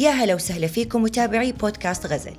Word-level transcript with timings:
يا 0.00 0.10
هلا 0.10 0.34
وسهلا 0.34 0.66
فيكم 0.66 1.02
متابعي 1.02 1.52
بودكاست 1.52 2.06
غزل. 2.06 2.36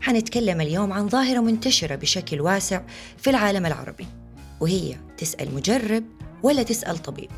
حنتكلم 0.00 0.60
اليوم 0.60 0.92
عن 0.92 1.08
ظاهرة 1.08 1.40
منتشرة 1.40 1.94
بشكل 1.94 2.40
واسع 2.40 2.82
في 3.18 3.30
العالم 3.30 3.66
العربي 3.66 4.06
وهي 4.60 4.96
تسأل 5.18 5.54
مجرب 5.54 6.04
ولا 6.42 6.62
تسأل 6.62 6.98
طبيب. 6.98 7.30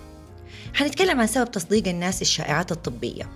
حنتكلم 0.74 1.20
عن 1.20 1.26
سبب 1.26 1.50
تصديق 1.50 1.88
الناس 1.88 2.22
الشائعات 2.22 2.72
الطبية 2.72 3.30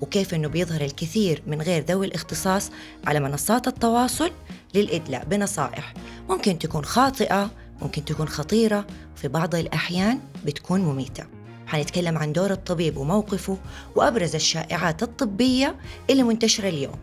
وكيف 0.00 0.34
أنه 0.34 0.48
بيظهر 0.48 0.80
الكثير 0.80 1.42
من 1.46 1.62
غير 1.62 1.84
ذوي 1.84 2.06
الاختصاص 2.06 2.70
على 3.06 3.20
منصات 3.20 3.68
التواصل 3.68 4.30
للإدلاء 4.74 5.24
بنصائح. 5.24 5.94
ممكن 6.28 6.58
تكون 6.58 6.84
خاطئة 6.84 7.50
ممكن 7.82 8.04
تكون 8.04 8.28
خطيرة 8.28 8.86
وفي 9.16 9.28
بعض 9.28 9.54
الأحيان 9.54 10.20
بتكون 10.46 10.80
مميتة. 10.80 11.33
حنتكلم 11.66 12.18
عن 12.18 12.32
دور 12.32 12.50
الطبيب 12.50 12.96
وموقفه 12.96 13.58
وأبرز 13.96 14.34
الشائعات 14.34 15.02
الطبية 15.02 15.76
اللي 16.10 16.22
منتشرة 16.22 16.68
اليوم. 16.68 16.98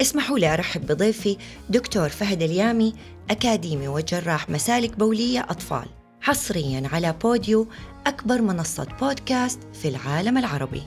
اسمحوا 0.00 0.38
لي 0.38 0.54
أرحب 0.54 0.86
بضيفي 0.86 1.36
دكتور 1.68 2.08
فهد 2.08 2.42
اليامي 2.42 2.94
أكاديمي 3.30 3.88
وجراح 3.88 4.50
مسالك 4.50 4.98
بولية 4.98 5.40
أطفال 5.40 5.86
حصريا 6.20 6.88
على 6.92 7.14
بوديو 7.22 7.66
أكبر 8.06 8.42
منصة 8.42 8.86
بودكاست 9.00 9.58
في 9.72 9.88
العالم 9.88 10.38
العربي. 10.38 10.82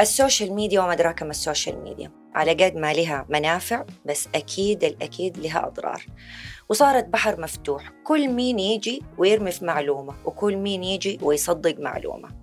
السوشيال 0.00 0.52
ميديا 0.52 0.80
وما 0.80 0.92
أدراك 0.92 1.22
ما 1.22 1.30
السوشيال 1.30 1.82
ميديا 1.84 2.10
على 2.34 2.50
قد 2.50 2.76
ما 2.76 2.92
لها 2.92 3.26
منافع 3.28 3.84
بس 4.06 4.28
أكيد 4.34 4.84
الأكيد 4.84 5.38
لها 5.38 5.66
أضرار. 5.66 6.06
وصارت 6.68 7.04
بحر 7.08 7.40
مفتوح. 7.40 7.92
كل 8.04 8.28
مين 8.28 8.58
يجي 8.58 9.02
ويرمي 9.18 9.50
في 9.50 9.64
معلومة 9.64 10.14
وكل 10.24 10.56
مين 10.56 10.84
يجي 10.84 11.18
ويصدق 11.22 11.80
معلومة. 11.80 12.42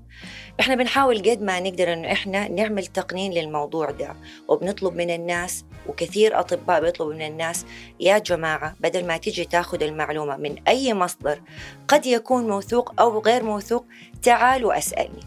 إحنا 0.60 0.76
بنحاول 0.76 1.18
قد 1.30 1.42
ما 1.42 1.60
نقدر 1.60 1.94
إنه 1.94 2.12
إحنا 2.12 2.48
نعمل 2.48 2.86
تقنين 2.86 3.32
للموضوع 3.34 3.92
ده 3.92 4.16
وبنطلب 4.48 4.96
من 4.96 5.10
الناس 5.10 5.66
وكثير 5.88 6.40
أطباء 6.40 6.82
بيطلبوا 6.82 7.14
من 7.14 7.22
الناس 7.22 7.66
يا 8.00 8.18
جماعة 8.18 8.76
بدل 8.80 9.08
ما 9.08 9.18
تيجي 9.18 9.46
تاخذ 9.46 9.84
المعلومة 9.84 10.38
من 10.38 10.56
أي 10.68 10.94
مصدر 10.94 11.42
قد 11.88 12.06
يكون 12.06 12.48
موثوق 12.48 13.02
أو 13.02 13.20
غير 13.20 13.44
موثوق 13.44 13.86
تعال 14.24 14.66
واسالني 14.66 15.24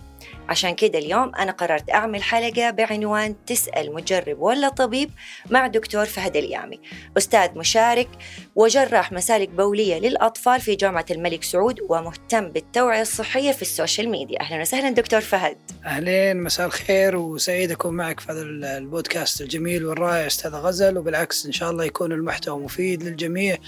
عشان 0.48 0.74
كده 0.74 0.98
اليوم 0.98 1.34
أنا 1.34 1.52
قررت 1.52 1.90
أعمل 1.90 2.22
حلقة 2.22 2.70
بعنوان 2.70 3.44
تسأل 3.46 3.94
مجرب 3.94 4.40
ولا 4.40 4.68
طبيب 4.68 5.10
مع 5.50 5.66
دكتور 5.66 6.04
فهد 6.04 6.36
اليامي. 6.36 6.80
أستاذ 7.18 7.58
مشارك 7.58 8.08
وجراح 8.56 9.12
مسالك 9.12 9.48
بولية 9.48 9.98
للأطفال 9.98 10.60
في 10.60 10.74
جامعة 10.74 11.06
الملك 11.10 11.42
سعود 11.42 11.80
ومهتم 11.88 12.48
بالتوعية 12.48 13.02
الصحية 13.02 13.52
في 13.52 13.62
السوشيال 13.62 14.08
ميديا. 14.08 14.40
أهلا 14.40 14.60
وسهلا 14.60 14.90
دكتور 14.90 15.20
فهد. 15.20 15.56
أهلين 15.84 16.42
مساء 16.42 16.66
الخير 16.66 17.16
وسعيد 17.16 17.70
أكون 17.70 17.94
معك 17.94 18.20
في 18.20 18.32
هذا 18.32 18.42
البودكاست 18.78 19.40
الجميل 19.40 19.84
والرائع 19.84 20.26
أستاذ 20.26 20.50
غزل. 20.50 20.98
وبالعكس 20.98 21.46
إن 21.46 21.52
شاء 21.52 21.70
الله 21.70 21.84
يكون 21.84 22.12
المحتوى 22.12 22.60
مفيد 22.60 23.02
للجميع. 23.02 23.58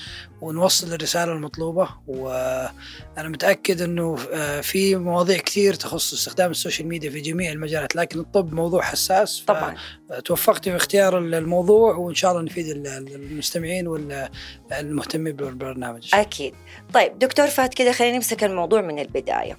ونوصل 0.45 0.93
الرسالة 0.93 1.33
المطلوبة 1.33 1.89
وأنا 2.07 3.29
متأكد 3.29 3.83
أنه 3.83 4.17
آه، 4.33 4.61
في 4.61 4.97
مواضيع 4.97 5.39
كثير 5.39 5.75
تخص 5.75 6.13
استخدام 6.13 6.51
السوشيال 6.51 6.89
ميديا 6.89 7.11
في 7.11 7.21
جميع 7.21 7.53
المجالات 7.53 7.97
لكن 7.97 8.21
الطب 8.21 8.53
موضوع 8.53 8.83
حساس 8.83 9.45
طبعا. 9.47 9.75
توفقت 10.25 10.69
في 10.69 10.77
اختيار 10.77 11.19
الموضوع 11.19 11.95
وإن 11.95 12.15
شاء 12.15 12.31
الله 12.31 12.43
نفيد 12.43 12.87
المستمعين 12.87 13.87
والمهتمين 13.87 15.37
بالبرنامج. 15.37 16.11
أكيد. 16.15 16.55
طيب 16.95 17.19
دكتور 17.19 17.47
فهد 17.47 17.75
كده 17.75 17.93
خلينا 17.93 18.17
نمسك 18.17 18.45
الموضوع 18.45 18.81
من 18.81 18.99
البداية. 18.99 19.59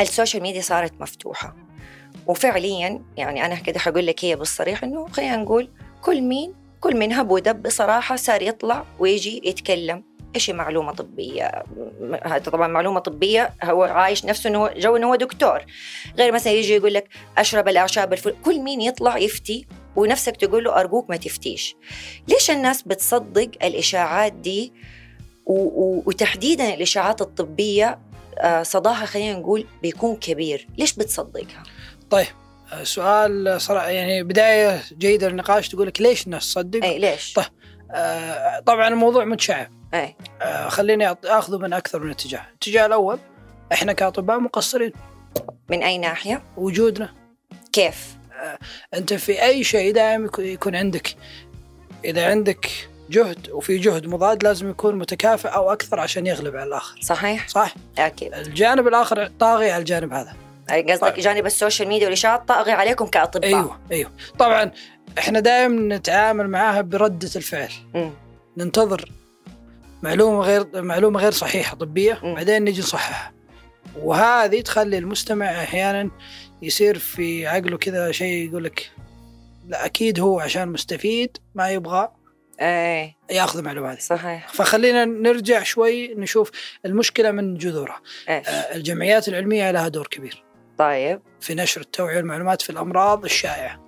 السوشيال 0.00 0.42
ميديا 0.42 0.60
صارت 0.60 1.00
مفتوحة 1.00 1.56
وفعليا 2.26 3.02
يعني 3.16 3.46
أنا 3.46 3.54
كده 3.54 3.78
حقول 3.78 4.06
لك 4.06 4.24
هي 4.24 4.36
بالصريح 4.36 4.84
إنه 4.84 5.08
خلينا 5.08 5.36
نقول 5.36 5.68
كل 6.02 6.22
مين 6.22 6.63
كل 6.84 6.96
من 6.96 7.12
هب 7.12 7.30
ودب 7.30 7.62
بصراحة 7.62 8.16
صار 8.16 8.42
يطلع 8.42 8.84
ويجي 8.98 9.40
يتكلم. 9.44 10.04
إيش 10.34 10.50
معلومة 10.50 10.92
طبية؟ 10.92 11.64
هذا 12.22 12.38
طبعا 12.38 12.68
معلومة 12.68 13.00
طبية. 13.00 13.54
هو 13.62 13.82
عايش 13.82 14.24
نفسه 14.24 14.50
إنه 14.50 14.68
جو 14.68 14.96
إنه 14.96 15.06
هو 15.06 15.14
دكتور. 15.14 15.64
غير 16.18 16.32
مثلا 16.32 16.52
يجي 16.52 16.74
يقول 16.74 16.94
لك 16.94 17.08
أشرب 17.38 17.68
الأعشاب 17.68 18.12
الفل. 18.12 18.34
كل 18.44 18.60
مين 18.60 18.80
يطلع 18.80 19.18
يفتي 19.18 19.66
ونفسك 19.96 20.36
تقول 20.36 20.64
له 20.64 20.80
أرجوك 20.80 21.10
ما 21.10 21.16
تفتيش. 21.16 21.76
ليش 22.28 22.50
الناس 22.50 22.82
بتصدق 22.82 23.50
الإشاعات 23.62 24.32
دي؟ 24.32 24.72
وتحديدا 25.46 26.74
الإشاعات 26.74 27.20
الطبية 27.20 27.98
آه، 28.38 28.62
صداها 28.62 29.06
خلينا 29.06 29.38
نقول 29.38 29.66
بيكون 29.82 30.16
كبير. 30.16 30.66
ليش 30.78 30.94
بتصدقها؟ 30.94 31.62
طيب 32.10 32.26
سؤال 32.82 33.60
صراحة 33.60 33.88
يعني 33.88 34.22
بداية 34.22 34.82
جيدة 34.98 35.28
للنقاش 35.28 35.68
تقول 35.68 35.86
لك 35.86 36.00
ليش 36.00 36.26
الناس 36.26 36.52
تصدق؟ 36.52 36.84
إي 36.84 36.98
ليش؟ 36.98 37.32
طيب 37.32 37.44
آه 37.90 38.60
طبعا 38.60 38.88
الموضوع 38.88 39.24
متشعب 39.24 39.70
إي 39.94 40.16
آه 40.42 40.68
خليني 40.68 41.16
آخذه 41.24 41.58
من 41.58 41.72
أكثر 41.72 42.00
من 42.00 42.10
اتجاه، 42.10 42.46
الاتجاه 42.48 42.86
الأول 42.86 43.18
إحنا 43.72 43.92
كأطباء 43.92 44.38
مقصرين 44.38 44.92
من 45.68 45.82
أي 45.82 45.98
ناحية؟ 45.98 46.42
وجودنا 46.56 47.08
كيف؟ 47.72 48.16
آه 48.40 48.58
أنت 48.94 49.14
في 49.14 49.42
أي 49.42 49.64
شيء 49.64 49.94
دائما 49.94 50.30
يكون 50.38 50.76
عندك 50.76 51.16
إذا 52.04 52.30
عندك 52.30 52.70
جهد 53.10 53.50
وفي 53.50 53.78
جهد 53.78 54.06
مضاد 54.06 54.44
لازم 54.44 54.70
يكون 54.70 54.94
متكافئ 54.94 55.48
أو 55.48 55.72
أكثر 55.72 56.00
عشان 56.00 56.26
يغلب 56.26 56.56
على 56.56 56.68
الآخر 56.68 57.00
صحيح؟ 57.00 57.48
صح؟ 57.48 57.74
أكيد 57.98 58.34
الجانب 58.34 58.88
الآخر 58.88 59.26
طاغي 59.26 59.70
على 59.70 59.80
الجانب 59.80 60.12
هذا 60.12 60.43
قصدك 60.70 61.00
طيب. 61.00 61.14
جانب 61.14 61.46
السوشيال 61.46 61.88
ميديا 61.88 62.06
والإشاعات 62.06 62.48
طاغي 62.48 62.72
عليكم 62.72 63.06
كأطباء. 63.06 63.48
أيوه 63.48 63.80
أيوه. 63.92 64.10
طبعا 64.38 64.70
إحنا 65.18 65.40
دائما 65.40 65.96
نتعامل 65.96 66.48
معاها 66.48 66.80
بردة 66.80 67.30
الفعل. 67.36 67.70
م. 67.94 68.10
ننتظر 68.56 69.10
معلومة 70.02 70.40
غير 70.40 70.82
معلومة 70.82 71.20
غير 71.20 71.32
صحيحة 71.32 71.76
طبية 71.76 72.18
م. 72.22 72.34
بعدين 72.34 72.64
نجي 72.64 72.80
نصححها. 72.80 73.32
وهذه 73.96 74.60
تخلي 74.60 74.98
المستمع 74.98 75.46
أحيانا 75.46 76.10
يصير 76.62 76.98
في 76.98 77.46
عقله 77.46 77.78
كذا 77.78 78.12
شيء 78.12 78.48
يقول 78.48 78.64
لك 78.64 78.90
لا 79.68 79.86
أكيد 79.86 80.20
هو 80.20 80.40
عشان 80.40 80.68
مستفيد 80.68 81.36
ما 81.54 81.70
يبغى 81.70 82.08
إيه. 82.60 83.16
ياخذ 83.30 83.58
المعلومات 83.58 84.02
صحيح. 84.02 84.48
فخلينا 84.48 85.04
نرجع 85.04 85.62
شوي 85.62 86.14
نشوف 86.14 86.50
المشكلة 86.86 87.30
من 87.30 87.54
جذورها. 87.54 88.00
إيش؟ 88.28 88.48
آه، 88.48 88.50
الجمعيات 88.50 89.28
العلمية 89.28 89.70
لها 89.70 89.88
دور 89.88 90.06
كبير. 90.06 90.43
طيب. 90.78 91.20
في 91.40 91.54
نشر 91.54 91.80
التوعية 91.80 92.16
والمعلومات 92.16 92.62
في 92.62 92.70
الأمراض 92.70 93.24
الشائعة. 93.24 93.84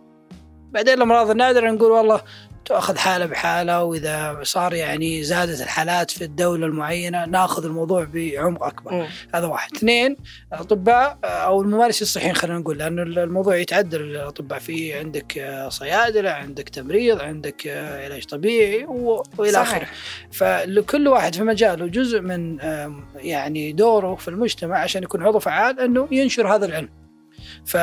بعدين 0.71 0.95
الأمراض 0.95 1.31
النادرة 1.31 1.71
نقول 1.71 1.91
والله 1.91 2.21
تأخذ 2.67 2.97
حالة 2.97 3.27
بحالة 3.27 3.83
وإذا 3.85 4.41
صار 4.43 4.75
يعني 4.75 5.23
زادت 5.23 5.61
الحالات 5.61 6.11
في 6.11 6.25
الدولة 6.25 6.67
المعينة 6.67 7.25
ناخذ 7.25 7.65
الموضوع 7.65 8.07
بعمق 8.13 8.65
أكبر. 8.65 8.93
م. 8.95 9.07
هذا 9.35 9.47
واحد. 9.47 9.77
اثنين 9.77 10.17
الأطباء 10.53 11.19
أو 11.25 11.63
الممارسين 11.63 12.03
الصحيين 12.03 12.35
خلينا 12.35 12.59
نقول 12.59 12.79
لأنه 12.79 13.03
الموضوع 13.03 13.57
يتعدل 13.57 14.01
الأطباء. 14.01 14.59
في 14.59 14.95
عندك 14.95 15.65
صيادلة 15.69 16.31
عندك 16.31 16.69
تمريض 16.69 17.21
عندك 17.21 17.67
علاج 18.05 18.25
طبيعي 18.25 18.85
وإلى. 19.39 19.63
آخره. 19.63 19.87
فلكل 20.33 21.09
واحد 21.09 21.35
في 21.35 21.43
مجاله 21.43 21.87
جزء 21.87 22.21
من 22.21 22.59
يعني 23.17 23.73
دوره 23.73 24.15
في 24.15 24.29
المجتمع 24.29 24.79
عشان 24.79 25.03
يكون 25.03 25.23
عضو 25.23 25.39
فعال 25.39 25.81
أنه 25.81 26.09
ينشر 26.11 26.55
هذا 26.55 26.67
العلم. 26.67 26.89
ف 27.67 27.77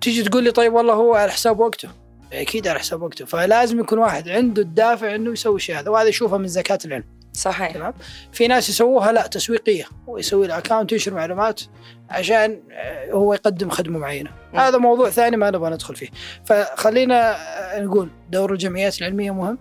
تيجي 0.00 0.22
تقول 0.22 0.44
لي 0.44 0.50
طيب 0.50 0.72
والله 0.72 0.94
هو 0.94 1.14
على 1.14 1.32
حساب 1.32 1.60
وقته. 1.60 2.07
أكيد 2.32 2.68
على 2.68 2.78
حساب 2.78 3.02
وقته. 3.02 3.24
فلازم 3.24 3.80
يكون 3.80 3.98
واحد 3.98 4.28
عنده 4.28 4.62
الدافع 4.62 5.14
إنه 5.14 5.32
يسوي 5.32 5.56
الشيء 5.56 5.78
هذا 5.78 5.90
وهذا 5.90 6.08
يشوفه 6.08 6.36
من 6.36 6.48
زكاة 6.48 6.78
العلم. 6.84 7.04
صحيح. 7.32 7.72
تمام؟ 7.72 7.94
في 8.32 8.48
ناس 8.48 8.68
يسووها 8.68 9.12
لا 9.12 9.26
تسويقية 9.26 9.84
ويسوي 10.06 10.46
له 10.46 10.58
اكونت 10.58 10.92
ينشر 10.92 11.14
معلومات 11.14 11.60
عشان 12.10 12.62
آه، 12.72 13.12
هو 13.12 13.34
يقدم 13.34 13.70
خدمة 13.70 13.98
معينة. 13.98 14.30
هذا 14.54 14.78
موضوع 14.78 15.10
ثاني 15.10 15.36
ما 15.36 15.50
نبغى 15.50 15.70
ندخل 15.70 15.96
فيه. 15.96 16.08
فخلينا 16.46 17.36
آه، 17.76 17.80
نقول 17.80 18.10
دور 18.30 18.52
الجمعيات 18.52 18.98
العلمية 18.98 19.30
مهم. 19.30 19.58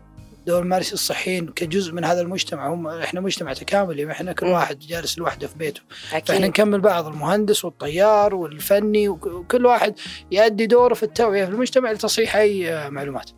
دور 0.48 0.60
الممارسين 0.62 0.94
الصحيين 0.94 1.48
كجزء 1.48 1.94
من 1.94 2.06
هذا 2.06 2.22
المجتمع 2.22 2.74
هم 2.74 2.88
إحنا 2.88 3.22
مجتمع 3.22 3.54
تكاملي 3.54 4.12
إحنا 4.12 4.34
كل. 4.34 4.46
واحد 4.46 4.80
جالس 4.80 5.18
لوحده 5.18 5.48
في 5.48 5.58
بيته 5.58 5.82
فإحنا 5.90 6.18
أكيد 6.18 6.42
نكمل 6.42 6.82
بعض 6.82 7.08
المهندس 7.08 7.66
والطيار 7.66 8.36
والفني 8.36 9.10
وك- 9.10 9.26
وكل 9.26 9.66
واحد 9.66 9.96
يؤدي 10.32 10.66
دوره 10.66 10.94
في 10.94 11.04
التوعية 11.04 11.46
في 11.46 11.52
المجتمع 11.52 11.92
لتصحيح 11.92 12.36
أي 12.36 12.90
معلومات. 12.90 13.30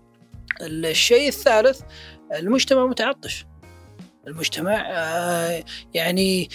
الشيء 0.61 1.27
الثالث 1.27 1.81
المجتمع 2.35 2.85
متعطش. 2.85 3.45
المجتمع 4.27 4.83
آه، 4.91 5.63
يعني 5.93 6.49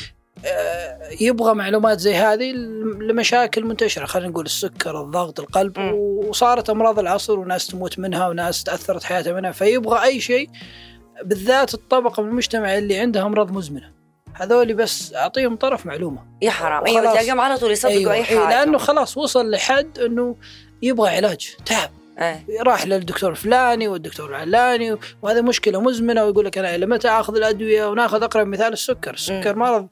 يبغى 1.21 1.55
معلومات 1.55 2.01
زي 2.01 2.15
هذه 2.15 2.53
لمشاكل 3.01 3.65
منتشرة. 3.65 4.07
خلينا 4.07 4.29
نقول 4.29 4.45
السكر، 4.45 5.01
الضغط، 5.01 5.41
القلب 5.41 5.79
م. 5.79 5.93
وصارت 6.29 6.71
أمراض 6.71 6.99
العصر 6.99 7.39
وناس 7.39 7.67
تموت 7.67 7.99
منها 7.99 8.29
وناس 8.29 8.65
تأثرت 8.65 9.05
حياتها 9.05 9.33
منها. 9.33 9.53
فيبغى 9.53 10.03
أي 10.03 10.21
شيء 10.21 10.51
بالذات 11.25 11.75
الطبقة 11.75 12.23
من 12.23 12.29
المجتمع 12.29 12.79
اللي 12.79 12.99
عندها 12.99 13.23
أمراض 13.23 13.53
مزمنة. 13.53 13.95
هذول 14.35 14.75
بس 14.75 15.15
أعطيهم 15.15 15.57
طرف 15.57 15.87
معلومة. 15.87 16.23
يا 16.43 16.51
حرام. 16.51 16.87
أيوه. 16.87 17.13
تلاقيهم 17.13 17.41
على 17.41 17.59
طول 17.59 17.71
يصدقوا 17.71 17.97
أيوة. 17.97 18.13
أي 18.13 18.19
إيه، 18.19 18.25
حاجة. 18.25 18.49
لأنه 18.49 18.79
خلاص 18.79 19.17
وصل 19.17 19.51
لحد 19.51 19.99
إنه 19.99 20.37
يبغى 20.83 21.11
علاج. 21.17 21.55
تعب. 21.67 21.91
إيه. 22.19 22.47
راح 22.61 22.87
للدكتور 22.87 23.31
الفلاني 23.31 23.89
والدكتور 23.89 24.31
العلاني 24.31 24.97
وهذه 25.23 25.41
مشكلة 25.41 25.81
مزمنة 25.81 26.25
ويقول 26.25 26.45
لك 26.45 26.59
أنا 26.59 26.75
إلى 26.75 26.87
متى 26.87 27.09
آخذ 27.09 27.37
الأدوية؟ 27.37 27.87
وناخذ 27.91 28.23
أقرب 28.23 28.47
مثال 28.47 28.73
السكر، 28.73 29.15
السكر 29.15 29.57
مرض 29.57 29.89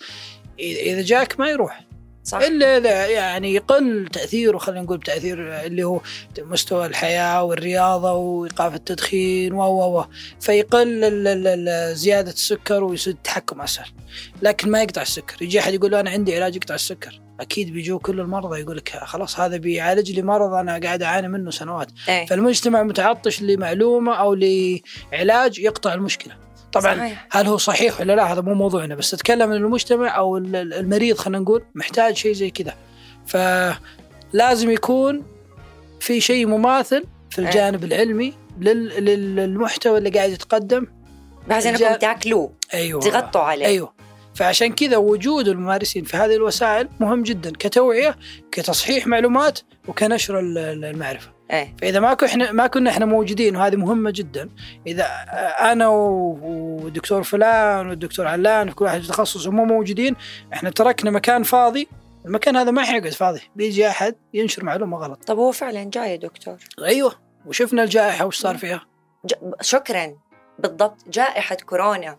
اذا 0.58 1.02
جاك 1.02 1.40
ما 1.40 1.50
يروح. 1.50 1.84
صح. 2.24 2.38
إلا 2.38 2.76
إذا 2.76 3.06
يعني 3.06 3.54
يقل 3.54 4.08
تأثيره 4.12 4.58
خلينا 4.58 4.82
نقول 4.82 5.00
تاثير 5.00 5.66
اللي 5.66 5.82
هو 5.84 6.00
مستوى 6.38 6.86
الحياة 6.86 7.42
والرياضة 7.42 8.12
وإيقاف 8.12 8.74
التدخين 8.74 9.52
و 9.52 9.62
و 9.62 9.98
و 9.98 10.04
فيقل 10.40 11.94
زيادة 11.94 12.30
السكر 12.30 12.84
ويصير 12.84 13.12
التحكم 13.12 13.60
أسهل. 13.60 13.88
لكن 14.42 14.70
ما 14.70 14.82
يقطع 14.82 15.02
السكر. 15.02 15.42
يجي 15.42 15.60
أحد 15.60 15.74
يقول 15.74 15.90
له 15.90 16.00
أنا 16.00 16.10
عندي 16.10 16.36
علاج 16.36 16.56
يقطع 16.56 16.74
السكر. 16.74 17.20
أكيد 17.40 17.72
بيجوا 17.72 17.98
كل 17.98 18.20
المرضى 18.20 18.60
يقول 18.60 18.76
لك 18.76 18.88
خلاص 18.88 19.40
هذا 19.40 19.56
بيعالج 19.56 20.12
لي 20.12 20.22
مرض 20.22 20.54
أنا 20.54 20.78
قاعد 20.78 21.02
أعاني 21.02 21.28
منه 21.28 21.50
سنوات. 21.50 21.88
إيه. 22.08 22.26
فالمجتمع 22.26 22.82
متعطش 22.82 23.42
لمعلومة 23.42 24.14
أو 24.14 24.34
لعلاج 24.34 25.58
يقطع 25.58 25.94
المشكلة. 25.94 26.34
طبعا 26.72 26.94
صحيح. 26.96 27.26
هل 27.30 27.46
هو 27.46 27.56
صحيح 27.56 28.00
ولا 28.00 28.12
لا؟ 28.16 28.32
هذا 28.32 28.40
مو 28.40 28.54
موضوعنا 28.54 28.94
بس 28.94 29.14
اتكلم 29.14 29.50
ان 29.50 29.56
المجتمع 29.56 30.16
أو 30.16 30.36
ال- 30.36 30.56
ال- 30.56 30.74
المريض 30.74 31.16
خلينا 31.16 31.38
نقول 31.38 31.62
محتاج 31.74 32.16
شيء 32.16 32.32
زي 32.32 32.50
كذا. 32.50 32.74
فلازم 33.26 34.70
يكون 34.70 35.22
في 36.00 36.20
شيء 36.20 36.46
مماثل 36.46 37.04
في 37.30 37.40
إيه. 37.40 37.46
الجانب 37.48 37.84
العلمي 37.84 38.34
لل- 38.60 39.04
لل- 39.04 39.36
للمحتوى 39.36 39.98
اللي 39.98 40.10
قاعد 40.10 40.30
يتقدم. 40.30 40.86
بحيث 41.48 41.66
إنكم 41.66 41.94
تاكلوه 41.94 42.52
أيوه. 42.74 43.00
تغطوا 43.00 43.40
عليه. 43.40 43.66
أيوه. 43.66 43.92
فعشان 44.34 44.72
كذا 44.72 44.96
وجود 44.96 45.48
الممارسين 45.48 46.04
في 46.04 46.16
هذه 46.16 46.34
الوسائل 46.34 46.88
مهم 47.00 47.22
جدا 47.22 47.52
كتوعية 47.58 48.16
كتصحيح 48.52 49.06
معلومات 49.06 49.58
وكنشر 49.88 50.38
ال- 50.38 50.58
ال- 50.58 50.84
المعرفة. 50.84 51.30
إيه. 51.52 51.74
فإذا 51.80 52.00
ما 52.00 52.14
كنا 52.14 52.52
ما 52.52 52.66
كنا 52.66 52.90
إحنا 52.90 53.06
موجودين 53.06 53.56
وهذه 53.56 53.76
مهمة 53.76 54.10
جدا. 54.10 54.48
إذا 54.86 55.04
أنا 55.60 55.88
والدكتور 55.88 57.22
فلان 57.22 57.88
والدكتور 57.88 58.26
علان 58.26 58.70
كل 58.70 58.84
واحد 58.84 59.00
في 59.00 59.08
تخصص 59.08 59.46
مو 59.46 59.64
موجودين 59.64 60.16
إحنا 60.52 60.70
تركنا 60.70 61.10
مكان 61.10 61.42
فاضي. 61.42 61.88
المكان 62.26 62.56
هذا 62.56 62.70
ما 62.70 62.84
حيقعد 62.84 63.12
فاضي. 63.12 63.40
بيجي 63.56 63.88
أحد 63.88 64.14
ينشر 64.34 64.64
معلومة 64.64 64.98
غلط. 64.98 65.24
طب 65.24 65.38
هو 65.38 65.52
فعلا 65.52 65.84
جاي 65.84 66.10
يا 66.10 66.16
دكتور؟ 66.16 66.56
أيوه. 66.84 67.14
وشفنا 67.46 67.82
الجائحة 67.82 68.26
وش 68.26 68.38
صار 68.38 68.58
فيها. 68.58 68.86
ج... 69.26 69.32
شكرا. 69.60 70.16
بالضبط. 70.58 71.08
جائحة 71.08 71.56
كورونا. 71.56 72.18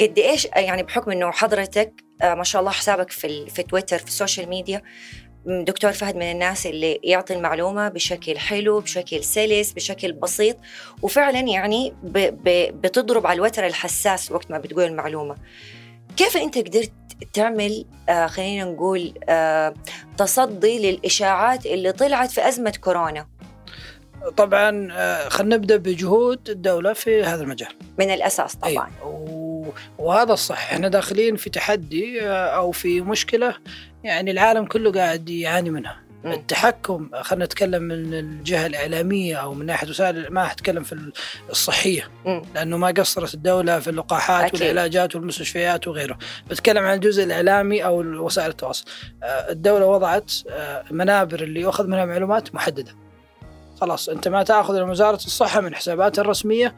قد 0.00 0.18
إيش 0.18 0.44
يعني 0.44 0.82
بحكم 0.82 1.10
إنه 1.10 1.30
حضرتك 1.30 1.92
آه، 2.22 2.34
ما 2.34 2.44
شاء 2.44 2.60
الله 2.60 2.72
حسابك 2.72 3.10
في 3.10 3.26
ال... 3.26 3.50
في 3.50 3.62
تويتر 3.62 3.98
في 3.98 4.06
السوشيال 4.06 4.48
ميديا 4.48 4.82
دكتور 5.46 5.92
فهد 5.92 6.16
من 6.16 6.30
الناس 6.30 6.66
اللي 6.66 7.00
يعطي 7.02 7.34
المعلومة 7.34 7.88
بشكل 7.88 8.38
حلو 8.38 8.80
بشكل 8.80 9.24
سلس 9.24 9.72
بشكل 9.72 10.12
بسيط 10.12 10.56
وفعلا 11.02 11.40
يعني 11.40 11.94
ب... 12.02 12.18
ب... 12.18 12.80
بتضرب 12.80 13.26
على 13.26 13.36
الوتر 13.36 13.66
الحساس 13.66 14.32
وقت 14.32 14.50
ما 14.50 14.58
بتقول 14.58 14.84
المعلومة. 14.84 15.36
كيف 16.16 16.36
أنت 16.36 16.58
قدرت 16.58 16.92
تعمل 17.32 17.84
آه 18.08 18.26
خلينا 18.26 18.64
نقول 18.64 19.14
آه 19.28 19.74
تصدي 20.18 20.90
للإشاعات 20.90 21.66
اللي 21.66 21.92
طلعت 21.92 22.30
في 22.30 22.48
أزمة 22.48 22.72
كورونا؟ 22.80 23.26
طبعا 24.36 24.88
آه، 24.92 25.28
خلينا 25.28 25.56
نبدأ 25.56 25.76
بجهود 25.76 26.50
الدولة 26.50 26.92
في 26.92 27.22
هذا 27.22 27.42
المجال. 27.42 27.68
من 27.98 28.10
الأساس 28.10 28.54
طبعا. 28.56 28.70
أيوة. 28.70 29.06
و... 29.06 29.66
وهذا 29.98 30.32
الصح. 30.32 30.72
إحنا 30.72 30.88
داخلين 30.88 31.36
في 31.36 31.50
تحدي 31.50 32.22
آه، 32.22 32.46
أو 32.46 32.70
في 32.72 33.00
مشكلة 33.00 33.54
يعني 34.04 34.30
العالم 34.30 34.64
كله 34.64 34.92
قاعد 34.92 35.28
يعاني 35.28 35.70
منها. 35.70 36.04
التحكم 36.24 37.10
خلينا 37.22 37.44
نتكلم 37.44 37.82
من 37.82 38.14
الجهة 38.14 38.66
الإعلامية 38.66 39.36
أو 39.36 39.54
من 39.54 39.66
ناحية 39.66 39.88
وسائل 39.88 40.32
ما 40.32 40.44
حتكلم 40.44 40.82
في 40.82 41.12
الصحية 41.50 42.10
مم. 42.26 42.42
لأنه 42.54 42.76
ما 42.76 42.86
قصرت 42.86 43.34
الدولة 43.34 43.78
في 43.78 43.90
اللقاحات 43.90 44.44
أكيد. 44.44 44.60
والعلاجات 44.60 45.16
والمستشفيات 45.16 45.88
وغيره 45.88 46.18
بتكلم 46.50 46.84
عن 46.84 46.94
الجزء 46.94 47.24
الإعلامي 47.24 47.84
أو 47.84 48.00
وسائل 48.00 48.50
التواصل 48.50 48.84
آه، 49.22 49.50
الدولة 49.50 49.86
وضعت 49.86 50.32
آه، 50.50 50.84
منابر 50.90 51.42
اللي 51.42 51.60
يؤخذ 51.60 51.86
منها 51.86 52.04
معلومات 52.04 52.54
محددة 52.54 52.96
خلاص 53.80 54.08
أنت 54.08 54.28
ما 54.28 54.42
تأخذ 54.42 54.82
من 54.82 54.90
وزارة 54.90 55.16
الصحة 55.16 55.60
من 55.60 55.74
حساباتها 55.74 56.22
الرسمية 56.22 56.74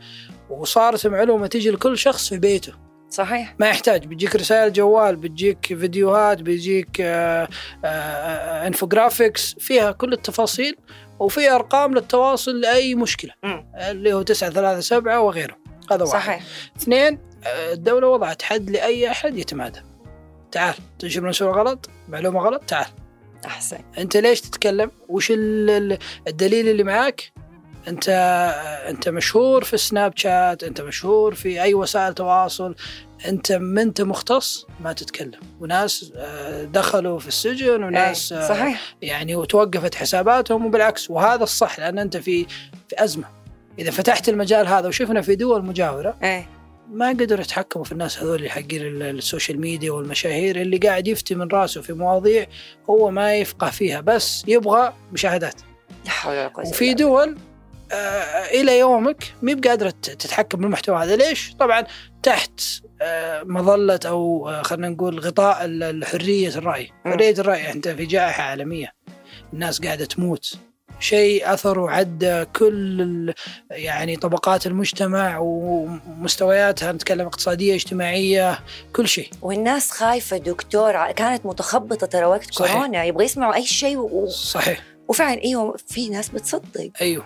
وصارت 0.51 1.07
المعلومه 1.07 1.47
تيجي 1.47 1.71
لكل 1.71 1.99
شخص 1.99 2.29
في 2.29 2.39
بيته 2.39 2.86
صحيح. 3.11 3.55
ما 3.61 3.69
يحتاج. 3.69 4.05
بيجيك 4.07 4.37
رسائل 4.37 4.73
جوال 4.73 5.17
بيجيك 5.17 5.67
فيديوهات 5.67 6.43
بيجيك 6.43 7.01
آه، 7.01 7.49
آه، 7.85 7.87
آه، 7.87 8.67
انفوجرافيكس 8.67 9.55
فيها 9.59 9.93
كل 9.93 10.13
التفاصيل 10.13 10.77
وفي 11.21 11.51
أرقام 11.51 11.95
للتواصل 11.95 12.61
لأي 12.61 12.95
مشكلة. 12.95 13.33
مم. 13.43 13.67
اللي 13.75 14.13
هو 14.13 14.23
937 14.23 15.17
وغيره 15.17 15.57
هذا 15.91 16.05
واحد. 16.05 16.13
صحيح. 16.23 16.43
اثنين 16.77 17.19
آه، 17.47 17.73
الدولة 17.73 18.09
وضعت 18.09 18.43
حد 18.43 18.71
لأي 18.71 19.11
أحد 19.11 19.39
يتمادى. 19.39 19.81
تعال 20.53 20.75
تنشر 20.99 21.21
منشور 21.21 21.59
غلط 21.61 21.91
معلومة 22.09 22.41
غلط 22.41 22.63
تعال. 22.65 22.87
أحسن. 23.47 23.79
أنت 23.99 24.17
ليش 24.17 24.41
تتكلم؟ 24.41 24.91
وش 25.09 25.31
ال- 25.31 25.71
ال- 25.71 25.99
الدليل 26.29 26.69
اللي 26.69 26.83
معاك؟ 26.85 27.33
أنت 27.89 28.09
أنت 28.89 29.09
مشهور 29.09 29.65
في 29.65 29.77
سناب 29.77 30.13
شات 30.17 30.65
أنت 30.65 30.81
مشهور 30.81 31.35
في 31.35 31.63
أي 31.63 31.75
وسائل 31.75 32.15
تواصل. 32.15 32.75
أنت 33.29 33.53
ما 33.53 33.83
أنت 33.83 34.01
مختص 34.03 34.67
ما 34.81 34.93
تتكلم. 34.93 35.41
وناس 35.61 36.13
آه، 36.17 36.65
دخلوا 36.65 37.19
في 37.19 37.29
السجن 37.29 37.83
وناس 37.85 38.33
إيه، 38.33 38.41
آه، 38.41 38.49
صحيح. 38.49 38.83
يعني 39.03 39.35
وتوقفت 39.37 39.95
حساباتهم 39.95 40.67
وبالعكس. 40.67 41.11
وهذا 41.11 41.43
الصح 41.43 41.79
لأن 41.79 41.99
أنت 41.99 42.17
في 42.17 42.45
في 42.89 43.05
أزمة. 43.05 43.25
إذا 43.79 43.91
فتحت 43.91 44.29
المجال 44.29 44.67
هذا 44.67 44.89
وشفنا 44.89 45.21
في 45.23 45.35
دول 45.37 45.65
مجاورة 45.65 46.17
إيه. 46.23 46.49
ما 46.93 47.09
قدروا 47.09 47.41
يتحكموا 47.41 47.85
في 47.85 47.93
الناس 47.93 48.19
هذول 48.19 48.37
اللي 48.37 48.51
حقين 48.51 48.83
ال- 48.83 49.03
السوشيال 49.03 49.61
ميديا 49.61 49.93
والمشاهير. 49.93 50.61
اللي 50.61 50.77
قاعد 50.79 51.09
يفتي 51.09 51.35
من 51.35 51.49
راسه 51.49 51.81
في 51.81 51.93
مواضيع 51.93 52.47
هو 52.91 53.11
ما 53.11 53.35
يفقه 53.35 53.71
فيها 53.71 54.01
بس 54.01 54.45
يبغى 54.49 54.93
مشاهدات. 55.13 55.55
لا 56.05 56.11
حول 56.11 56.33
ولا 56.33 56.49
قوة 56.49 56.69
وفي 56.69 56.95
دول 56.95 57.37
إلى 58.53 58.79
يومك 58.79 59.35
ما 59.43 59.47
هي 59.47 59.55
بقادرة 59.55 59.95
تتحكم 60.03 60.59
بالمحتوى 60.59 61.05
هذا. 61.05 61.17
ليش؟ 61.17 61.55
طبعا 61.59 61.85
تحت 62.23 62.61
آه 63.03 63.43
مظلة 63.43 64.01
أو 64.07 64.49
آه 64.49 64.63
خلينا 64.63 64.89
نقول 64.89 65.21
غطاء 65.21 65.57
حرية 66.05 66.49
الرأي،. 66.49 66.91
حرية 67.05 67.35
الرأي 67.39 67.73
انت 67.73 67.89
في 67.89 68.07
جائحة 68.07 68.43
عالمية. 68.43 68.93
الناس 69.53 69.81
قاعدة 69.81 70.05
تموت. 70.05 70.55
شيء 71.01 71.53
اثره 71.55 71.91
عدى 71.91 72.45
كل 72.45 73.33
يعني 73.71 74.17
طبقات 74.17 74.67
المجتمع 74.67 75.39
ومستوياتها 75.39 76.93
نتكلم 76.93 77.27
اقتصادية 77.27 77.75
اجتماعية 77.75 78.59
كل 78.93 79.09
شيء. 79.09 79.31
والناس 79.43 79.91
خايفة 79.91 80.37
دكتور 80.37 81.13
كانت 81.13 81.47
متخبطة 81.47 82.07
ترى 82.07 82.25
وقت 82.25 82.55
صحيح. 82.55 82.73
كورونا 82.73 83.05
يبغى 83.05 83.25
يسمعوا 83.25 83.55
أي 83.55 83.67
شيء 83.67 83.97
و... 83.97 84.27
صحيح. 84.27 84.83
وفعلا 85.09 85.43
إيوه 85.45 85.77
في 85.87 86.09
ناس 86.09 86.29
بتصدق. 86.29 86.91
أيوه. 87.01 87.25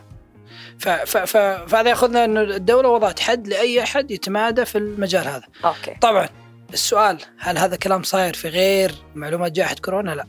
فهذا 1.07 1.91
ياخذنا 1.91 2.25
إنه 2.25 2.41
الدولة 2.41 2.89
وضعت 2.89 3.21
حد 3.21 3.49
لأي 3.49 3.83
أحد 3.83 4.11
يتمادى 4.11 4.65
في 4.65 4.79
المجال 4.79 5.29
هذا 5.29 5.45
أوكي 5.65 5.95
طبعا 6.01 6.29
السؤال 6.73 7.19
هل 7.39 7.59
هذا 7.59 7.77
كلام 7.77 8.03
صاير 8.03 8.35
في 8.35 8.49
غير 8.49 8.93
معلومات 9.15 9.53
جائحة 9.53 9.75
كورونا؟ 9.75 10.11
لا. 10.11 10.27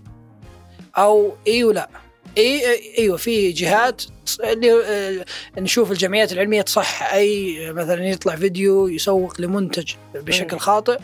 أو 0.97 1.35
إي 1.47 1.63
ولا. 1.63 1.89
إي 2.37 2.61
أيوه 2.97 3.17
في 3.17 3.51
جهات 3.51 4.03
اللي 4.43 4.83
آه، 4.85 5.25
نشوف 5.57 5.91
الجمعيات 5.91 6.31
العلمية 6.31 6.61
تصح 6.61 7.13
أي 7.13 7.57
مثلا 7.73 8.05
يطلع 8.05 8.35
فيديو 8.35 8.87
يسوق 8.87 9.41
لمنتج 9.41 9.93
بشكل. 10.15 10.59
خاطئ 10.59 10.99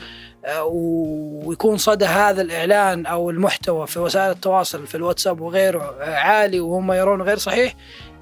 آه، 0.45 0.63
ويكون 0.63 1.77
صدى 1.77 2.05
هذا 2.05 2.41
الإعلان 2.41 3.05
أو 3.05 3.29
المحتوى 3.29 3.87
في 3.87 3.99
وسائل 3.99 4.31
التواصل 4.31 4.87
في 4.87 4.95
الواتساب 4.95 5.41
وغيره 5.41 5.95
آه، 6.01 6.15
عالي 6.15 6.59
وهم 6.59 6.91
يرون 6.91 7.21
غير 7.21 7.37
صحيح 7.37 7.73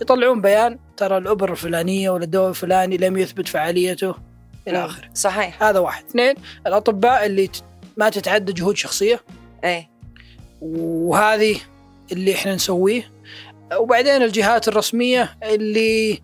يطلعون 0.01 0.41
بيان 0.41 0.79
ترى 0.97 1.17
الأبر 1.17 1.51
الفلانية 1.51 2.09
ولا 2.09 2.23
الدواء 2.23 2.49
الفلاني 2.49 2.97
لم 2.97 3.17
يثبت 3.17 3.47
فعاليته 3.47 4.15
إلى 4.67 4.77
مم. 4.77 4.85
آخره. 4.85 5.09
صحيح. 5.13 5.63
هذا 5.63 5.79
واحد. 5.79 6.05
اثنين 6.05 6.35
الأطباء 6.67 7.25
اللي 7.25 7.49
ما 7.97 8.09
تتعدى 8.09 8.53
جهود 8.53 8.77
شخصية. 8.77 9.21
إيه. 9.63 9.89
وهذه 10.61 11.57
اللي 12.11 12.33
إحنا 12.33 12.55
نسويه. 12.55 13.11
وبعدين 13.77 14.23
الجهات 14.23 14.67
الرسمية 14.67 15.37
اللي 15.43 16.21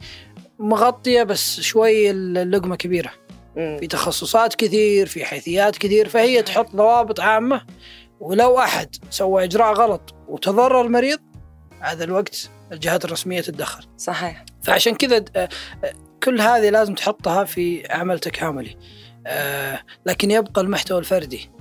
مغطية 0.60 1.24
بس 1.24 1.60
شوي 1.60 2.12
اللقمة 2.12 2.76
كبيرة. 2.76 3.12
مم. 3.56 3.78
في 3.80 3.88
تخصصات 3.88 4.56
كثير 4.56 5.08
في 5.08 5.26
حيثيات 5.26 5.78
كثير 5.78 6.10
فهي 6.10 6.44
تحط 6.44 6.76
ضوابط 6.76 7.20
عامة. 7.20 7.62
ولو 8.20 8.60
أحد 8.60 8.96
سوى 9.10 9.44
إجراء 9.44 9.74
غلط 9.74 10.16
وتضرر 10.28 10.82
المريض 10.82 11.20
هذا 11.80 12.04
الوقت 12.04 12.50
الجهات 12.72 13.06
الرسمية 13.06 13.42
تتدخل 13.42 13.84
صحيح. 13.98 14.46
فعشان 14.64 14.96
كذا 14.96 15.26
آه، 15.36 15.50
آه، 15.84 15.94
كل 16.24 16.42
هذه 16.42 16.70
لازم 16.70 16.96
تحطها 16.96 17.44
في 17.44 17.88
عمل 17.90 18.20
تكاملي 18.20 18.78
آه، 19.28 19.80
لكن 20.06 20.32
يبقى 20.32 20.62
المحتوى 20.62 21.00
الفردي. 21.00 21.52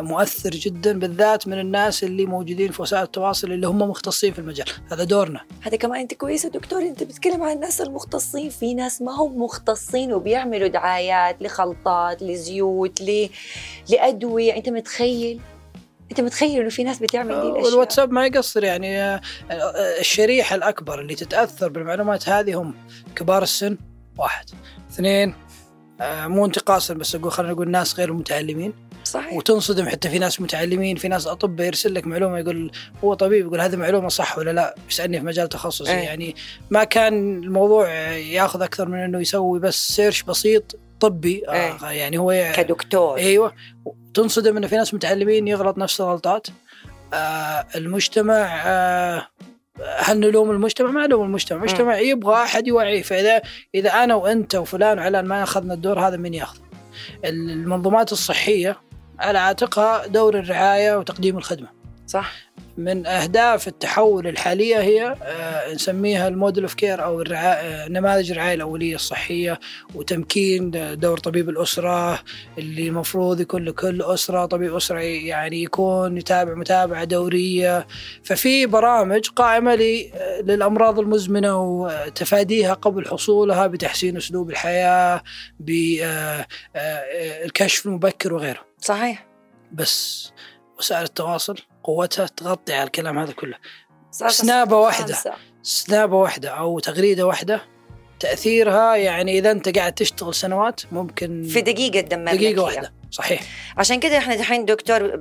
مؤثر 0.00 0.50
جدا 0.50 0.98
بالذات 0.98 1.48
من 1.48 1.60
الناس 1.60 2.04
اللي 2.04 2.26
موجودين 2.26 2.72
في 2.72 2.82
وسائل 2.82 3.02
التواصل 3.02 3.52
اللي 3.52 3.66
هم 3.66 3.78
مختصين 3.78 4.32
في 4.32 4.38
المجال. 4.38 4.66
هذا 4.92 5.04
دورنا. 5.04 5.40
هذا 5.62 5.76
كمان 5.76 6.00
أنت 6.00 6.14
كويسة 6.14 6.48
دكتور. 6.48 6.82
أنت 6.82 7.02
بتتكلم 7.02 7.42
عن 7.42 7.52
الناس 7.52 7.80
المختصين. 7.80 8.50
في 8.50 8.74
ناس 8.74 9.02
ما 9.02 9.12
هم 9.12 9.42
مختصين 9.42 10.12
وبيعملوا 10.12 10.68
دعايات 10.68 11.42
لخلطات 11.42 12.22
لزيوت 12.22 13.00
ل... 13.00 13.28
لأدوية. 13.90 14.56
أنت 14.56 14.68
متخيل؟ 14.68 15.40
أنت 16.10 16.20
متخيل 16.20 16.60
إنه 16.60 16.68
في 16.68 16.84
ناس 16.84 16.98
بتعمل 16.98 17.34
دي 17.34 17.40
الأشياء؟ 17.40 17.64
والواتساب 17.64 18.12
ما 18.12 18.26
يقصر 18.26 18.64
يعني 18.64 19.00
آه، 19.00 19.20
الشريحة 20.00 20.56
الأكبر 20.56 21.00
اللي 21.00 21.14
تتأثر 21.14 21.68
بالمعلومات 21.68 22.28
هذه 22.28 22.60
هم 22.60 22.74
كبار 23.16 23.42
السن 23.42 23.78
واحد. 24.18 24.44
اثنين 24.90 25.34
آه، 26.00 26.26
مو 26.26 26.46
انتقاصا 26.46 26.94
بس 26.94 27.14
أقول 27.14 27.32
خلينا 27.32 27.52
نقول 27.52 27.70
ناس 27.70 27.98
غير 27.98 28.12
متعلمين 28.12 28.72
صحيح. 29.04 29.32
وتنصدم 29.32 29.88
حتى 29.88 30.08
في 30.08 30.18
ناس 30.18 30.40
متعلمين 30.40 30.96
في 30.96 31.08
ناس 31.08 31.26
اطباء 31.26 31.66
يرسل 31.66 31.94
لك 31.94 32.06
معلومة 32.06 32.38
يقول 32.38 32.70
هو 33.04 33.14
طبيب 33.14 33.46
يقول 33.46 33.60
هذه 33.60 33.76
معلومة 33.76 34.08
صح 34.08 34.38
ولا 34.38 34.50
لا؟ 34.50 34.74
يسألني 34.90 35.18
في 35.18 35.26
مجال 35.26 35.48
تخصصي. 35.48 35.90
أي. 35.92 36.04
يعني 36.04 36.34
ما 36.70 36.84
كان 36.84 37.42
الموضوع 37.42 37.90
ياخذ 38.14 38.62
أكثر 38.62 38.88
من 38.88 38.98
إنه 38.98 39.20
يسوي 39.20 39.60
بس 39.60 39.88
سيرش 39.88 40.22
بسيط 40.22 40.76
طبي 41.00 41.42
آه 41.48 41.90
يعني 41.90 42.18
هو 42.18 42.52
كدكتور. 42.56 43.16
أيوه. 43.16 43.54
تنصدم 44.14 44.56
انه 44.56 44.66
في 44.66 44.76
ناس 44.76 44.94
متعلمين 44.94 45.48
يغلط 45.48 45.78
نفس 45.78 46.00
الغلطات. 46.00 46.46
آه 47.14 47.66
المجتمع 47.74 48.62
آه 48.66 49.28
هل 49.98 50.20
نلوم 50.20 50.50
المجتمع؟ 50.50 50.90
ما 50.90 51.06
نلوم 51.06 51.24
المجتمع، 51.24 51.58
المجتمع 51.58 51.98
يبغى 51.98 52.34
أحد 52.34 52.66
يوعيه، 52.66 53.02
فإذا 53.02 53.42
إذا 53.74 53.90
أنا 53.90 54.14
وأنت 54.14 54.54
وفلان 54.54 54.98
وعلان 54.98 55.24
ما 55.24 55.42
أخذنا 55.42 55.74
الدور 55.74 56.00
هذا 56.00 56.16
من 56.16 56.34
ياخذه؟ 56.34 56.60
المنظومات 57.24 58.12
الصحية 58.12 58.80
على 59.18 59.38
عاتقها 59.38 60.06
دور 60.06 60.38
الرعاية 60.38 60.96
وتقديم 60.98 61.38
الخدمة. 61.38 61.68
صح. 62.06 62.32
من 62.78 63.06
أهداف 63.06 63.68
التحول 63.68 64.26
الحالية 64.26 64.80
هي 64.80 65.16
آه، 65.22 65.72
نسميها 65.74 66.28
الموديل 66.28 66.62
أوف 66.64 66.74
كير 66.74 67.04
أو 67.04 67.20
الرعاية 67.22 67.46
آه، 67.84 67.88
نماذج 67.88 68.30
الرعاية 68.30 68.54
الأولية 68.54 68.94
الصحية 68.94 69.60
وتمكين 69.94 70.70
دور 71.00 71.18
طبيب 71.18 71.48
الأسرة 71.48 72.22
اللي 72.58 72.88
المفروض 72.88 73.40
يكون 73.40 73.64
لكل 73.64 74.02
أسرة 74.02 74.46
طبيب 74.46 74.74
أسرة 74.74 74.98
يعني 75.00 75.62
يكون 75.62 76.16
يتابع 76.18 76.54
متابعة 76.54 77.04
دورية. 77.04 77.86
ففي 78.24 78.66
برامج 78.66 79.28
قائمة 79.28 79.74
ل- 79.74 80.10
للأمراض 80.44 80.98
المزمنة 80.98 81.60
وتفاديها 81.62 82.74
قبل 82.74 83.06
حصولها 83.08 83.66
بتحسين 83.66 84.16
أسلوب 84.16 84.50
الحياة 84.50 85.22
بالكشف 87.44 87.86
المبكر 87.86 88.34
وغيره. 88.34 88.60
صحيح. 88.78 89.26
بس 89.72 90.30
وسائل 90.78 91.02
التواصل؟ 91.04 91.56
قوتها 91.84 92.26
تغطي 92.26 92.74
على 92.74 92.84
الكلام 92.84 93.18
هذا 93.18 93.32
كله. 93.32 93.56
واحدة. 94.76 95.14
خمسة. 95.14 95.32
سنابة 95.62 96.16
واحدة 96.16 96.48
أو 96.50 96.78
تغريدة 96.78 97.26
واحدة. 97.26 97.62
تأثيرها 98.20 98.96
يعني 98.96 99.38
إذا 99.38 99.50
أنت 99.50 99.78
قاعد 99.78 99.92
تشتغل 99.92 100.34
سنوات 100.34 100.80
ممكن 100.92 101.42
في 101.42 101.60
دقيقة 101.60 102.00
تدمر 102.00 102.32
هي. 102.32 102.58
واحدة. 102.58 102.94
صحيح. 103.10 103.42
عشان 103.76 104.00
كده 104.00 104.18
إحنا 104.18 104.34
دحين 104.36 104.64
دكتور 104.64 105.20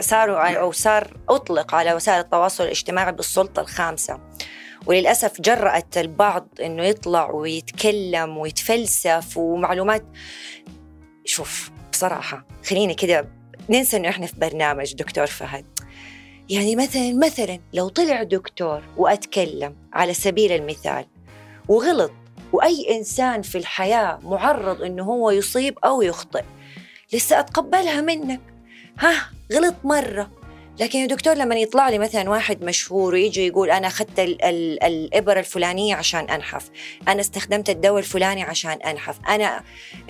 صاروا 0.00 0.38
على- 0.48 0.56
أو 0.56 0.72
صار 0.72 1.16
أطلق 1.28 1.74
على 1.74 1.94
وسائل 1.94 2.20
التواصل 2.20 2.64
الاجتماعي 2.64 3.12
بالسلطة 3.12 3.60
الخامسة. 3.60 4.20
وللأسف 4.86 5.40
جرأت 5.40 5.98
البعض 5.98 6.48
إنه 6.60 6.82
يطلع 6.82 7.30
ويتكلم 7.30 8.38
ويتفلسف 8.38 9.36
ومعلومات. 9.36 10.04
شوف 11.24 11.70
بصراحة 11.92 12.46
خليني 12.70 12.94
كده 12.94 13.28
ننسى 13.70 13.96
إنه 13.96 14.08
إحنا 14.08 14.26
في 14.26 14.36
برنامج 14.36 14.94
دكتور 14.94 15.26
فهد. 15.26 15.66
يعني 16.50 16.76
مثلا 16.76 17.12
مثلا 17.12 17.58
لو 17.74 17.88
طلع 17.88 18.22
دكتور 18.22 18.82
وأتكلم 18.96 19.74
على 19.92 20.14
سبيل 20.14 20.52
المثال 20.52 21.04
وغلط 21.68 22.10
وأي 22.52 22.96
إنسان 22.98 23.42
في 23.42 23.58
الحياة 23.58 24.18
معرض 24.22 24.82
إنه 24.82 25.02
هو 25.04 25.30
يصيب 25.30 25.78
أو 25.84 26.02
يخطئ 26.02 26.42
لسه 27.12 27.40
أتقبلها 27.40 28.00
منك. 28.00 28.40
ها 28.98 29.30
غلط 29.52 29.74
مرة. 29.84 30.30
لكن 30.80 30.98
يا 30.98 31.06
دكتور 31.06 31.34
لما 31.34 31.54
يطلع 31.54 31.88
لي 31.88 31.98
مثلا 31.98 32.30
واحد 32.30 32.64
مشهور 32.64 33.12
ويجي 33.14 33.46
يقول 33.46 33.70
أنا 33.70 33.86
أخذت 33.86 34.18
ال- 34.20 34.44
ال- 34.44 34.82
الإبرة 34.82 35.38
الفلانية 35.38 35.94
عشان 35.94 36.30
أنحف 36.30 36.70
أنا 37.08 37.20
استخدمت 37.20 37.70
الدواء 37.70 37.98
الفلاني 37.98 38.42
عشان 38.42 38.70
أنحف. 38.70 39.18
أنا 39.28 39.60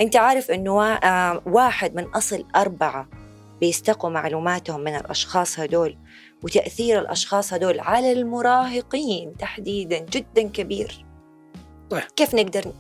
أنت 0.01 0.17
عارف 0.17 0.51
إنه 0.51 0.83
آه، 0.95 1.43
واحد 1.47 1.95
من 1.95 2.05
أصل 2.05 2.45
أربعة 2.57 3.09
بيستقوا 3.61 4.11
معلوماتهم 4.11 4.81
من 4.81 4.97
الأشخاص 4.97 5.61
هدول 5.61 5.97
وتأثير 6.45 6.99
الأشخاص 6.99 7.53
هدول 7.53 7.81
على 7.81 8.13
المراهقين 8.13 9.37
تحديدا 9.37 9.99
جدا 9.99 10.43
كبير. 10.49 11.05
طيب. 11.91 12.03
كيف 12.17 12.35
نقدر 12.35 12.73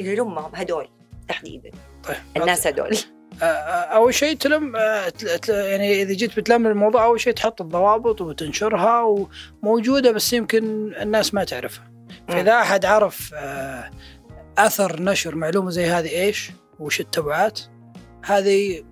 نلمهم 0.00 0.50
هدول 0.54 0.88
تحديدا؟ 1.28 1.70
طيب 2.04 2.16
الناس 2.36 2.66
هدول 2.66 2.96
أول 3.42 4.14
شيء 4.14 4.36
تلم 4.36 4.76
تل- 5.18 5.38
تل- 5.38 5.52
يعني 5.54 6.02
إذا 6.02 6.12
جيت 6.12 6.36
بتلم 6.40 6.66
الموضوع 6.66 7.04
أول 7.04 7.20
شيء 7.20 7.32
تحط 7.32 7.60
الضوابط 7.60 8.20
وتنشرها 8.20 9.16
وموجودة 9.62 10.10
بس 10.12 10.32
يمكن 10.32 10.94
الناس 11.00 11.34
ما 11.34 11.44
تعرفها. 11.44 11.92
فإذا 12.28 12.52
أحد 12.60 12.84
عرف 12.84 13.34
أثر 14.58 15.02
نشر 15.02 15.34
معلومة 15.34 15.70
زي 15.70 15.86
هذه 15.86 16.08
إيش؟ 16.08 16.50
وش 16.80 17.00
التبعات؟ 17.00 17.60
هذه 18.24 18.84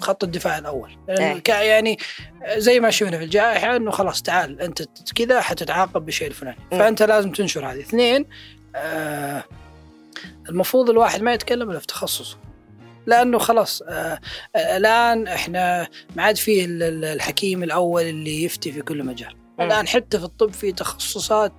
خط 0.00 0.24
الدفاع 0.24 0.58
الأول 0.58 0.90
لأن 1.08 1.22
إيه. 1.22 1.38
كا- 1.38 1.62
يعني 1.62 1.98
زي 2.56 2.80
ما 2.80 2.90
شفنا 2.90 3.18
في 3.18 3.24
الجائحة 3.24 3.76
إنه 3.76 3.90
خلاص 3.90 4.22
تعال 4.22 4.60
أنت 4.60 4.82
كذا 5.14 5.40
حتتعاقب 5.40 6.04
بالشيء 6.04 6.28
الفلاني 6.28 6.56
مم. 6.72 6.78
فأنت 6.78 7.02
لازم 7.02 7.32
تنشر 7.32 7.66
هذه 7.72 7.80
اثنين 7.80 8.26
آه 8.76 9.44
المفروض 10.48 10.90
الواحد 10.90 11.22
ما 11.22 11.32
يتكلم 11.32 11.70
إلا 11.70 11.78
في 11.78 11.86
تخصصه 11.86 12.36
لأنه 13.06 13.38
خلاص 13.38 13.82
آه 13.82 14.18
آه، 14.56 14.76
الآن 14.76 15.26
إحنا 15.28 15.88
ما 16.16 16.22
عاد 16.22 16.36
فيه 16.36 16.64
ال- 16.64 16.82
ال- 16.82 17.04
الحكيم 17.04 17.62
الأول 17.62 18.02
اللي 18.02 18.44
يفتي 18.44 18.72
في 18.72 18.82
كل 18.82 19.04
مجال 19.04 19.34
مم. 19.58 19.66
الآن 19.66 19.88
حتى 19.88 20.18
في 20.18 20.24
الطب 20.24 20.52
في 20.52 20.72
تخصصات 20.72 21.52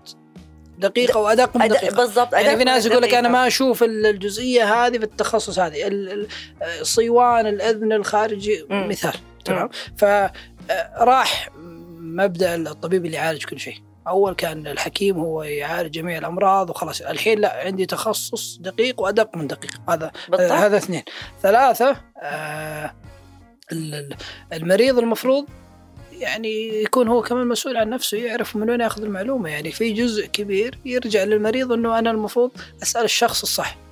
دقيقة 0.80 1.20
وادق 1.20 1.58
من 1.58 1.68
دقيقة. 1.68 1.96
بالضبط 1.96 2.34
يعني 2.34 2.58
في 2.58 2.64
ناس 2.64 2.86
يقول 2.86 3.02
لك 3.02 3.14
أنا. 3.14 3.30
ما 3.30 3.48
أشوف 3.48 3.84
ال- 3.84 4.06
الجزئية 4.06 4.64
هذه 4.86 4.98
في 4.98 5.04
التخصص 5.04 5.60
هذه. 5.60 5.88
ال- 5.88 6.12
ال- 6.12 6.28
الصيوان 6.82 7.48
الأذن 7.48 7.94
الخارجي 7.94 8.66
مم. 8.70 8.90
مثال 8.90 9.14
تمام؟ 9.46 9.70
فراح 9.98 11.50
مبدأ 12.00 12.56
الطبيب 12.56 13.06
اللي 13.06 13.18
يعالج 13.18 13.46
كل 13.46 13.60
شيء. 13.60 13.78
أول 14.08 14.34
كان 14.36 14.68
الحكيم 14.68 15.18
هو 15.20 15.44
يعالج 15.44 15.92
جميع 15.94 16.18
الأمراض 16.18 16.70
وخلاص. 16.70 17.02
الحين 17.02 17.40
لا 17.40 17.62
عندي 17.66 17.86
تخصص 17.86 18.58
دقيق 18.62 19.02
وأدق 19.02 19.38
من 19.38 19.48
دقيق. 19.48 19.72
هذا 19.90 20.12
بالضبط. 20.30 20.52
آه، 20.52 20.66
هذا 20.66 20.78
اثنين. 20.78 21.04
ثلاثة 21.42 21.96
آه 22.22 22.94
ال- 23.72 23.94
ال- 23.96 24.16
المريض 24.54 24.98
المفروض 24.98 25.46
يعني 26.20 26.68
يكون 26.84 27.08
هو 27.08 27.22
كمان 27.22 27.48
مسؤول 27.48 27.78
عن 27.78 27.90
نفسه 27.90 28.18
يعرف 28.18 28.56
من 28.56 28.70
وين 28.70 28.82
ياخذ 28.82 29.04
المعلومة. 29.04 29.50
يعني 29.50 29.72
في 29.72 29.94
جزء 29.94 30.26
كبير 30.26 30.80
يرجع 30.86 31.24
للمريض 31.24 31.72
إنه 31.72 32.00
أنا 32.00 32.12
المفروض 32.12 32.52
أسأل 32.84 33.04
الشخص 33.04 33.42
الصح. 33.42 33.85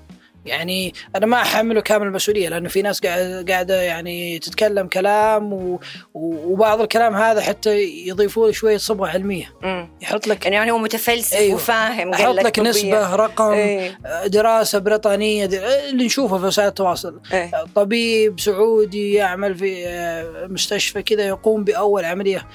يعني 0.45 0.93
أنا 1.15 1.25
ما 1.25 1.41
أحمله 1.41 1.81
كامل 1.81 2.07
المسؤولية 2.07 2.49
لأنه 2.49 2.69
في 2.69 2.81
ناس 2.81 3.05
قاعدة 3.05 3.81
يعني 3.81 4.39
تتكلم 4.39 4.87
كلام 4.87 5.53
و... 5.53 5.79
وبعض 6.13 6.81
الكلام 6.81 7.15
هذا 7.15 7.41
حتى 7.41 7.83
يضيفوا 8.07 8.45
له 8.47 8.51
شوية 8.51 8.77
صبغة 8.77 9.07
علمية 9.07 9.53
مم. 9.61 9.89
يحط 10.01 10.27
لك 10.27 10.45
يعني 10.45 10.71
هو 10.71 10.77
متفلسف 10.77 11.33
أيوه. 11.33 11.55
وفاهم 11.55 12.13
قال 12.13 12.35
لك 12.35 12.55
طبيعي. 12.55 12.69
نسبة 12.69 13.15
رقم 13.15 13.51
إيه. 13.51 13.97
دراسة 14.25 14.79
بريطانية 14.79 15.45
اللي 15.45 16.05
نشوفه 16.05 16.37
في 16.37 16.45
وسائل 16.45 16.67
التواصل 16.67 17.21
إيه. 17.33 17.51
طبيب 17.75 18.39
سعودي 18.39 19.13
يعمل 19.13 19.55
في 19.55 19.87
آه، 19.87 20.47
مستشفى 20.47 21.03
كذا 21.03 21.27
يقوم 21.27 21.63
بأول 21.63 22.05
عملية 22.05 22.47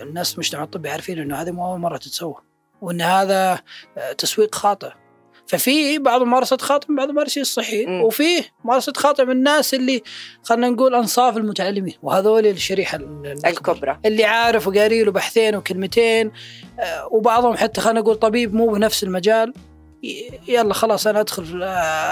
الناس 0.00 0.34
المجتمع 0.34 0.62
الطبي 0.62 0.88
عارفين 0.88 1.18
إنه 1.18 1.42
هذه 1.42 1.50
مو 1.50 1.66
أول 1.66 1.80
مرة 1.80 1.96
تتسوى 1.96 2.34
وإن 2.80 3.00
هذا 3.00 3.58
آه، 3.98 4.12
تسويق 4.12 4.54
خاطئ 4.54 4.90
ففي 5.48 5.98
بعض 5.98 6.20
خاطئه 6.60 6.90
من 6.90 6.96
بعض 6.96 7.08
الممارسين 7.08 7.40
الصحيين. 7.40 7.88
وفي 8.00 8.44
ممارسة 8.64 8.92
خاطئه 8.96 9.24
من 9.24 9.30
الناس 9.30 9.74
اللي 9.74 10.02
خلينا 10.42 10.68
نقول 10.68 10.94
أنصاف 10.94 11.36
المتعلمين 11.36 11.94
وهذول 12.02 12.46
الشريحة 12.46 12.96
ال- 12.96 13.26
الأكبر. 13.26 13.48
الكبرى 13.72 13.98
اللي 14.04 14.24
عارف 14.24 14.68
وقاري 14.68 15.04
له 15.04 15.12
بحثين 15.12 15.56
وكلمتين 15.56 16.32
آه، 16.80 17.08
وبعضهم 17.12 17.56
حتى 17.56 17.80
خلينا 17.80 18.00
نقول 18.00 18.14
طبيب 18.16 18.54
مو 18.54 18.66
بنفس 18.66 19.02
المجال 19.04 19.52
يلا 20.48 20.74
خلاص 20.74 21.06
أنا 21.06 21.20
أدخل 21.20 21.62
آه، 21.62 21.66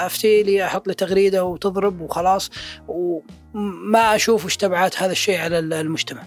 أفتي 0.06 0.42
لي 0.42 0.64
أحط 0.64 0.88
لي 0.88 0.94
تغريدة 0.94 1.44
وتضرب 1.44 2.00
وخلاص 2.00 2.50
وما 2.88 4.14
أشوف 4.14 4.44
وش 4.44 4.56
تبعات 4.56 5.02
هذا 5.02 5.12
الشيء 5.12 5.38
على 5.38 5.58
ال- 5.58 5.72
المجتمع. 5.72 6.22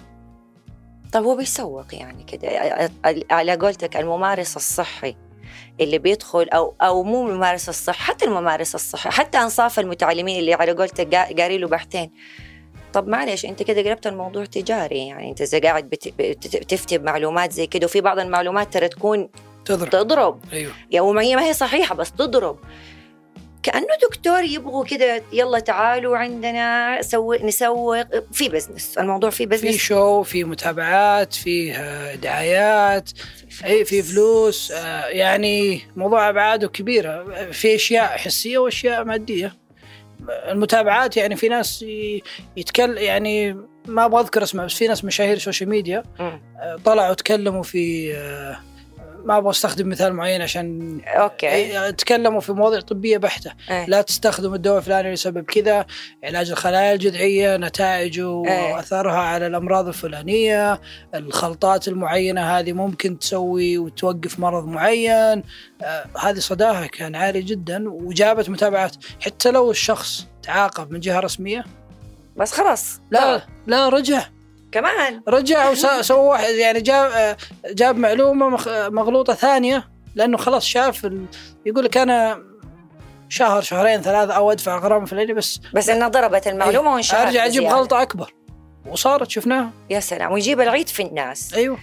طيب 1.13 1.23
هو 1.23 1.35
بيسوق 1.35 1.85
يعني 1.95 2.23
كده 2.23 2.49
على 3.31 3.55
قولتك 3.55 3.97
الممارس 3.97 4.55
الصحي 4.55 5.15
اللي 5.81 5.97
بيدخل 5.97 6.49
أو 6.49 6.75
أو 6.81 7.03
مو 7.03 7.27
الممارس 7.29 7.69
الصحي 7.69 8.03
حتى 8.03 8.25
الممارس 8.25 8.75
الصحي 8.75 9.09
حتى 9.09 9.37
أنصاف 9.37 9.79
المتعلمين 9.79 10.39
اللي 10.39 10.53
على 10.53 10.71
قولتك 10.71 11.15
قا- 11.15 11.39
قاري 11.41 11.57
له 11.57 11.67
بحثين. 11.67 12.11
طب 12.93 13.07
معلش 13.07 13.45
أنت 13.45 13.63
كده 13.63 13.81
قلبت 13.89 14.07
الموضوع 14.07 14.45
تجاري 14.45 15.07
يعني 15.07 15.29
أنت 15.29 15.41
إذا 15.41 15.59
قاعد 15.59 15.89
بت- 15.89 16.13
بت- 16.19 16.57
بتفتي 16.57 16.97
بمعلومات 16.97 17.51
زي 17.51 17.67
كده 17.67 17.85
وفي 17.85 18.01
بعض 18.01 18.19
المعلومات 18.19 18.73
ترى 18.73 18.87
تكون 18.87 19.29
تضرب. 19.65 19.89
تضرب. 19.89 20.39
أيوه. 20.53 20.71
يعني 20.91 21.21
هي 21.21 21.35
ما 21.35 21.43
هي 21.45 21.53
صحيحة 21.53 21.95
بس 21.95 22.11
تضرب. 22.11 22.59
كأنه 23.67 23.87
دكتور 24.09 24.43
يبغوا 24.43 24.85
كده 24.85 25.23
يلا 25.33 25.59
تعالوا 25.59 26.17
عندنا 26.17 26.97
سوي 27.01 27.39
نسوق 27.43 28.05
في 28.31 28.49
business 28.49 28.97
الموضوع 28.97 29.29
في 29.29 29.37
في 29.37 29.45
business 29.45 29.75
show 29.75 30.23
في 30.23 30.43
متابعات 30.43 31.33
فيه 31.33 31.73
آه، 31.73 32.15
دعايات 32.15 33.09
اي 33.65 33.85
في 33.85 34.01
فلوس 34.01 34.71
آه، 34.71 35.05
يعني 35.05 35.81
موضوع 35.95 36.29
ابعاده 36.29 36.67
كبيره 36.67 37.23
في 37.51 37.75
أشياء 37.75 38.17
حسية 38.17 38.57
وأشياء 38.57 39.03
مادية. 39.03 39.53
المتابعات 40.29 41.17
يعني 41.17 41.35
في 41.35 41.49
ناس 41.49 41.85
يتكلم 42.57 42.97
يعني 42.97 43.53
ما 43.85 44.05
أبغى 44.05 44.21
أذكر 44.21 44.43
اسماء 44.43 44.65
بس 44.65 44.73
في 44.73 44.87
ناس 44.87 45.05
مشاهير 45.05 45.37
سوشيال 45.37 45.69
ميديا. 45.69 46.03
آه، 46.19 46.39
طلعوا 46.85 47.13
تكلموا 47.13 47.63
في 47.63 48.13
ما 49.27 49.37
أبغى 49.37 49.49
أستخدم 49.49 49.89
مثال 49.89 50.13
معين 50.13 50.41
عشان 50.41 50.99
okay. 51.05 51.47
إيه، 51.49 51.89
تكلموا 51.89 52.39
في 52.39 52.53
مواضيع 52.53 52.79
طبية 52.79 53.17
بحتة. 53.17 53.51
إيه. 53.69 53.85
لا 53.85 54.01
تستخدم 54.01 54.53
الدواء 54.53 54.77
الفلاني 54.77 55.13
لسبب 55.13 55.45
كذا 55.45 55.85
علاج 56.23 56.51
الخلايا 56.51 56.93
الجذعية 56.93 57.57
نتائجه 57.57 58.45
إيه. 58.47 58.73
وأثرها 58.73 59.19
على 59.19 59.47
الأمراض 59.47 59.87
الفلانية 59.87 60.81
الخلطات 61.15 61.87
المعينة 61.87 62.41
هذه 62.41 62.73
ممكن 62.73 63.19
تسوي 63.19 63.77
وتوقف 63.77 64.39
مرض 64.39 64.65
معين. 64.65 65.43
آه 65.81 66.05
هذه 66.19 66.39
صداها 66.39 66.85
كان 66.85 67.15
عالي 67.15 67.41
جدا 67.41 67.89
وجابت 67.89 68.49
متابعات. 68.49 68.95
حتى 69.21 69.51
لو 69.51 69.71
الشخص 69.71 70.27
تعاقب 70.43 70.91
من 70.91 70.99
جهة 70.99 71.19
رسمية 71.19 71.65
بس 72.35 72.51
خلاص. 72.53 72.99
لا 73.11 73.41
لا 73.67 73.89
رجع. 73.89 74.36
كمان. 74.71 75.21
رجع 75.27 75.69
وسوى 75.69 76.17
واحد 76.29 76.49
يعني 76.53 76.81
جاب 76.81 77.11
آه، 77.11 77.37
جاب 77.69 77.97
معلومة 77.97 78.49
مغلوطة 78.89 79.33
ثانية 79.33 79.87
لأنه 80.15 80.37
خلاص 80.37 80.65
شاف. 80.65 81.07
يقول 81.65 81.85
لك 81.85 81.97
أنا 81.97 82.43
شهر 83.29 83.61
شهرين 83.61 84.01
ثلاثة 84.01 84.33
أو 84.33 84.51
أدفع 84.51 84.77
غرامة 84.77 85.05
فلانيه 85.05 85.33
بس 85.33 85.59
بس 85.73 85.89
إنها 85.89 86.07
ضربت 86.07 86.47
المعلومة 86.47 86.93
وانشهرت 86.93 87.27
أرجع 87.27 87.45
أجيب 87.45 87.61
بزيادة. 87.63 87.77
غلطة 87.77 88.01
أكبر. 88.01 88.33
وصارت 88.87 89.29
شفناها. 89.29 89.69
يا 89.89 89.99
سلام. 89.99 90.31
ويجيب 90.31 90.61
العيد 90.61 90.87
في 90.87 91.03
الناس. 91.03 91.53
أيوه. 91.53 91.77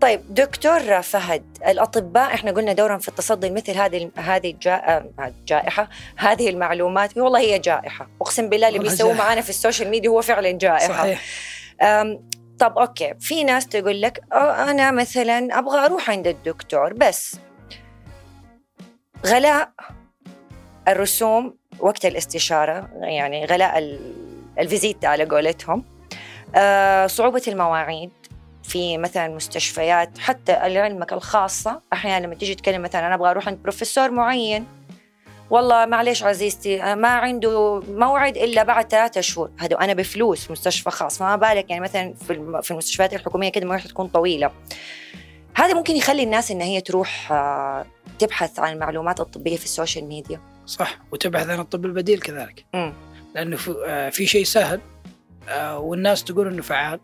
طيب 0.00 0.34
دكتور 0.34 1.02
فهد 1.02 1.42
الأطباء 1.68 2.34
إحنا 2.34 2.50
قلنا 2.50 2.72
دورهم 2.72 2.98
في 2.98 3.08
التصدي 3.08 3.48
لمثل 3.48 3.72
هذه 3.72 4.10
هذه 4.16 4.50
الجا- 4.50 5.04
الجائحه 5.20 5.88
هذه 6.16 6.48
المعلومات 6.50 7.18
والله 7.18 7.40
هي 7.40 7.58
جائحة. 7.58 8.08
أقسم 8.22 8.48
بالله 8.48 8.68
اللي 8.68 8.78
بيسووه. 8.78 9.12
معانا 9.14 9.40
في 9.40 9.50
السوشيال 9.50 9.88
ميديا 9.88 10.10
هو 10.10 10.22
فعلا 10.22 10.50
جائحة. 10.50 10.88
صحيح. 10.88 11.22
طب 12.58 12.78
okay 12.78 13.14
في 13.20 13.44
ناس 13.44 13.66
تقول 13.66 14.00
لك 14.02 14.20
أنا 14.32 14.90
مثلا 14.90 15.58
أبغى 15.58 15.78
أروح 15.84 16.10
عند 16.10 16.26
الدكتور 16.26 16.92
بس 16.92 17.36
غلاء 19.26 19.70
الرسوم 20.88 21.54
وقت 21.78 22.04
الاستشارة 22.06 22.88
يعني 23.02 23.44
غلاء 23.44 23.78
ال- 23.78 24.14
الفيزيتا 24.58 25.06
على 25.06 25.24
قولتهم 25.24 25.84
صعوبة 27.06 27.42
المواعيد 27.48 28.10
في 28.62 28.98
مثلا 28.98 29.28
مستشفيات 29.28 30.18
حتى 30.18 30.68
لعلمك 30.68 31.12
الخاصة 31.12 31.80
أحيانا 31.92 32.26
لما 32.26 32.34
تيجي 32.34 32.54
تتكلم 32.54 32.82
مثلا 32.82 33.06
أنا 33.06 33.14
أبغى 33.14 33.30
أروح 33.30 33.48
عند 33.48 33.58
بروفيسور 33.62 34.10
معين. 34.10 34.66
والله 35.50 35.86
معلش 35.86 36.22
عزيزتي 36.22 36.94
ما 36.94 37.08
عنده 37.08 37.80
موعد 37.80 38.36
إلا 38.36 38.62
بعد 38.62 38.90
ثلاثة 38.90 39.20
شهور. 39.20 39.50
هذا 39.58 39.76
أنا 39.80 39.92
بفلوس 39.92 40.50
مستشفى 40.50 40.90
خاص 40.90 41.18
فما 41.18 41.36
بالك؟ 41.36 41.70
يعني 41.70 41.82
مثلا 41.82 42.14
في 42.14 42.32
الم- 42.32 42.60
في 42.60 42.70
المستشفيات 42.70 43.14
الحكومية 43.14 43.48
كده 43.48 43.62
المواعيد 43.62 43.84
تكون 43.84 44.08
طويلة. 44.08 44.50
هذا 45.54 45.74
ممكن 45.74 45.96
يخلي 45.96 46.22
الناس 46.22 46.50
إن 46.50 46.60
هي 46.60 46.80
تروح 46.80 47.32
آه، 47.32 47.86
تبحث 48.18 48.58
عن 48.58 48.72
المعلومات 48.72 49.20
الطبية 49.20 49.56
في 49.56 49.64
السوشيال 49.64 50.04
ميديا. 50.04 50.40
صح 50.66 50.98
وتبحث 51.12 51.48
عن 51.48 51.60
الطب 51.60 51.84
البديل 51.84 52.20
كذلك. 52.20 52.64
مم. 52.74 52.92
لأنه 53.34 53.56
في, 53.56 53.74
آه، 53.86 54.10
في 54.10 54.26
شيء 54.26 54.44
سهل 54.44 54.80
آه، 55.48 55.78
والناس 55.78 56.24
تقول 56.24 56.46
إنه 56.48 56.62
فعال. 56.62 57.00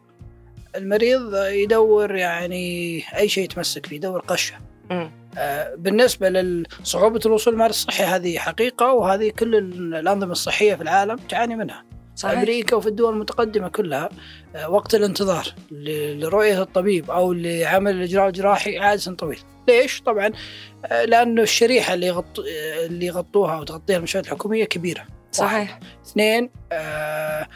المريض 0.77 1.35
يدور 1.37 2.15
يعني 2.17 3.03
أي 3.17 3.29
شيء 3.29 3.45
يتمسك 3.45 3.87
فيه 3.87 3.97
يدور 3.97 4.21
قشة. 4.21 4.55
مم. 4.91 5.11
آه، 5.37 5.75
بالنسبة 5.79 6.29
لصعوبة 6.31 7.21
الوصول 7.27 7.53
للمال 7.55 7.71
الصحي 7.71 8.05
هذه 8.05 8.39
حقيقة 8.39 8.93
وهذه 8.93 9.31
كل 9.31 9.55
ال- 9.57 9.95
الأنظمة 9.95 10.33
الصحية 10.33 10.75
في 10.75 10.83
العالم 10.83 11.17
تعاني 11.17 11.57
منها. 11.57 11.85
صحيح. 12.17 12.39
أمريكا 12.39 12.77
وفي 12.77 12.87
الدول 12.89 13.13
المتقدمة 13.13 13.69
كلها 13.69 14.09
آه، 14.57 14.71
وقت 14.71 14.95
الانتظار 14.95 15.55
لرؤية 15.71 16.63
الطبيب 16.63 17.11
أو 17.11 17.33
لعمل 17.33 17.95
الإجراء 17.97 18.27
الجراحي 18.29 18.79
عادة 18.79 19.15
طويل. 19.15 19.39
ليش؟ 19.69 20.01
طبعا 20.01 20.31
آه، 20.87 21.05
لأنه 21.05 21.43
الشريحة 21.43 21.95
اللي 21.95 22.07
يغط... 22.07 22.39
اللي 22.87 23.07
يغطوها 23.07 23.61
وتغطيها 23.61 23.97
المستشفيات 23.97 24.25
الحكومية 24.27 24.65
كبيرة. 24.65 25.05
صحيح. 25.33 25.81
اثنين 26.07 26.51
آه 26.73 27.47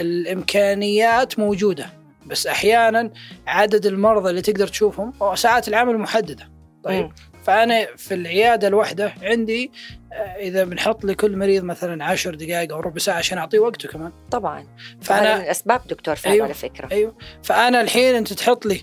الإمكانيات 0.00 1.38
موجودة 1.38 1.86
بس 2.26 2.46
أحيانا 2.46 3.10
عدد 3.46 3.86
المرضى 3.86 4.30
اللي 4.30 4.42
تقدر 4.42 4.68
تشوفهم 4.68 5.12
ساعات 5.34 5.68
العمل 5.68 5.98
محددة. 5.98 6.48
طيب 6.84 7.04
مم. 7.04 7.12
فأنا 7.44 7.86
في 7.96 8.14
العيادة 8.14 8.68
الواحده 8.68 9.12
عندي 9.22 9.70
آه، 10.12 10.16
إذا 10.16 10.64
بنحط 10.64 11.04
لكل 11.04 11.36
مريض 11.36 11.64
مثلا 11.64 12.04
عشر 12.04 12.34
دقائق 12.34 12.72
أو 12.72 12.80
ربع 12.80 12.98
ساعة 12.98 13.16
عشان 13.16 13.38
أعطيه 13.38 13.58
وقته 13.58 13.88
كمان 13.88 14.12
طبعا 14.30 14.66
فأنا 15.02 15.36
من 15.36 15.44
الأسباب 15.44 15.80
دكتور 15.88 16.14
فهد 16.14 16.32
أيوه. 16.32 16.44
على 16.44 16.54
فكرة 16.54 16.88
أيوه 16.92 17.14
فأنا 17.42 17.80
الحين 17.80 18.14
أنت 18.14 18.32
تحط 18.32 18.66
لي 18.66 18.82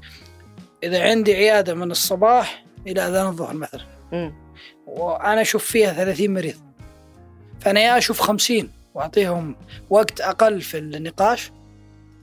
إذا 0.84 1.04
عندي 1.04 1.34
عيادة 1.34 1.74
من 1.74 1.92
الصباح 1.92 2.64
إلى 2.88 3.02
أذان 3.02 3.26
الظهر 3.28 3.54
مثلا 3.54 3.86
مم. 4.12 4.34
وأنا 4.88 5.42
أشوف 5.42 5.66
فيها 5.66 5.94
30 5.94 6.34
مريض 6.34 6.56
فأنا 7.60 7.80
يا 7.80 7.98
أشوف 7.98 8.20
50 8.20 8.72
وأعطيهم 8.94 9.56
وقت 9.90 10.22
أقل 10.22 10.62
في 10.62 10.78
النقاش 10.78 11.52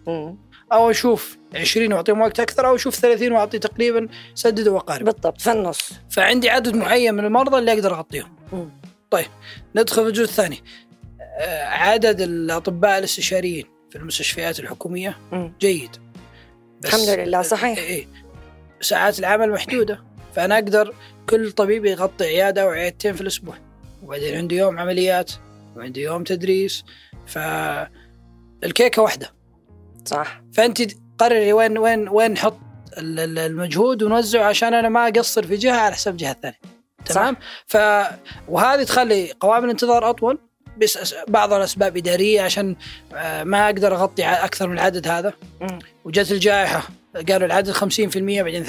مم. 0.07 0.37
أو 0.75 0.91
أشوف 0.91 1.39
20 1.55 1.93
وأعطيهم 1.93 2.21
وقت 2.21 2.41
أكثر 2.41 2.67
أو 2.67 2.75
أشوف 2.75 2.95
30 2.95 3.33
وأعطي 3.33 3.59
تقريبا 3.59 4.09
سدد 4.35 4.69
وقارب. 4.69 5.05
بالضبط 5.05 5.41
في 5.41 5.53
النص. 5.53 5.93
فعندي 6.11 6.51
عدد 6.51 6.77
معين 6.77 7.15
من 7.15 7.25
المرضى 7.25 7.59
اللي 7.59 7.73
أقدر 7.73 7.95
أغطيهم. 7.95 8.37
مم. 8.53 8.71
ندخل 9.77 10.03
في 10.03 10.09
الجزء 10.09 10.25
الثاني. 10.25 10.63
آه، 11.21 11.65
عدد 11.65 12.21
الأطباء 12.21 12.99
الاستشاريين 12.99 13.67
في 13.91 13.97
المستشفيات 13.97 14.61
الحكومية 14.61 15.19
مم. 15.33 15.53
جيد. 15.61 15.91
بس 16.81 16.95
الحمد 16.95 17.19
لله 17.19 17.43
صحيح. 17.43 17.79
إيه 17.79 18.07
ساعات 18.81 19.19
العمل 19.19 19.51
محدودة 19.51 20.05
فأنا 20.35 20.55
أقدر 20.55 20.95
كل 21.29 21.53
طبيب 21.53 21.85
يغطي 21.85 22.25
عيادة 22.25 22.63
أو 22.63 22.69
عيادتين 22.69 23.15
في 23.15 23.21
الأسبوع. 23.21 23.55
وبعدين 24.03 24.37
عندي 24.37 24.57
يوم 24.57 24.79
عمليات 24.79 25.33
وعندي 25.77 26.01
يوم 26.01 26.25
تدريس 26.25 26.85
فالكيكه 27.27 29.03
واحدة. 29.03 29.34
صح. 30.05 30.41
فأنت 30.55 30.83
قرري 31.19 31.53
وين 31.53 31.79
وين 31.79 32.09
وين 32.09 32.31
نحط 32.31 32.57
ال- 32.99 33.21
ال- 33.21 33.39
المجهود 33.39 34.03
ونوزعه 34.03 34.45
عشان 34.45 34.75
أنا 34.75 34.89
ما 34.89 35.09
أقصر 35.09 35.47
في 35.47 35.57
جهة 35.57 35.77
على 35.77 35.95
حساب 35.95 36.17
جهة 36.17 36.37
ثانية. 36.43 36.59
تمام. 37.07 37.37
ف 37.67 37.77
وهذه 38.49 38.83
تخلي 38.83 39.33
قوائم 39.41 39.65
الانتظار 39.65 40.11
أطول 40.11 40.39
بس 40.83 41.15
بعض 41.29 41.53
الأسباب 41.53 41.97
إدارية 41.97 42.43
عشان 42.43 42.77
آه، 43.15 43.45
ما 43.45 43.65
أقدر 43.67 43.95
أغطي 43.95 44.25
أكثر 44.25 44.69
من 44.69 44.75
العدد 44.75 45.09
هذا. 45.09 45.33
وجت 46.05 46.33
الجائحة 46.33 46.89
قالوا 47.29 47.47
العدد 47.47 47.71
50% 47.73 48.43
بعدين 48.43 48.65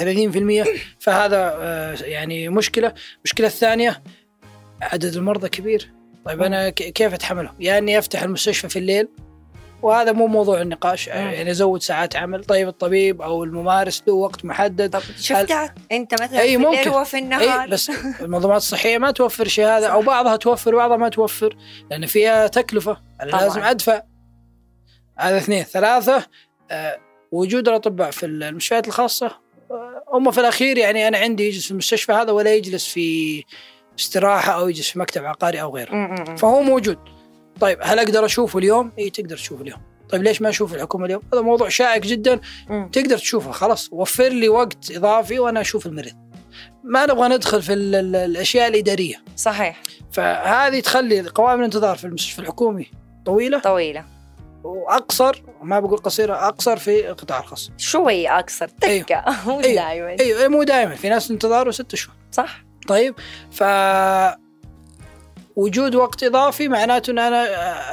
30% 0.64 0.68
فهذا 1.00 1.54
آه، 1.60 1.96
يعني 2.02 2.48
مشكلة. 2.48 2.94
المشكلة 3.16 3.46
الثانية 3.46 4.02
عدد 4.82 5.16
المرضى 5.16 5.48
كبير. 5.48 5.90
طيب 6.24 6.42
أنا 6.42 6.70
كيف 6.70 7.14
اتحمله؟ 7.14 7.50
يا 7.60 7.78
إني 7.78 7.98
أفتح 7.98 8.22
المستشفى 8.22 8.68
في 8.68 8.78
الليل 8.78 9.08
وهذا 9.82 10.12
مو 10.12 10.26
موضوع 10.26 10.62
النقاش. 10.62 11.08
مم. 11.08 11.14
يعني 11.14 11.50
ازود 11.50 11.82
ساعات 11.82 12.16
عمل. 12.16 12.44
طيب 12.44 12.68
الطبيب 12.68 13.22
أو 13.22 13.44
الممارس 13.44 14.02
له 14.08 14.14
وقت 14.14 14.44
محدد. 14.44 14.90
طب 14.90 15.00
شفتها 15.20 15.74
أنت 15.92 16.22
مثلا 16.22 16.40
أي 16.40 16.56
ممكن. 16.56 16.78
الليل 16.78 16.88
وفي 16.88 17.18
النهار. 17.18 17.62
إي 17.62 17.70
بس 17.70 17.90
المنظمات 18.20 18.56
الصحية 18.56 18.98
ما 18.98 19.10
توفر 19.10 19.48
شيء. 19.48 19.66
هذا 19.66 19.86
أو 19.86 20.02
بعضها 20.02 20.36
توفر 20.36 20.74
وبعضها 20.74 20.96
ما 20.96 21.08
توفر. 21.08 21.56
لأن 21.90 22.06
فيها 22.06 22.46
تكلفة. 22.46 22.96
أنا 23.22 23.30
طبعاً. 23.30 23.42
لازم 23.42 23.62
أدفع. 23.62 24.02
هذا 25.18 25.38
اثنين. 25.38 25.62
ثلاثة 25.64 26.26
آه، 26.70 26.98
وجود 27.32 27.68
الأطباء 27.68 28.10
في 28.10 28.26
المستشفيات 28.26 28.88
الخاصة. 28.88 29.26
آه، 29.70 30.04
هم 30.12 30.30
في 30.30 30.40
الأخير 30.40 30.78
يعني 30.78 31.08
أنا 31.08 31.18
عندي 31.18 31.48
يجلس 31.48 31.64
في 31.64 31.70
المستشفى 31.70 32.12
هذا 32.12 32.32
ولا 32.32 32.54
يجلس 32.54 32.88
في 32.88 33.44
استراحة 33.98 34.52
أو 34.52 34.68
يجلس 34.68 34.90
في 34.90 34.98
مكتب 34.98 35.24
عقاري 35.24 35.62
أو 35.62 35.76
غيره. 35.76 36.24
فهو 36.34 36.62
موجود. 36.62 36.98
طيب 37.60 37.78
هل 37.82 37.98
أقدر 37.98 38.24
أشوفه 38.24 38.58
اليوم؟ 38.58 38.92
اي 38.98 39.10
تقدر 39.10 39.36
تشوفه 39.36 39.62
اليوم. 39.62 39.80
طيب 40.08 40.22
ليش 40.22 40.42
ما 40.42 40.48
أشوف 40.48 40.74
الحكومة 40.74 41.06
اليوم؟ 41.06 41.22
هذا 41.32 41.40
موضوع 41.42 41.68
شائك 41.68 42.02
جدا. 42.02 42.40
مم. 42.68 42.88
تقدر 42.92 43.18
تشوفه 43.18 43.50
خلاص. 43.52 43.88
وفر 43.92 44.28
لي 44.28 44.48
وقت 44.48 44.90
إضافي 44.90 45.38
وأنا 45.38 45.60
أشوف 45.60 45.86
المريض. 45.86 46.14
ما 46.84 47.06
نبغى 47.06 47.28
ندخل 47.28 47.62
في 47.62 47.72
ال- 47.72 47.94
ال- 47.94 48.16
الأشياء 48.16 48.68
الإدارية. 48.68 49.16
صحيح. 49.36 49.82
فهذه 50.12 50.80
تخلي 50.80 51.20
قوائم 51.20 51.58
الانتظار 51.58 51.96
في 51.96 52.04
المستشفى 52.04 52.38
الحكومي 52.38 52.90
طويلة. 53.26 53.58
طويلة. 53.58 54.04
وأقصر 54.64 55.42
ما 55.62 55.80
بقول 55.80 55.98
قصيرة 55.98 56.34
أقصر 56.48 56.76
في 56.76 57.10
القطاع 57.10 57.38
الخاص. 57.40 57.70
شوي 57.76 58.28
أقصر. 58.28 58.68
تكه 58.68 59.24
مو 59.46 59.60
أيوة. 59.60 59.74
دائما 59.74 60.16
أيوه. 60.20 60.48
مو 60.48 60.62
دائما 60.62 60.94
في 60.94 61.08
ناس 61.08 61.30
انتظاره 61.30 61.70
ست 61.70 61.94
شهور. 61.94 62.14
صح. 62.32 62.64
طيب 62.88 63.14
ف 63.50 63.62
وجود 65.56 65.94
وقت 65.94 66.22
إضافي 66.22 66.68
معناته 66.68 67.10
إن 67.10 67.18
أنا 67.18 67.46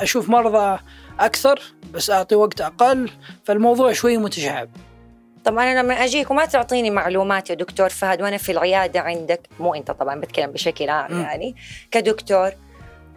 أشوف 0.03 0.29
مرضى 0.29 0.79
أكثر 1.19 1.61
بس 1.93 2.09
أعطي 2.09 2.35
وقت 2.35 2.61
أقل 2.61 3.09
فالموضوع 3.43 3.91
شوي 3.93 4.17
متشعب 4.17 4.69
طب 5.45 5.57
أنا 5.57 5.79
لما 5.81 5.93
أجيك 5.93 6.31
وما 6.31 6.45
تعطيني 6.45 6.89
معلومات 6.89 7.49
يا 7.49 7.55
دكتور 7.55 7.89
فهد 7.89 8.21
وأنا 8.21 8.37
في 8.37 8.51
العيادة 8.51 8.99
عندك 8.99 9.41
مو 9.59 9.73
أنت 9.75 9.91
طبعا 9.91 10.19
بتكلم 10.19 10.51
بشكل 10.51 10.89
عام. 10.89 11.21
يعني 11.21 11.55
كدكتور 11.91 12.51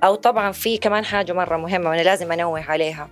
أو 0.05 0.15
طبعا 0.15 0.53
في 0.53 0.79
كمان 0.79 1.05
حاجة 1.05 1.33
مرة 1.33 1.57
مهمة 1.57 1.91
وأنا 1.91 2.03
لازم 2.03 2.33
أنوه 2.33 2.71
عليها 2.71 3.09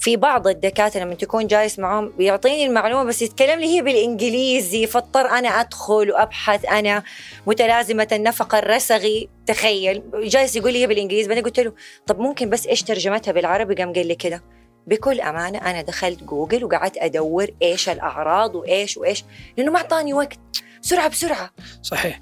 في 0.00 0.16
بعض 0.16 0.46
الدكاترة 0.48 1.00
لما 1.00 1.14
تكون 1.14 1.46
جالس 1.46 1.78
معهم 1.78 2.08
بيعطيني 2.18 2.66
المعلومة 2.66 3.04
بس 3.04 3.22
يتكلم 3.22 3.60
لي 3.60 3.66
هي 3.66 3.82
بالإنجليزي 3.82 4.86
فاضطر 4.86 5.26
أنا 5.26 5.48
أدخل 5.48 6.10
وأبحث 6.10 6.64
أنا 6.64 7.02
متلازمة 7.46 8.08
النفق 8.12 8.54
الرسغي. 8.54 9.28
تخيل 9.46 10.02
جالس 10.14 10.56
يقول 10.56 10.72
لي 10.72 10.82
هي 10.82 10.86
بالإنجليزي 10.86 11.28
بعدين 11.28 11.44
قلت 11.44 11.60
له 11.60 11.72
طب 12.06 12.18
ممكن 12.18 12.50
بس 12.50 12.66
إيش 12.66 12.82
ترجمتها 12.82 13.32
بالعربي؟ 13.32 13.74
قام 13.74 13.92
قال 13.92 14.06
لي 14.06 14.14
كده 14.14 14.42
بكل 14.86 15.20
أمانة 15.20 15.58
أنا 15.58 15.82
دخلت 15.82 16.22
جوجل 16.24 16.64
وقعدت 16.64 16.98
أدور 16.98 17.46
إيش 17.62 17.88
الأعراض 17.88 18.54
وإيش 18.54 18.96
وإيش 18.96 19.24
لأنه 19.56 19.72
ما 19.72 19.78
أعطاني 19.78 20.14
وقت. 20.14 20.38
بسرعة 20.82 21.08
بسرعة. 21.08 21.50
صحيح. 21.82 22.20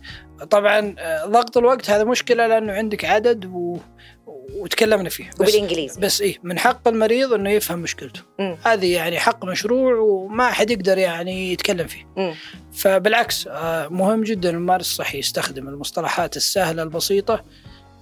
طبعا 0.51 0.95
آه، 0.99 1.27
ضغط 1.27 1.57
الوقت 1.57 1.91
هذا 1.91 2.05
مشكلة 2.05 2.47
لأنه 2.47 2.73
عندك 2.73 3.05
عدد 3.05 3.45
و... 3.45 3.77
وتكلمنا 4.55 5.09
فيه 5.09 5.31
بس 5.31 5.41
وبالإنجليزي. 5.41 6.01
بس 6.01 6.21
إيه 6.21 6.37
من 6.43 6.59
حق 6.59 6.88
المريض 6.88 7.33
إنه 7.33 7.51
يفهم 7.51 7.79
مشكلته. 7.79 8.21
هذه 8.64 8.93
يعني 8.95 9.19
حق 9.19 9.45
مشروع 9.45 9.95
وما 9.95 10.51
حد 10.51 10.71
يقدر 10.71 10.99
يعني 10.99 11.53
يتكلم 11.53 11.87
فيه. 11.87 12.07
مم. 12.17 12.35
فبالعكس 12.73 13.47
آه، 13.47 13.88
مهم 13.88 14.23
جدا 14.23 14.51
الممارس 14.51 14.87
الصحي 14.87 15.19
يستخدم 15.19 15.69
المصطلحات 15.69 16.37
السهلة 16.37 16.83
البسيطة. 16.83 17.45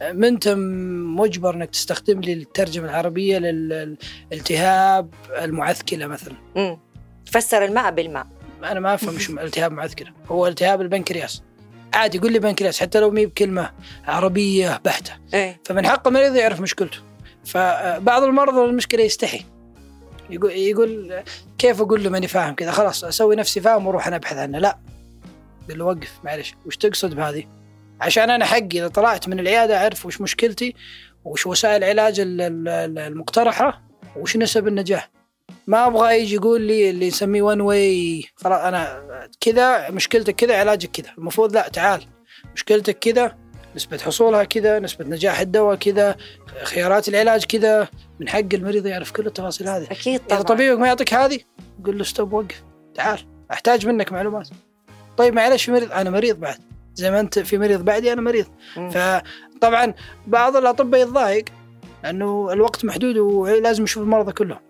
آه، 0.02 0.12
ما 0.12 0.28
انت 0.28 0.48
م- 0.48 1.16
مجبر 1.20 1.54
إنك 1.54 1.70
تستخدم 1.70 2.20
لي 2.20 2.32
الترجمة 2.32 2.84
العربية 2.84 3.38
للالتهاب 3.38 5.14
المعثكلة 5.42 6.06
مثلا. 6.06 6.34
مم. 6.56 6.78
فسر 7.26 7.64
الماء 7.64 7.90
بالماء. 7.90 8.26
أنا 8.64 8.80
ما 8.80 8.94
أفهم 8.94 9.18
شو 9.18 9.32
التهاب 9.32 9.72
معثكله 9.72 10.10
هو 10.28 10.46
التهاب 10.46 10.80
البنكرياس. 10.80 11.42
عادي 11.94 12.18
يقول 12.18 12.32
لي 12.32 12.38
بنكرياس 12.38 12.80
حتى 12.80 13.00
لو 13.00 13.10
مي 13.10 13.26
بكلمة 13.26 13.70
عربية 14.04 14.80
بحتة. 14.84 15.12
إيه. 15.34 15.60
فمن 15.64 15.86
حق 15.86 16.06
المريض 16.08 16.34
يعرف 16.36 16.60
مشكلته. 16.60 16.98
فبعض 17.44 18.22
المرضى 18.22 18.64
المشكلة 18.64 19.02
يستحي. 19.04 19.44
يقول 20.30 20.50
يقول 20.50 21.22
كيف 21.58 21.80
أقول 21.80 22.04
له 22.04 22.10
ماني 22.10 22.28
فاهم 22.28 22.54
كذا؟ 22.54 22.70
خلاص 22.70 23.04
أسوي 23.04 23.36
نفسي 23.36 23.60
فاهم 23.60 23.86
وأروح 23.86 24.06
أنا 24.06 24.16
أبحث 24.16 24.36
عنه. 24.36 24.58
لا. 24.58 24.78
قل 25.70 25.78
له 25.78 25.84
وقف 25.84 26.12
معلش 26.24 26.54
وش 26.66 26.76
تقصد 26.76 27.14
بهذه؟ 27.14 27.44
عشان 28.00 28.30
أنا 28.30 28.44
حقي 28.44 28.66
إذا 28.72 28.88
طلعت 28.88 29.28
من 29.28 29.40
العيادة 29.40 29.76
أعرف 29.82 30.06
وش 30.06 30.20
مشكلتي 30.20 30.74
وش 31.24 31.46
وسائل 31.46 31.84
العلاج 31.84 32.20
ال- 32.20 32.40
ال- 32.40 32.68
ال- 32.68 32.98
المقترحة 32.98 33.82
وش 34.16 34.36
نسب 34.36 34.68
النجاح. 34.68 35.10
ما 35.66 35.86
أبغى 35.86 36.20
يجي 36.20 36.34
يقول 36.34 36.62
لي 36.62 36.90
اللي 36.90 37.08
نسميه 37.08 37.42
one 37.42 37.60
way 37.60 38.24
خلاص 38.36 38.60
أنا 38.60 39.02
كذا 39.40 39.90
مشكلتك 39.90 40.34
كذا 40.34 40.58
علاجك 40.58 40.90
كذا. 40.90 41.10
المفروض 41.18 41.54
لا 41.54 41.68
تعال. 41.68 42.02
مشكلتك 42.54 42.98
كذا 42.98 43.36
نسبة 43.76 43.98
حصولها 43.98 44.44
كذا 44.44 44.78
نسبة 44.78 45.04
نجاح 45.04 45.40
الدواء 45.40 45.76
كذا 45.76 46.16
خيارات 46.62 47.08
العلاج 47.08 47.44
كذا. 47.44 47.88
من 48.20 48.28
حق 48.28 48.54
المريض 48.54 48.86
يعرف 48.86 49.12
كل 49.12 49.26
التفاصيل 49.26 49.68
هذه. 49.68 49.86
أكيد 49.90 50.20
إذا 50.20 50.28
طبعا. 50.28 50.42
طبيبك 50.42 50.78
ما 50.78 50.86
يعطيك 50.86 51.14
هذه؟ 51.14 51.38
قل 51.84 51.98
له 51.98 52.04
stop 52.04 52.32
وقف. 52.32 52.62
تعال. 52.94 53.18
أحتاج 53.52 53.86
منك 53.86 54.12
معلومات. 54.12 54.48
طيب 55.16 55.34
معلش 55.34 55.64
في 55.64 55.72
مريض 55.72 55.92
أنا 55.92 56.10
مريض 56.10 56.40
بعد. 56.40 56.58
زي 56.94 57.10
ما 57.10 57.20
أنت 57.20 57.38
في 57.38 57.58
مريض 57.58 57.84
بعدي 57.84 58.12
أنا 58.12 58.20
مريض. 58.20 58.46
مم. 58.76 58.90
فطبعا 58.90 59.94
بعض 60.26 60.56
الأطباء 60.56 61.00
يتضايق 61.00 61.44
لأنه 62.04 62.52
الوقت 62.52 62.84
محدود 62.84 63.16
ولازم 63.16 63.84
يشوف 63.84 64.02
المرضى 64.02 64.32
كلهم. 64.32 64.65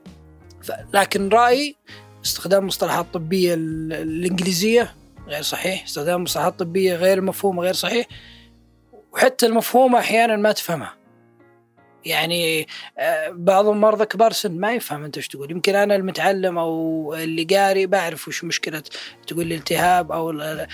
لكن 0.95 1.29
رأيي 1.29 1.77
استخدام 2.25 2.63
المصطلحات 2.63 3.05
الطبية 3.05 3.55
ال- 3.55 3.93
الإنجليزية 3.93 4.95
غير 5.29 5.43
صحيح 5.43 5.85
استخدام 5.85 6.23
مصطلحات 6.23 6.59
طبيه 6.59 6.95
غير 6.95 7.21
مفهومة 7.21 7.63
غير 7.63 7.75
صحيح 7.75 8.07
وحتى 9.13 9.47
المفهومة 9.47 9.99
أحيانا 9.99 10.37
ما 10.37 10.53
تفهمها. 10.53 10.95
يعني 12.05 12.67
آه، 12.99 13.29
بعض 13.31 13.67
المرضى 13.69 14.07
كبار 14.07 14.33
سن 14.33 14.53
ما 14.53 14.73
يفهم 14.73 15.05
أنت 15.05 15.17
إيش 15.17 15.29
تقول. 15.29 15.51
يمكن 15.51 15.75
أنا 15.75 15.97
المتعلم 15.97 16.59
أو 16.59 17.15
اللي 17.15 17.45
قاري 17.45 17.87
بعرف 17.87 18.29
وش 18.29 18.45
مشكلة 18.45 18.83
تقول 19.27 19.47
لي 19.47 19.55
التهاب 19.55 20.13
أو 20.13 20.31
ال- 20.31 20.67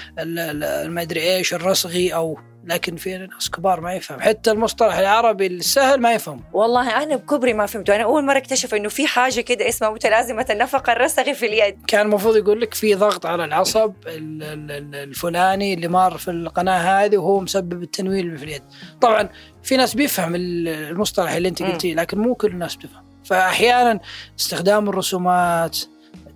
المدري 0.64 1.36
إيش 1.36 1.54
الرسغي 1.54 2.14
أو 2.14 2.38
لكن 2.64 2.96
في 2.96 3.18
ناس 3.18 3.50
كبار 3.50 3.80
ما 3.80 3.94
يفهم. 3.94 4.20
حتى 4.20 4.50
المصطلح 4.50 4.94
العربي 4.98 5.46
السهل 5.46 6.00
ما 6.00 6.12
يفهم. 6.12 6.44
والله 6.52 7.02
أنا 7.02 7.16
بكبري 7.16 7.52
ما 7.52 7.66
فهمته 7.66 7.96
أنا 7.96 8.04
أول 8.04 8.24
مرة 8.24 8.36
اكتشف 8.38 8.74
إنه 8.74 8.88
في 8.88 9.06
حاجة 9.06 9.40
كده 9.40 9.68
اسمها 9.68 9.90
متلازمة 9.90 10.46
النفق 10.50 10.90
الرسغي 10.90 11.34
في 11.34 11.46
اليد. 11.46 11.78
كان 11.86 12.00
المفروض 12.06 12.36
يقول 12.36 12.60
لك 12.60 12.74
في 12.74 12.94
ضغط 12.94 13.26
على 13.26 13.44
العصب 13.44 13.92
ال- 14.06 14.42
ال- 14.42 14.70
ال- 14.70 14.94
الفلاني 14.94 15.74
اللي 15.74 15.88
مار 15.88 16.18
في 16.18 16.30
القناة 16.30 17.04
هذه 17.04 17.16
وهو 17.16 17.40
مسبب 17.40 17.82
التنويل 17.82 18.38
في 18.38 18.44
اليد. 18.44 18.62
طبعا 19.00 19.28
في 19.62 19.76
ناس 19.76 19.94
بيفهم 19.94 20.34
ال- 20.34 20.68
المصطلح 20.68 21.32
اللي 21.32 21.48
أنت. 21.48 21.62
قلتيه 21.62 21.94
لكن 21.94 22.18
مو 22.18 22.34
كل 22.34 22.48
الناس 22.48 22.76
بتفهم. 22.76 23.04
فاحيانا 23.24 24.00
استخدام 24.40 24.88
الرسومات 24.88 25.78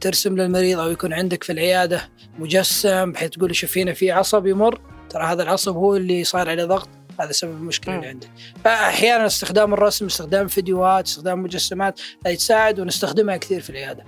ترسم 0.00 0.36
للمريض 0.36 0.78
أو 0.80 0.90
يكون 0.90 1.12
عندك 1.12 1.44
في 1.44 1.52
العيادة 1.52 2.08
مجسم 2.38 3.12
بحيث 3.12 3.30
تقول 3.30 3.56
شوف 3.56 3.78
هنا 3.78 3.92
في 3.92 4.10
عصب 4.12 4.46
يمر. 4.46 4.80
ترى 5.10 5.24
هذا 5.24 5.42
العصب 5.42 5.76
هو 5.76 5.96
اللي 5.96 6.24
صار 6.24 6.50
عليه 6.50 6.64
ضغط 6.64 6.88
هذا 7.20 7.32
سبب 7.32 7.50
المشكلة 7.50 7.94
مم. 7.94 8.00
اللي 8.00 8.10
عندك 8.10 8.28
فأحيانا 8.64 9.26
استخدام 9.26 9.74
الرسم 9.74 10.06
استخدام 10.06 10.48
فيديوهات 10.48 11.06
استخدام 11.06 11.42
مجسمات 11.42 12.00
هذه 12.26 12.34
تساعد 12.34 12.80
ونستخدمها 12.80 13.36
كثير 13.36 13.60
في 13.60 13.70
العيادة. 13.70 14.04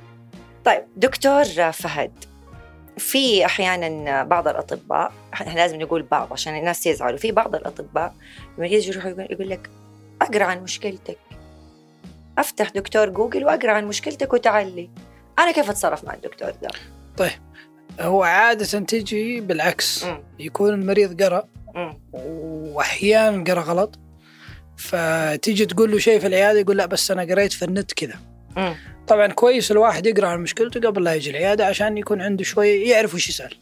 طيب 0.64 0.82
دكتور 0.96 1.44
فهد 1.72 2.12
في 2.98 3.44
أحيانا 3.44 4.24
بعض 4.24 4.48
الأطباء 4.48 5.12
إحنا 5.34 5.52
لازم 5.52 5.80
نقول 5.80 6.02
بعض 6.02 6.32
عشان 6.32 6.56
الناس 6.56 6.86
يزعلوا 6.86 7.18
في 7.18 7.32
بعض 7.32 7.54
الأطباء 7.54 8.14
لما 8.58 8.66
يجي 8.66 8.88
يروح 8.88 9.06
يقول, 9.06 9.48
لك 9.48 9.70
أقرأ 10.22 10.44
عن 10.44 10.62
مشكلتك. 10.62 11.18
أفتح 12.38 12.70
دكتور 12.70 13.08
جوجل 13.08 13.44
وأقرأ 13.44 13.72
عن 13.72 13.84
مشكلتك 13.84 14.32
وتعلي. 14.32 14.90
أنا 15.38 15.52
كيف 15.52 15.70
أتصرف 15.70 16.04
مع 16.04 16.14
الدكتور 16.14 16.50
ده؟ 16.50 16.68
هو 18.00 18.22
عادة 18.22 18.64
تجي 18.64 19.40
بالعكس. 19.40 20.06
يكون 20.38 20.74
المريض 20.74 21.22
قرأ. 21.22 21.44
وأحيانا 22.12 23.44
قرأ 23.44 23.60
غلط 23.60 23.98
فتيجي 24.76 25.66
تقول 25.66 25.90
له 25.92 25.98
شيء 25.98 26.20
في 26.20 26.26
العيادة 26.26 26.58
يقول 26.60 26.76
لا 26.76 26.86
بس 26.86 27.10
أنا 27.10 27.22
قريت 27.22 27.52
في 27.52 27.64
النت 27.64 27.92
كذا. 27.92 28.14
طبعا 29.06 29.26
كويس 29.26 29.70
الواحد 29.70 30.06
يقرأ 30.06 30.26
عن 30.26 30.40
مشكلته 30.40 30.80
قبل 30.80 31.04
لا 31.04 31.14
يجي 31.14 31.30
العيادة 31.30 31.66
عشان 31.66 31.98
يكون 31.98 32.22
عنده 32.22 32.44
شوية 32.44 32.90
يعرف 32.90 33.14
وش 33.14 33.28
يسأل 33.28 33.54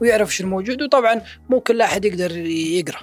ويعرف 0.00 0.28
وش 0.28 0.40
الموجود 0.40 0.82
وطبعا 0.82 1.20
مو 1.48 1.60
كل 1.60 1.80
أحد 1.80 2.04
يقدر 2.04 2.36
يقرأ 2.46 3.00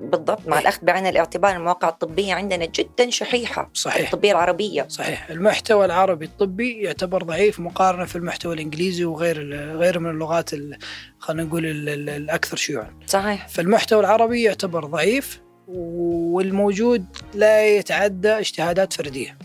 بالضبط 0.00 0.48
مع. 0.48 0.58
الأخذ 0.58 0.78
بعين 0.86 1.06
الاعتبار 1.06 1.56
المواقع 1.56 1.88
الطبية 1.88 2.34
عندنا 2.34 2.64
جدا 2.66 3.10
شحيحة 3.10 3.70
صحيح. 3.74 4.06
الطبية 4.12 4.32
العربية. 4.32 4.86
صحيح. 4.88 5.30
المحتوى 5.30 5.84
العربي 5.84 6.24
الطبي 6.24 6.82
يعتبر 6.82 7.22
ضعيف 7.22 7.60
مقارنة 7.60 8.04
في 8.04 8.16
المحتوى 8.16 8.54
الإنجليزي 8.54 9.04
وغير 9.04 9.54
غير 9.76 9.98
من 9.98 10.10
اللغات 10.10 10.52
ال- 10.52 10.78
خلينا 11.18 11.42
نقول 11.42 11.66
ال- 11.66 11.88
ال- 11.88 12.08
الأكثر 12.10 12.56
شيوعا. 12.56 12.90
صحيح. 13.06 13.48
فالمحتوى 13.48 14.00
العربي 14.00 14.42
يعتبر 14.42 14.84
ضعيف 14.84 15.40
والموجود 15.68 17.04
لا 17.34 17.66
يتعدى 17.66 18.28
اجتهادات 18.30 18.92
فردية. 18.92 19.38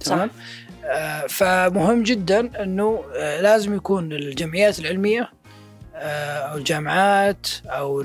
تمام؟ 0.00 0.30
آه 0.84 1.26
فمهم 1.26 2.02
جدا 2.02 2.62
إنه 2.62 3.04
آه 3.16 3.40
لازم 3.40 3.74
يكون 3.76 4.12
الجمعيات 4.12 4.78
العلمية 4.78 5.30
آه 5.94 6.38
أو 6.38 6.56
الجامعات 6.56 7.46
أو 7.66 8.00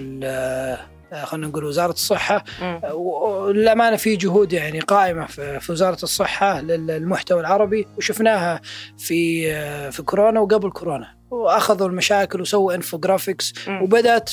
خلينا 1.23 1.47
نقول 1.47 1.63
وزارة 1.63 1.91
الصحة. 1.91 2.43
آه، 2.61 2.93
والامانه 2.93 3.95
في 3.95 4.15
جهود 4.15 4.53
يعني 4.53 4.79
قائمة 4.79 5.25
في 5.59 5.71
وزارة 5.71 5.97
الصحة 6.03 6.61
للمحتوى 6.61 7.39
العربي 7.39 7.87
وشفناها 7.97 8.61
في 8.97 9.51
آه، 9.53 9.89
في 9.89 10.01
كورونا 10.03 10.39
وقبل 10.39 10.71
كورونا 10.71 11.15
وأخذوا 11.31 11.87
المشاكل 11.87 12.41
وسووا 12.41 12.75
انفوجرافيكس. 12.75 13.53
وبدأت 13.83 14.31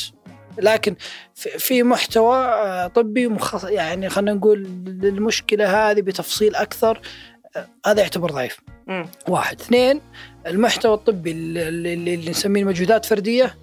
لكن 0.59 0.97
في- 1.35 1.83
محتوى 1.83 2.37
آه، 2.37 2.87
طبي 2.87 3.27
مخص 3.29 3.65
يعني 3.65 4.09
خلينا 4.09 4.33
نقول 4.33 4.63
للمشكلة 4.87 5.91
هذه 5.91 6.01
بتفصيل 6.01 6.55
أكثر 6.55 7.01
آه، 7.57 7.67
هذا 7.87 8.01
يعتبر 8.03 8.31
ضعيف. 8.31 8.61
واحد 9.29 9.61
اثنين 9.61 10.01
المحتوى 10.47 10.95
الطبي 10.95 11.31
اللي, 11.31 11.69
اللي, 11.95 12.31
نسميه 12.31 12.65
مجهودات 12.65 13.05
فردية 13.05 13.45
آه، 13.45 13.55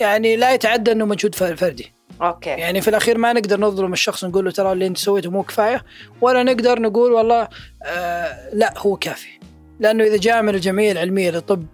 يعني 0.00 0.36
لا 0.36 0.54
يتعدى 0.54 0.92
انه 0.92 1.04
مجهود 1.06 1.34
فر- 1.34 1.56
فردي. 1.56 1.92
okay. 2.22 2.50
يعني 2.50 2.80
في 2.80 2.88
الأخير 2.88 3.18
ما 3.18 3.32
نقدر 3.32 3.60
نظلم 3.60 3.92
الشخص 3.92 4.24
نقول 4.24 4.44
له 4.44 4.50
ترى 4.50 4.72
اللي 4.72 4.86
انت 4.86 4.98
سويته 4.98 5.30
مو 5.30 5.42
كفاية 5.42 5.84
ولا 6.20 6.42
نقدر 6.42 6.80
نقول 6.80 7.12
والله 7.12 7.48
آه 7.82 8.50
لا 8.52 8.74
هو 8.78 8.96
كافي. 8.96 9.28
لأنه 9.80 10.04
إذا 10.04 10.16
جاء 10.16 10.42
من 10.42 10.54
الجمعية 10.54 10.92
العلمية 10.92 11.30
لطب 11.30 11.66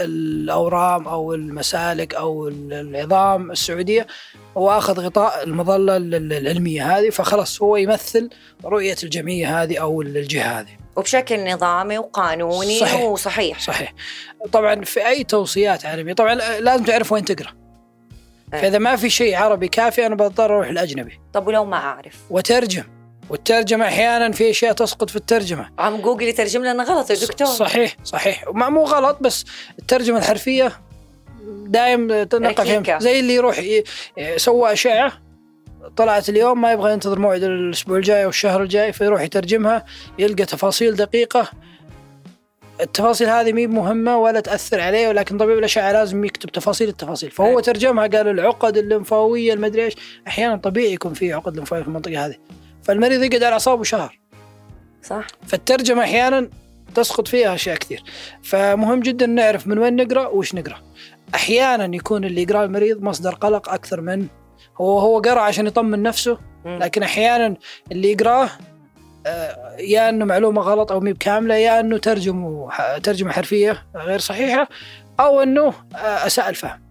الأورام 0.00 1.08
أو 1.08 1.34
المسالك 1.34 2.14
أو 2.14 2.48
العظام 2.48 3.50
السعودية 3.50 4.06
هو 4.56 4.70
أخذ 4.78 5.00
غطاء 5.00 5.44
المظلة 5.44 5.96
العلمية 5.96 6.98
هذه 6.98 7.10
فخلاص 7.10 7.62
هو 7.62 7.76
يمثل 7.76 8.30
رؤية 8.64 8.96
الجمعية 9.02 9.62
هذه 9.62 9.78
أو 9.78 10.02
الجهة 10.02 10.60
هذه. 10.60 10.76
وبشكل 10.96 11.52
نظامي 11.52 11.98
وقانوني 11.98 12.78
صحيح. 12.78 13.00
وصحيح. 13.00 13.60
صحيح. 13.60 13.94
طبعا 14.52 14.84
في 14.84 15.06
أي 15.06 15.24
توصيات 15.24 15.86
عربية 15.86 16.12
طبعا 16.12 16.34
لازم 16.34 16.84
تعرف 16.84 17.12
وين 17.12 17.24
تقرأ. 17.24 17.52
إيه. 18.54 18.60
فإذا 18.60 18.78
ما 18.78 18.96
في 18.96 19.10
شيء 19.10 19.36
عربي 19.36 19.68
كافي 19.68 20.06
أنا 20.06 20.14
بضطر 20.14 20.44
أروح 20.44 20.68
الأجنبي. 20.68 21.20
طب 21.32 21.46
ولو 21.46 21.64
ما 21.64 21.76
أعرف؟ 21.76 22.14
وترجم. 22.30 22.84
والترجمة 23.30 23.86
أحيانا 23.86 24.32
في 24.32 24.50
أشياء 24.50 24.72
تسقط 24.72 25.10
في 25.10 25.16
الترجمة. 25.16 25.70
عم 25.78 26.00
جوجل 26.00 26.28
يترجم 26.28 26.64
لنا 26.64 26.84
غلط 26.84 27.10
يا 27.10 27.16
دكتور. 27.16 27.46
صحيح 27.46 27.96
صحيح. 28.04 28.44
ما 28.52 28.68
مو 28.68 28.84
غلط 28.84 29.18
بس 29.20 29.44
الترجمة 29.78 30.18
الحرفية 30.18 30.72
دايم 31.66 32.22
تنقى 32.22 32.64
ركيكة. 32.64 32.82
فيها 32.82 32.98
زي 32.98 33.20
اللي 33.20 33.34
يروح 33.34 33.60
سوى 34.36 34.72
أشعة 34.72 35.12
طلعت 35.96 36.28
اليوم 36.28 36.60
ما 36.60 36.72
يبغى 36.72 36.92
ينتظر 36.92 37.18
موعد 37.18 37.42
الأسبوع 37.42 37.96
الجاي 37.96 38.24
أو 38.24 38.28
الشهر 38.28 38.62
الجاي 38.62 38.92
فيروح 38.92 39.20
يترجمها 39.22 39.84
يلقى 40.18 40.44
تفاصيل 40.44 40.96
دقيقة. 40.96 41.50
التفاصيل 42.80 43.28
هذه 43.28 43.52
مي 43.52 43.66
مهمة 43.66 44.18
ولا 44.18 44.40
تأثر 44.40 44.80
عليه 44.80 45.08
ولكن 45.08 45.38
طبيب 45.38 45.58
الأشعة 45.58 45.92
لازم 45.92 46.24
يكتب 46.24 46.50
تفاصيل 46.50 46.88
التفاصيل. 46.88 47.30
فهو 47.30 47.58
أي. 47.58 47.62
ترجمها 47.62 48.06
قال 48.06 48.28
العقد 48.28 48.76
الليمفاوية 48.76 49.52
المدري 49.54 49.84
إيش. 49.84 49.94
أحيانا 50.28 50.56
طبيعي 50.56 50.92
يكون 50.92 51.14
في 51.14 51.32
عقد 51.32 51.56
ليمفاوية 51.56 51.82
في 51.82 51.88
المنطقة 51.88 52.26
هذه. 52.26 52.36
فالمريض 52.82 53.22
يقعد 53.22 53.42
على 53.42 53.52
أعصابه 53.52 53.82
شهر. 53.82 54.18
صح. 55.02 55.26
فالترجمة 55.46 56.02
أحيانا 56.02 56.50
تسقط 56.94 57.28
فيها 57.28 57.54
أشياء 57.54 57.76
كثير. 57.76 58.02
فمهم 58.42 59.00
جدا 59.00 59.26
نعرف 59.26 59.66
من 59.66 59.78
وين 59.78 59.96
نقرأ 59.96 60.26
وش 60.26 60.54
نقرأ. 60.54 60.82
أحيانا 61.34 61.96
يكون 61.96 62.24
اللي 62.24 62.42
يقرأ 62.42 62.64
المريض 62.64 63.02
مصدر 63.02 63.34
قلق 63.34 63.68
أكثر 63.68 64.00
من 64.00 64.26
هو 64.80 64.98
هو 64.98 65.18
قرأ 65.18 65.40
عشان 65.40 65.66
يطمن 65.66 66.02
نفسه. 66.02 66.38
لكن 66.66 67.02
أحيانا 67.02 67.56
اللي 67.92 68.12
يقراه 68.12 68.50
آه، 69.26 69.76
يا 69.78 70.08
إنه 70.08 70.24
معلومة 70.24 70.62
غلط 70.62 70.92
أو 70.92 71.00
مي 71.00 71.12
بكاملة 71.12 71.54
يا 71.54 71.80
إنه 71.80 71.98
ترجمة 71.98 72.68
ترجمة 73.02 73.32
حرفية 73.32 73.86
غير 73.96 74.18
صحيحة 74.18 74.68
أو 75.20 75.40
إنه 75.42 75.66
آه، 75.94 76.26
اساء 76.26 76.48
الفهم 76.48 76.82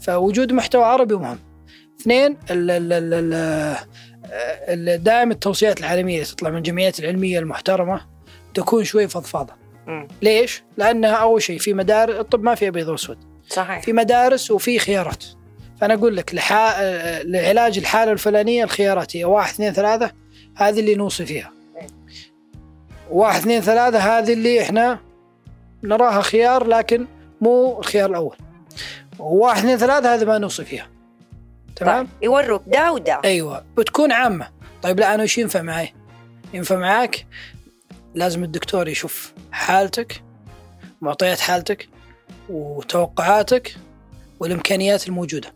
فوجود 0.00 0.52
محتوى 0.52 0.84
عربي 0.84 1.14
مهم 1.14 1.38
اثنين 2.00 2.36
آه، 2.50 3.78
دائما 4.96 5.32
التوصيات 5.32 5.80
العالمية 5.80 6.14
اللي 6.14 6.26
تطلع 6.26 6.50
من 6.50 6.56
الجمعيات 6.56 7.00
العلمية 7.00 7.38
المحترمة 7.38 8.00
تكون 8.54 8.84
شوي 8.84 9.08
فضفاضة. 9.08 9.54
ليش؟ 10.22 10.62
لأنها 10.76 11.14
أول 11.14 11.42
شيء 11.42 11.58
في 11.58 11.74
مدارس 11.74 12.14
الطب 12.14 12.42
ما 12.42 12.54
في 12.54 12.68
أبيض 12.68 12.88
وأسود 12.88 13.31
صحيح. 13.48 13.82
في 13.82 13.92
مدارس 13.92 14.50
وفي 14.50 14.78
خيارات. 14.78 15.24
فأنا 15.80 15.94
أقول 15.94 16.16
لك 16.16 16.34
لحا... 16.34 16.74
لعلاج 17.22 17.78
الحالة 17.78 18.12
الفلانية 18.12 18.64
الخيارات 18.64 19.16
هي 19.16 19.24
واحد 19.24 19.52
اثنين 19.52 19.72
ثلاثة 19.72 20.12
هذه 20.56 20.80
اللي 20.80 20.94
نوصي 20.94 21.26
فيها. 21.26 21.52
واحد 23.10 23.40
اثنين 23.40 23.60
ثلاثة 23.60 23.98
هذه 23.98 24.32
اللي 24.32 24.62
إحنا 24.62 24.98
نراها 25.82 26.22
خيار 26.22 26.66
لكن 26.66 27.06
مو 27.40 27.78
الخيار 27.78 28.10
الأول. 28.10 28.36
وواحد 29.18 29.58
اثنين 29.58 29.76
ثلاثة 29.76 30.14
هذه 30.14 30.24
ما 30.24 30.38
نوصي 30.38 30.64
فيها. 30.64 30.88
تمام؟ 31.76 32.06
طيب 32.06 32.22
يوروك 32.22 32.62
ده 32.66 32.92
وده. 32.92 33.20
أيوه. 33.24 33.64
بتكون 33.76 34.12
عامة. 34.12 34.48
طيب 34.82 35.00
لا 35.00 35.14
أنا 35.14 35.22
وش 35.22 35.38
ينفع 35.38 35.62
معي؟ 35.62 35.94
ينفع 36.54 36.76
معاك؟ 36.76 37.26
لازم 38.14 38.44
الدكتور 38.44 38.88
يشوف 38.88 39.32
حالتك 39.52 40.22
معطيات 41.00 41.40
حالتك 41.40 41.88
وتوقعاتك 42.52 43.76
والإمكانيات 44.40 45.08
الموجودة. 45.08 45.52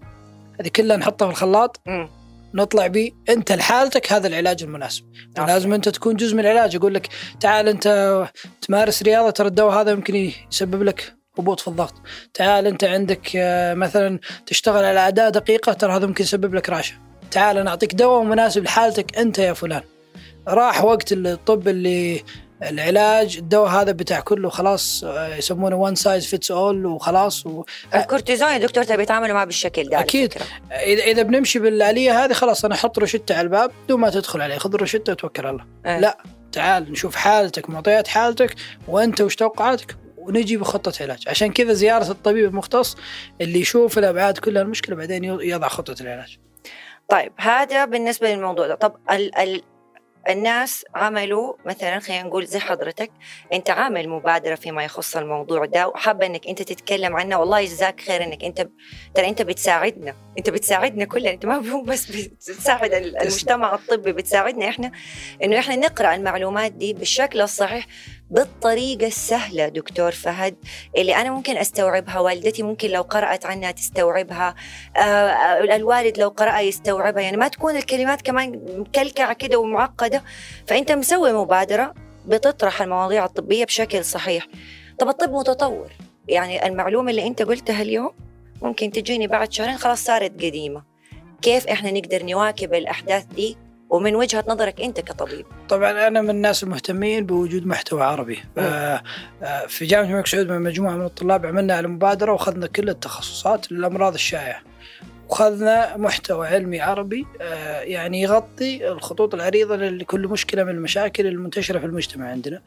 هذه 0.61 0.69
كلها 0.69 0.97
نحطها 0.97 1.27
في 1.27 1.33
الخلاط. 1.33 1.81
نطلع 2.55 2.87
به 2.87 3.13
أنت 3.29 3.53
لحالتك 3.53 4.13
هذا 4.13 4.27
العلاج 4.27 4.63
المناسب. 4.63 5.05
لازم 5.39 5.73
أنت 5.73 5.89
تكون 5.89 6.17
جزء 6.17 6.35
من 6.35 6.41
العلاج. 6.41 6.77
أقول 6.77 6.95
لك 6.95 7.09
تعال 7.41 7.69
أنت 7.69 8.27
تمارس 8.63 9.03
رياضة 9.03 9.31
ترى 9.31 9.49
الدواء 9.49 9.81
هذا 9.81 9.91
يمكن 9.91 10.33
يسبب 10.53 10.83
لك 10.83 11.15
هبوط 11.39 11.61
في 11.61 11.69
الضغط. 11.69 11.95
تعال 12.35 12.67
أنت 12.67 12.85
عندك 12.85 13.31
آه، 13.37 13.75
مثلا 13.75 14.19
تشتغل 14.47 14.85
على 14.85 15.09
اداء 15.09 15.31
دقيقة 15.31 15.73
ترى 15.73 15.93
هذا 15.97 16.07
ممكن 16.07 16.25
يسبب 16.25 16.55
لك 16.55 16.71
رعشة. 16.71 16.95
تعال 17.31 17.59
أنا 17.59 17.71
أعطيك 17.71 17.95
دواء 17.95 18.23
مناسب 18.23 18.65
لحالتك 18.65 19.19
أنت 19.19 19.39
يا 19.39 19.53
فلان. 19.53 19.83
راح 20.49 20.85
وقت 20.85 21.13
الطب 21.13 21.69
اللي 21.69 22.23
العلاج 22.63 23.37
الدواء 23.37 23.69
هذا 23.69 23.93
بتاع 23.93 24.21
كله 24.21 24.49
خلاص 24.49 25.05
آه، 25.05 25.37
يسمونه 25.37 25.77
one 25.77 25.95
size 25.95 26.27
fits 26.27 26.51
all 26.51 26.87
وخلاص 26.87 27.47
و... 27.47 27.65
الكورتيزون 27.95 28.49
يا 28.49 28.59
دكتور 28.59 28.85
تبي 28.85 29.03
يتعاملوا 29.03 29.35
معه 29.35 29.45
بالشكل 29.45 29.89
ده. 29.89 29.99
فكرة. 29.99 30.31
اذا 30.71 31.03
إذا 31.05 31.23
بنمشي 31.23 31.59
بالآلية 31.59 32.25
هذه 32.25 32.33
خلاص 32.33 32.65
أنا 32.65 32.75
أحط 32.75 32.99
روشته 32.99 33.35
على 33.35 33.45
الباب 33.45 33.71
بدون 33.85 34.01
ما 34.01 34.11
تدخل 34.11 34.41
عليه 34.41 34.59
خذ 34.59 34.75
الروشته 34.75 35.13
وتوكل 35.13 35.47
على 35.47 35.51
الله 35.51 35.67
إيه. 35.87 35.99
لا 36.01 36.19
تعال 36.53 36.93
نشوف 36.93 37.17
حالتك 37.17 37.71
معطيات 37.71 38.09
حالتك 38.09 38.55
وأنت 38.89 39.21
وش 39.21 39.37
توقعاتك 39.37 39.97
ونجي 40.19 40.57
بخطة 40.57 40.93
علاج 41.03 41.29
عشان 41.29 41.53
كذا 41.53 41.73
زيارة 41.73 42.11
الطبيب 42.11 42.45
المختص 42.45 42.97
اللي 43.41 43.61
يشوف 43.61 43.99
الأبعاد 43.99 44.39
كلها 44.39 44.63
المشكلة 44.63 44.97
بعدين 44.97 45.25
يضع 45.25 45.69
خطة 45.69 45.95
العلاج 46.01 46.39
طيب 47.09 47.33
هذا 47.37 47.85
بالنسبة 47.85 48.35
للموضوع 48.35 48.67
ده 48.67 48.75
طب 48.75 48.97
ال 49.11 49.39
ال 49.39 49.63
الناس 50.29 50.85
عملوا 50.95 51.55
مثلا 51.67 51.99
خلينا 51.99 52.23
نقول 52.23 52.47
زي 52.47 52.59
حضرتك 52.59 53.11
أنت 53.53 53.71
عامل 53.71 54.09
مبادرة 54.09 54.55
فيما 54.55 54.85
يخص 54.85 55.17
الموضوع 55.17 55.65
ده 55.65 55.89
وحابة 55.89 56.27
إنك 56.27 56.47
أنت 56.47 56.63
تتكلم 56.63 57.17
عنه 57.17 57.39
والله 57.41 57.61
يجزاك 57.61 58.01
خير 58.01 58.25
إنك 58.25 58.45
أنت. 58.45 58.69
ترى 59.15 59.29
أنت 59.29 59.43
بتساعدنا 59.43 60.15
أنت 60.39 60.51
بتساعدنا 60.51 61.05
كلنا 61.05 61.31
أنت 61.31 61.47
ما 61.47 61.71
هو 61.71 61.83
بس 61.83 62.07
بتساعد 62.11 62.95
ال- 62.95 63.17
المجتمع 63.21 63.75
الطبي 63.75 64.13
بتساعدنا 64.13 64.69
إحنا 64.69 64.93
إنه 65.45 65.59
إحنا 65.59 65.77
نقرأ 65.77 66.15
المعلومات 66.15 66.73
دي 66.73 66.93
بالشكل 66.93 67.41
الصحيح 67.41 67.87
بالطريقة 68.31 69.07
السهلة 69.07 69.69
دكتور 69.69 70.13
فهد 70.13 70.57
اللي 70.97 71.17
أنا 71.17 71.31
ممكن 71.31 71.57
أستوعبها 71.57 72.19
والدتي 72.19 72.63
ممكن 72.63 72.91
لو 72.91 73.03
قرأت 73.03 73.47
عنها 73.47 73.71
تستوعبها 73.71 74.55
آه، 74.97 75.01
آه، 75.01 75.77
الوالد 75.77 76.19
لو 76.19 76.29
قرأها 76.29 76.61
يستوعبها. 76.61 77.23
يعني 77.23 77.37
ما 77.37 77.49
تكون 77.49 77.77
الكلمات 77.77 78.23
كمان 78.23 78.61
مكلكعة 78.79 79.33
كده 79.33 79.59
ومعقدة 79.59 80.23
فأنت 80.67 80.93
مسوي 80.93 81.33
مبادرة 81.33 81.95
بتطرح 82.27 82.83
المواضيع 82.83 83.25
الطبية 83.25 83.65
بشكل 83.65 84.05
صحيح. 84.05 84.47
طب 84.99 85.09
الطب 85.09 85.33
متطور. 85.33 85.93
يعني 86.29 86.67
المعلومة 86.67 87.11
اللي 87.11 87.27
أنت 87.27 87.43
قلتها 87.43 87.83
اليوم 87.83 88.11
ممكن 88.63 88.91
تجيني 88.91 89.27
بعد 89.27 89.53
شهرين 89.53 89.77
خلاص 89.77 90.05
صارت 90.05 90.33
قديمة. 90.45 90.83
كيف 91.43 91.67
إحنا 91.67 91.91
نقدر 91.91 92.25
نواكب 92.25 92.75
الأحداث 92.75 93.25
دي 93.25 93.57
ومن 93.91 94.15
وجهة 94.15 94.45
نظرك 94.49 94.81
أنت 94.81 95.01
كطبيب. 95.01 95.47
طبعا 95.69 96.07
أنا 96.07 96.21
من 96.21 96.31
الناس 96.31 96.63
المهتمين 96.63 97.27
بوجود 97.27 97.67
محتوى 97.67 98.03
عربي. 98.03 98.39
آه، 98.59 99.03
في 99.69 99.87
جامعة 99.87 100.11
الملك 100.11 100.27
سعود 100.27 100.49
مع 100.49 100.59
مجموعة 100.59 100.95
من 100.97 101.05
الطلاب 101.05 101.47
عملنا 101.47 101.75
على 101.75 101.89
مبادره 101.89 102.33
وأخذنا 102.33 102.67
كل 102.67 102.89
التخصصات 102.89 103.73
للأمراض 103.73 104.15
الشائعة. 104.15 104.63
وخذنا 105.29 105.97
محتوى 105.97 106.49
علمي 106.49 106.81
عربي 106.81 107.27
آه، 107.41 107.81
يعني 107.81 108.23
يغطي 108.23 108.89
الخطوط 108.89 109.35
العريضة 109.35 109.77
لكل 109.77 110.29
مشكلة 110.29 110.65
من 110.65 110.71
المشاكل 110.71 111.27
المنتشرة 111.27 111.79
في 111.79 111.87
المجتمع 111.87 112.29
عندنا. 112.29 112.63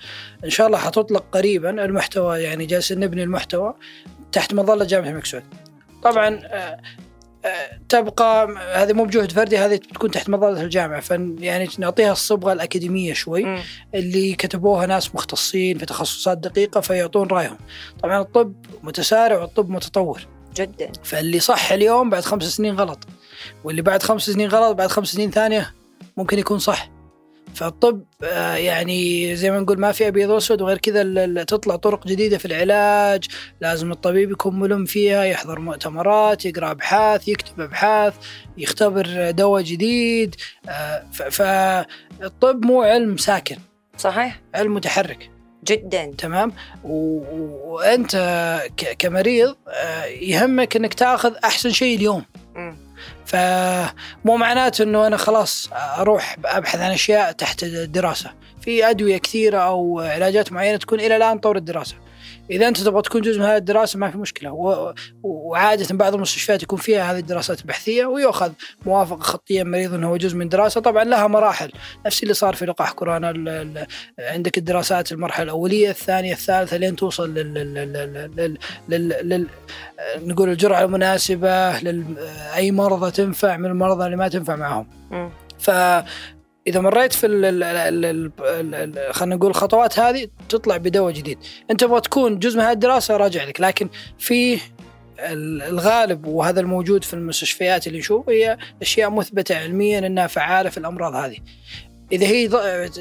إن 0.45 0.49
شاء 0.49 0.67
الله 0.67 0.77
حتطلق 0.77 1.25
قريبا 1.31 1.85
المحتوى 1.85 2.39
يعني 2.39 2.65
جالسين 2.65 2.99
نبني 2.99 3.23
المحتوى 3.23 3.73
تحت 4.31 4.53
مظلة 4.53 4.85
جامعة 4.85 5.09
الملك 5.09 5.25
سعود. 5.25 5.43
طبعا 6.03 6.39
آه، 6.43 6.77
تبقى 7.89 8.47
هذه 8.73 8.93
مو 8.93 9.03
بجهد 9.05 9.31
فردي 9.31 9.57
هذه 9.57 9.75
بتكون 9.75 10.11
تحت 10.11 10.29
مظلة 10.29 10.61
الجامعة. 10.61 10.99
فن 10.99 11.35
يعني 11.39 11.69
نعطيها 11.79 12.11
الصبغة 12.11 12.53
الأكاديمية 12.53 13.13
شوي 13.13 13.43
مم. 13.43 13.61
اللي 13.95 14.33
كتبوها 14.33 14.85
ناس 14.85 15.15
مختصين 15.15 15.77
في 15.77 15.85
تخصصات 15.85 16.37
دقيقة 16.37 16.81
فيعطون 16.81 17.27
رأيهم. 17.27 17.57
طبعا 18.03 18.21
الطب 18.21 18.53
متسارع 18.83 19.41
والطب 19.41 19.69
متطور. 19.69 20.27
جدا. 20.55 20.91
فاللي 21.03 21.39
صح 21.39 21.71
اليوم 21.71 22.09
بعد 22.09 22.23
خمس 22.23 22.43
سنين 22.43 22.75
غلط 22.75 22.99
واللي 23.63 23.81
بعد 23.81 24.03
خمس 24.03 24.29
سنين 24.29 24.49
غلط 24.49 24.75
بعد 24.75 24.89
خمس 24.89 25.07
سنين 25.07 25.31
ثانية 25.31 25.73
ممكن 26.17 26.39
يكون 26.39 26.59
صح. 26.59 26.89
فالطب 27.55 28.03
آه، 28.23 28.55
يعني 28.55 29.35
زي 29.35 29.51
ما 29.51 29.59
نقول 29.59 29.79
ما 29.79 29.91
في 29.91 30.07
أبيض 30.07 30.29
وأسود 30.29 30.61
وغير 30.61 30.77
كذا 30.77 31.43
تطلع 31.43 31.75
طرق 31.75 32.07
جديدة 32.07 32.37
في 32.37 32.45
العلاج. 32.45 33.25
لازم 33.61 33.91
الطبيب 33.91 34.31
يكون 34.31 34.59
ملم 34.59 34.85
فيها 34.85 35.23
يحضر 35.23 35.59
مؤتمرات 35.59 36.45
يقرأ 36.45 36.71
أبحاث 36.71 37.27
يكتب 37.27 37.61
أبحاث 37.61 38.13
يختبر 38.57 39.31
دواء 39.31 39.61
جديد. 39.61 40.35
آه، 40.69 41.03
فالطب 41.11 42.65
مو 42.65 42.81
علم 42.81 43.17
ساكن. 43.17 43.57
صحيح. 43.97 44.41
علم 44.55 44.73
متحرك. 44.73 45.29
جدا. 45.65 46.11
تمام؟ 46.17 46.51
وأنت 46.83 48.15
كمريض 48.99 49.55
آه، 49.67 50.05
يهمك 50.05 50.75
إنك 50.75 50.93
تأخذ 50.93 51.33
أحسن 51.43 51.69
شيء 51.69 51.97
اليوم. 51.97 52.23
مم. 52.55 52.88
فمو 53.29 54.37
معناته 54.37 54.83
إنه 54.83 55.07
أنا 55.07 55.17
خلاص 55.17 55.69
أروح 55.73 56.35
أبحث 56.45 56.79
عن 56.79 56.91
أشياء 56.91 57.31
تحت 57.31 57.63
الدراسة. 57.63 58.31
في 58.61 58.89
أدوية 58.89 59.17
كثيرة 59.17 59.57
أو 59.57 59.99
علاجات 59.99 60.51
معينة 60.51 60.77
تكون 60.77 60.99
إلى 60.99 61.15
الآن 61.15 61.39
طور 61.39 61.57
الدراسة. 61.57 61.95
إذا 62.51 62.67
أنت 62.67 62.77
تبغى 62.77 63.01
تكون 63.01 63.21
جزء 63.21 63.39
من 63.39 63.45
هذه 63.45 63.57
الدراسة 63.57 63.99
ما 63.99 64.11
في 64.11 64.17
مشكلة. 64.17 64.51
و... 64.51 64.93
وعادة 65.23 65.95
بعض 65.95 66.13
المستشفيات 66.13 66.63
يكون 66.63 66.79
فيها 66.79 67.11
هذه 67.11 67.19
الدراسات 67.19 67.61
البحثيه 67.61 68.05
ويؤخذ 68.05 68.51
موافقة 68.85 69.19
خطية 69.19 69.63
من 69.63 69.67
المريض 69.67 69.93
إنه 69.93 70.09
هو 70.09 70.17
جزء 70.17 70.35
من 70.35 70.49
دراسة. 70.49 70.81
طبعا 70.81 71.03
لها 71.03 71.27
مراحل. 71.27 71.71
نفس 72.05 72.23
اللي 72.23 72.33
صار 72.33 72.55
في 72.55 72.65
لقاح 72.65 72.91
كورونا 72.91 73.29
ال... 73.29 73.49
ال... 73.49 73.87
عندك 74.19 74.57
الدراسات 74.57 75.11
المرحلة 75.11 75.43
الأولية 75.43 75.89
الثانية 75.89 76.33
الثالثة 76.33 76.77
لين 76.77 76.95
توصل 76.95 77.33
لل, 77.33 77.53
لل... 77.53 77.73
لل... 78.35 78.57
لل... 78.89 79.29
لل... 79.29 79.47
نقول 80.17 80.49
الجرعة 80.49 80.83
المناسبة 80.83 81.79
لل... 81.79 82.17
أي 82.55 82.71
مرضى 82.71 83.11
تنفع 83.11 83.57
من 83.57 83.65
المرضى 83.65 84.05
اللي 84.05 84.17
ما 84.17 84.27
تنفع 84.27 84.55
معهم. 84.55 84.87
ف 85.59 85.71
إذا 86.69 86.79
مريت 86.79 87.13
في 87.13 87.27
خلينا 89.11 89.35
نقول 89.35 89.49
الخطوات 89.49 89.99
هذه 89.99 90.27
تطلع 90.49 90.77
بدواء 90.77 91.13
جديد. 91.13 91.37
أنت 91.71 91.79
تبغى 91.79 92.01
تكون 92.01 92.39
جزء 92.39 92.57
من 92.57 92.63
هذه 92.63 92.71
الدراسة 92.71 93.17
راجع 93.17 93.43
لك. 93.43 93.61
لكن 93.61 93.89
في 94.19 94.59
الغالب 95.19 96.25
وهذا 96.25 96.59
الموجود 96.61 97.03
في 97.03 97.13
المستشفيات 97.13 97.87
اللي 97.87 97.99
نشوف 97.99 98.29
هي 98.29 98.57
أشياء 98.81 99.09
مثبتة 99.09 99.57
علميا 99.57 99.99
إنها 99.99 100.27
فعالة 100.27 100.69
في 100.69 100.77
الأمراض 100.77 101.13
هذه. 101.13 101.37
إذا 102.11 102.27
هي 102.27 102.47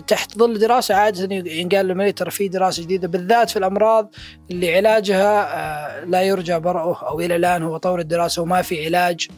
تحت 0.07 0.39
ظل 0.39 0.59
دراسة 0.59 0.95
عادة 0.95 1.35
ينقال 1.35 1.87
للمريض 1.87 2.15
ترى 2.15 2.31
في 2.31 2.49
دراسة 2.49 2.83
جديدة 2.83 3.09
بالذات 3.09 3.51
في 3.51 3.59
الأمراض 3.59 4.15
اللي 4.51 4.77
علاجها 4.77 5.57
آه، 5.57 6.05
لا 6.05 6.23
يرجى 6.23 6.59
برؤه 6.59 7.09
أو 7.09 7.21
إلى 7.21 7.37
الآن 7.37 7.63
هو 7.63 7.77
طور 7.77 8.01
الدراسة 8.01 8.43
وما 8.43 8.63
في 8.63 8.85
علاج. 8.85 9.29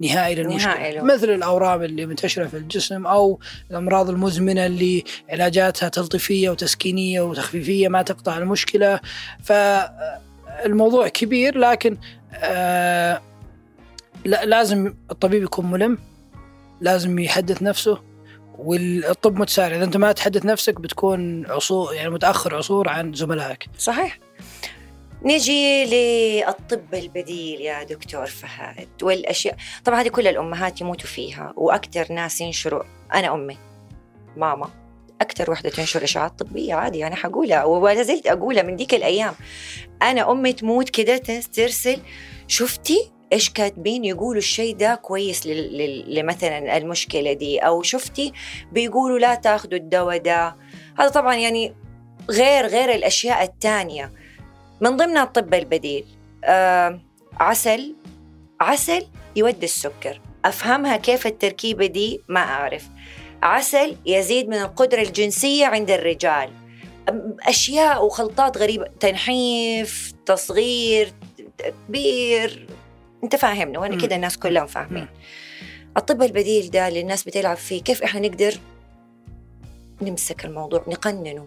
نهائي 0.00 0.34
للمشكلة. 0.34 0.74
نهائي 0.74 1.00
مثل 1.00 1.30
الأورام 1.30 1.82
اللي 1.82 2.06
منتشرة 2.06 2.46
في 2.46 2.56
الجسم 2.56 3.06
أو 3.06 3.40
الأمراض 3.70 4.10
المزمنة 4.10 4.66
اللي 4.66 5.04
علاجاتها 5.30 5.88
تلطيفية 5.88 6.50
وتسكينية 6.50 7.20
وتخفيفية 7.20 7.88
ما 7.88 8.02
تقطع 8.02 8.38
المشكلة. 8.38 9.00
فالموضوع 9.44 11.08
كبير 11.08 11.58
لكن 11.58 11.96
آه 12.34 13.20
لازم 14.24 14.94
الطبيب 15.10 15.42
يكون 15.42 15.70
ملم 15.70 15.98
لازم 16.80 17.18
يحدث 17.18 17.62
نفسه 17.62 17.98
والطب 18.58 19.38
متسارع. 19.38 19.76
إذا 19.76 19.84
أنت 19.84 19.96
ما 19.96 20.12
تحدث 20.12 20.44
نفسك 20.44 20.80
بتكون 20.80 21.46
عصور 21.46 21.94
يعني 21.94 22.10
متأخر 22.10 22.56
عصور 22.56 22.88
عن 22.88 23.12
زملائك. 23.12 23.66
صحيح. 23.78 24.18
نجي 25.24 25.84
للطب 25.84 26.94
البديل 26.94 27.60
يا 27.60 27.82
دكتور 27.82 28.26
فهد 28.26 28.88
والأشياء. 29.02 29.56
طبعا 29.84 30.00
هذه 30.00 30.08
كل 30.08 30.28
الأمهات 30.28 30.80
يموتوا 30.80 31.06
فيها 31.06 31.52
وأكثر 31.56 32.12
ناس 32.12 32.40
ينشروا. 32.40 32.82
أنا 33.14 33.34
أمي 33.34 33.58
ماما 34.36 34.70
أكثر 35.20 35.50
وحدة 35.50 35.70
تنشر 35.70 36.04
إشاعات 36.04 36.38
طبية 36.38 36.74
عادي 36.74 37.06
أنا 37.06 37.16
حقولها 37.16 37.64
ولا 37.64 38.02
زلت 38.02 38.26
أقولها 38.26 38.62
من 38.62 38.76
ديك 38.76 38.94
الأيام. 38.94 39.34
أنا 40.02 40.30
أمي 40.30 40.52
تموت 40.52 40.90
كده 40.90 41.16
ترسل 41.52 41.98
شفتي 42.48 43.10
إيش 43.32 43.50
كاتبين؟ 43.50 44.04
يقولوا 44.04 44.38
الشيء 44.38 44.76
ده 44.76 44.94
كويس 44.94 45.46
لمثلا 46.06 46.76
المشكلة 46.76 47.32
دي. 47.32 47.58
أو 47.58 47.82
شفتي 47.82 48.32
بيقولوا 48.72 49.18
لا 49.18 49.34
تاخذوا 49.34 49.78
الدواء 49.78 50.18
ده. 50.18 50.56
هذا 50.98 51.08
طبعا 51.08 51.34
يعني 51.34 51.74
غير 52.30 52.66
غير 52.66 52.94
الأشياء 52.94 53.42
الثانية. 53.42 54.12
من 54.80 54.96
ضمنها 54.96 55.22
الطب 55.22 55.54
البديل 55.54 56.04
آه 56.44 57.00
عسل 57.40 57.94
عسل 58.60 59.06
يودي 59.36 59.66
السكر. 59.66 60.20
أفهمها 60.44 60.96
كيف 60.96 61.26
التركيبة 61.26 61.86
دي؟ 61.86 62.20
ما 62.28 62.40
أعرف. 62.40 62.88
عسل 63.42 63.96
يزيد 64.06 64.48
من 64.48 64.54
القدرة 64.56 65.02
الجنسية 65.02 65.66
عند 65.66 65.90
الرجال. 65.90 66.50
أشياء 67.42 68.04
وخلطات 68.06 68.58
غريبة 68.58 68.86
تنحيف 69.00 70.12
تصغير 70.26 71.12
تكبير 71.58 72.66
أنت 73.24 73.36
فاهمنا 73.36 73.78
وأنا 73.78 73.96
كده 73.96 74.16
الناس 74.16 74.38
كلهم 74.38 74.66
فاهمين. 74.66 75.06
الطب 75.96 76.22
البديل 76.22 76.70
ده 76.70 76.88
اللي 76.88 77.00
الناس 77.00 77.24
بتلعب 77.24 77.56
فيه 77.56 77.82
كيف 77.82 78.02
إحنا 78.02 78.20
نقدر 78.20 78.54
نمسك 80.02 80.44
الموضوع 80.44 80.84
نقننه؟ 80.88 81.46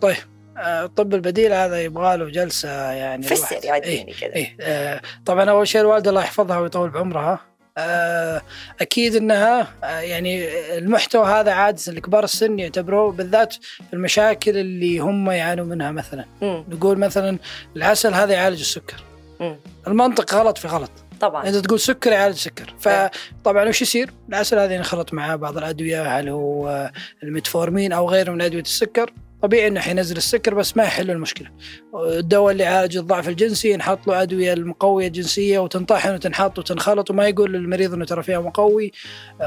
طيب 0.00 0.16
الطب 0.58 1.14
البديل 1.14 1.52
هذا 1.52 1.82
يبغى 1.82 2.16
له 2.16 2.30
جلسة 2.30 2.92
يعني 2.92 3.22
فسر 3.22 3.64
يعديني 3.64 4.12
كذا. 4.12 4.34
إيه 4.34 4.56
آه 4.60 5.00
طبعا 5.26 5.50
أول 5.50 5.68
شيء 5.68 5.80
الوالده 5.80 6.10
الله 6.10 6.22
يحفظها 6.22 6.58
ويطول 6.58 6.90
بعمرها. 6.90 7.40
آه 7.78 8.42
أكيد 8.80 9.16
إنها 9.16 9.68
آه 9.84 10.00
يعني 10.00 10.48
المحتوى 10.78 11.26
هذا 11.26 11.52
عاده 11.52 11.92
لكبار 11.92 12.24
السن 12.24 12.58
يعتبروه 12.58 13.12
بالذات 13.12 13.52
في 13.62 13.92
المشاكل 13.92 14.56
اللي 14.56 14.98
هم 14.98 15.30
يعانوا 15.30 15.64
منها 15.64 15.90
مثلا. 15.90 16.24
م. 16.42 16.64
نقول 16.68 16.98
مثلا 16.98 17.38
العسل 17.76 18.14
هذا 18.14 18.32
يعالج 18.32 18.60
السكر. 18.60 19.04
م. 19.40 19.54
المنطق 19.86 20.34
غلط 20.34 20.58
في 20.58 20.68
غلط. 20.68 20.90
طبعا. 21.20 21.48
انت 21.48 21.56
تقول 21.56 21.80
سكر 21.80 22.12
يعالج 22.12 22.36
سكر. 22.36 22.74
فطبعا 22.80 23.68
وش 23.68 23.82
يصير؟ 23.82 24.10
العسل 24.28 24.58
هذا 24.58 24.74
ينخلط 24.74 25.14
معاه 25.14 25.36
بعض 25.36 25.56
الأدوية 25.56 26.18
هل 26.18 26.28
هو 26.28 26.90
الميتفورمين 27.22 27.92
أو 27.92 28.10
غيره 28.10 28.32
من 28.32 28.42
أدوية 28.42 28.62
السكر. 28.62 29.12
طبيعي 29.42 29.68
انه 29.68 29.80
حينزل 29.80 30.16
السكر 30.16 30.54
بس 30.54 30.76
ما 30.76 30.82
يحل 30.84 31.10
المشكلة. 31.10 31.48
الدواء 31.94 32.52
اللي 32.52 32.64
يعالج 32.64 32.96
الضعف 32.96 33.28
الجنسي 33.28 33.70
ينحط 33.70 34.06
له 34.06 34.22
أدوية 34.22 34.52
المقوية 34.52 35.06
الجنسية 35.06 35.58
وتنطحن 35.58 36.14
وتنحط 36.14 36.58
وتنخلط 36.58 37.10
وما 37.10 37.28
يقول 37.28 37.52
للمريض 37.52 37.94
إنه 37.94 38.04
ترى 38.04 38.22
فيها 38.22 38.40
مقوي 38.40 38.92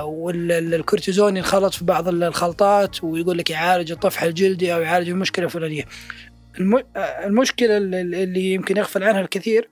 والكورتيزون 0.03 1.37
ينخلط 1.37 1.73
في 1.73 1.85
بعض 1.85 2.07
الخلطات 2.07 3.03
ويقول 3.03 3.37
لك 3.37 3.49
يعالج 3.49 3.91
الطفح 3.91 4.23
الجلدي 4.23 4.73
أو 4.73 4.81
يعالج 4.81 5.09
المشكلة 5.09 5.45
الفلانية. 5.45 5.85
المشكلة 7.25 7.77
اللي 7.77 8.53
يمكن 8.53 8.77
يغفل 8.77 9.03
عنها 9.03 9.21
الكثير 9.21 9.69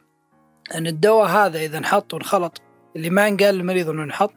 إن 0.76 0.88
الدواء 0.88 1.28
هذا 1.28 1.60
إذا 1.60 1.78
انحط 1.78 2.14
وانخلط 2.14 2.62
اللي 2.96 3.10
ما 3.10 3.28
انقال 3.28 3.56
للمريض 3.56 3.90
إنه 3.90 4.04
ينحط 4.04 4.34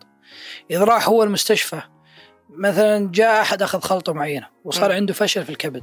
إذا 0.71 0.85
راح 0.85 1.09
هو 1.09 1.23
المستشفى 1.23 1.81
مثلا 2.59 3.11
جاء 3.13 3.41
أحد 3.41 3.63
أخذ 3.63 3.81
خلطة 3.81 4.13
معينة 4.13 4.47
وصار 4.65 4.91
م. 4.91 4.93
عنده 4.93 5.15
فشل 5.15 5.45
في 5.45 5.51
الكبد 5.51 5.83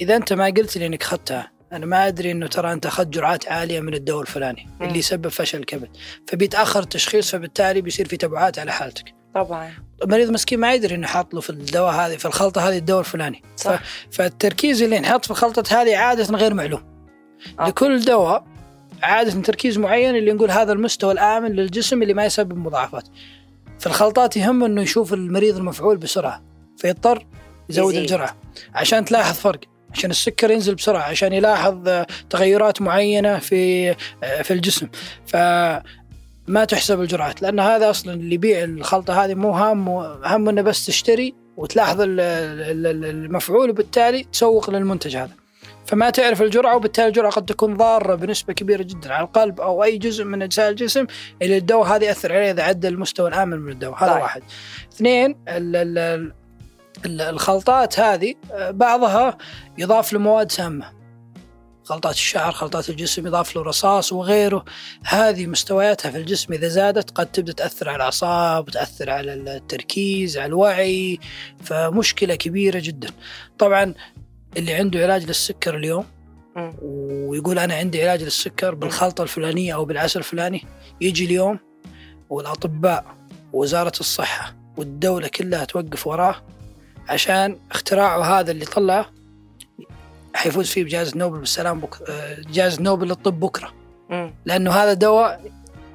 إذا 0.00 0.16
أنت 0.16 0.32
ما 0.32 0.44
قلت 0.44 0.76
لي 0.78 0.86
إنك 0.86 1.02
اخذتها 1.02 1.52
أنا 1.72 1.86
ما 1.86 2.06
أدري 2.06 2.30
إنه 2.30 2.46
ترى 2.46 2.72
أنت 2.72 2.86
أخذت 2.86 3.08
جرعات 3.08 3.48
عالية 3.48 3.80
من 3.80 3.94
الدواء 3.94 4.22
الفلاني 4.22 4.68
م. 4.80 4.84
اللي 4.84 4.98
يسبب 4.98 5.28
فشل 5.28 5.58
الكبد 5.58 5.88
فبيتأخر 6.28 6.80
التشخيص 6.80 7.30
فبالتالي 7.30 7.80
بيصير 7.80 8.08
في 8.08 8.16
تبعات 8.16 8.58
على 8.58 8.72
حالتك 8.72 9.14
طبعا 9.34 9.72
المريض 10.02 10.30
مسكين 10.30 10.60
ما 10.60 10.74
يدري 10.74 10.94
إنه 10.94 11.06
حاط 11.06 11.34
له 11.34 11.40
في 11.40 11.50
الدواء 11.50 11.92
هذه 11.94 12.16
في 12.16 12.26
الخلطة 12.26 12.68
هذه 12.68 12.78
الدواء 12.78 13.00
الفلاني 13.00 13.42
صح. 13.56 13.82
ف... 13.82 14.16
فالتركيز 14.16 14.82
اللي 14.82 14.96
ينحط 14.96 15.24
في 15.24 15.30
الخلطه 15.30 15.82
هذه 15.82 15.96
عادة 15.96 16.36
غير 16.36 16.54
معلوم 16.54 16.82
أوكي. 17.60 17.70
لكل 17.70 18.00
دواء 18.00 18.44
عادة 19.02 19.42
تركيز 19.42 19.78
معين 19.78 20.16
اللي 20.16 20.32
نقول 20.32 20.50
هذا 20.50 20.72
المستوى 20.72 21.12
الآمن 21.12 21.52
للجسم 21.52 22.02
اللي 22.02 22.14
ما 22.14 22.24
يسبب 22.24 22.58
مضاعفات 22.58 23.08
في 23.82 23.88
الخلطات 23.88 24.36
يهم 24.36 24.64
إنه 24.64 24.82
يشوف 24.82 25.12
المريض 25.12 25.56
المفعول 25.56 25.96
بسرعة 25.96 26.42
فيضطر 26.76 27.26
يزود 27.70 27.94
يزيد. 27.94 28.02
الجرعة 28.02 28.36
عشان 28.74 29.04
تلاحظ 29.04 29.34
فرق 29.34 29.60
عشان 29.92 30.10
السكر 30.10 30.50
ينزل 30.50 30.74
بسرعة 30.74 31.02
عشان 31.02 31.32
يلاحظ 31.32 32.04
تغيرات 32.30 32.82
معينة 32.82 33.38
في 33.38 33.94
في 34.42 34.50
الجسم 34.50 34.88
ف 35.26 35.36
ما 36.46 36.64
تحسب 36.64 37.00
الجرعات 37.00 37.42
لأن 37.42 37.60
هذا 37.60 37.90
أصلا 37.90 38.14
اللي 38.14 38.34
يبيع 38.34 38.64
الخلطة 38.64 39.24
هذه 39.24 39.34
مو 39.34 39.50
هام 39.50 39.88
هم 40.24 40.48
إنه 40.48 40.62
بس 40.62 40.86
تشتري 40.86 41.34
وتلاحظ 41.56 41.96
المفعول 42.00 43.70
وبالتالي 43.70 44.24
تسوق 44.32 44.70
للمنتج 44.70 45.16
هذا 45.16 45.41
فما 45.92 46.10
تعرف 46.10 46.42
الجرعة 46.42 46.76
وبالتالي 46.76 47.08
الجرعة 47.08 47.32
قد 47.32 47.46
تكون 47.46 47.76
ضارة 47.76 48.14
بنسبة 48.14 48.52
كبيرة 48.52 48.82
جدا 48.82 49.14
على 49.14 49.24
القلب 49.24 49.60
أو 49.60 49.84
أي 49.84 49.98
جزء 49.98 50.24
من 50.24 50.42
أجزاء 50.42 50.70
الجسم 50.70 51.06
اللي 51.42 51.56
الدواء. 51.56 51.88
هذا 51.88 52.04
يأثر 52.04 52.32
عليه 52.32 52.50
إذا 52.50 52.62
عدى 52.62 52.88
المستوى 52.88 53.28
الآمن 53.28 53.58
من 53.58 53.72
الدواء. 53.72 54.04
هذا 54.04 54.12
طيب. 54.12 54.22
واحد. 54.22 54.42
اثنين 54.92 55.36
الخلطات 57.06 58.00
هذه 58.00 58.34
بعضها 58.70 59.38
يضاف 59.78 60.12
له 60.12 60.18
مواد 60.18 60.52
سامة. 60.52 60.92
خلطات 61.84 62.14
الشعر 62.14 62.52
خلطات 62.52 62.90
الجسم 62.90 63.26
يضاف 63.26 63.56
له 63.56 63.62
رصاص 63.62 64.12
وغيره. 64.12 64.64
هذه 65.04 65.46
مستوياتها 65.46 66.10
في 66.10 66.18
الجسم 66.18 66.52
إذا 66.52 66.68
زادت 66.68 67.10
قد 67.10 67.26
تبدأ 67.26 67.52
تأثر 67.52 67.88
على 67.88 67.96
الأعصاب 67.96 68.68
وتأثر 68.68 69.10
على 69.10 69.34
التركيز 69.34 70.38
على 70.38 70.46
الوعي 70.46 71.18
فمشكلة 71.64 72.34
كبيرة 72.34 72.78
جدا. 72.78 73.08
طبعا 73.58 73.94
اللي 74.56 74.74
عنده 74.74 75.02
علاج 75.02 75.24
للسكر 75.24 75.76
اليوم 75.76 76.06
ويقول 76.82 77.58
أنا 77.58 77.74
عندي 77.74 78.02
علاج 78.02 78.22
للسكر 78.22 78.74
بالخلطة 78.74 79.22
الفلانية 79.22 79.74
أو 79.74 79.84
بالعسل 79.84 80.18
الفلاني 80.18 80.64
يجي 81.00 81.24
اليوم 81.24 81.58
والأطباء 82.30 83.04
ووزارة 83.52 83.92
الصحة 84.00 84.54
والدولة 84.76 85.28
كلها 85.28 85.64
توقف 85.64 86.06
وراه 86.06 86.36
عشان 87.08 87.58
اختراعه 87.70 88.40
هذا 88.40 88.50
اللي 88.50 88.64
طلعه 88.64 89.10
حيفوز 90.34 90.66
فيه 90.66 90.84
بجائزة 90.84 91.18
نوبل 91.18 91.38
بالسلام 91.38 91.80
بك... 91.80 91.96
جائزة 92.50 92.82
نوبل 92.82 93.08
للطب 93.08 93.40
بكرة. 93.40 93.72
لأنه 94.44 94.70
هذا 94.70 94.92
دواء 94.92 95.40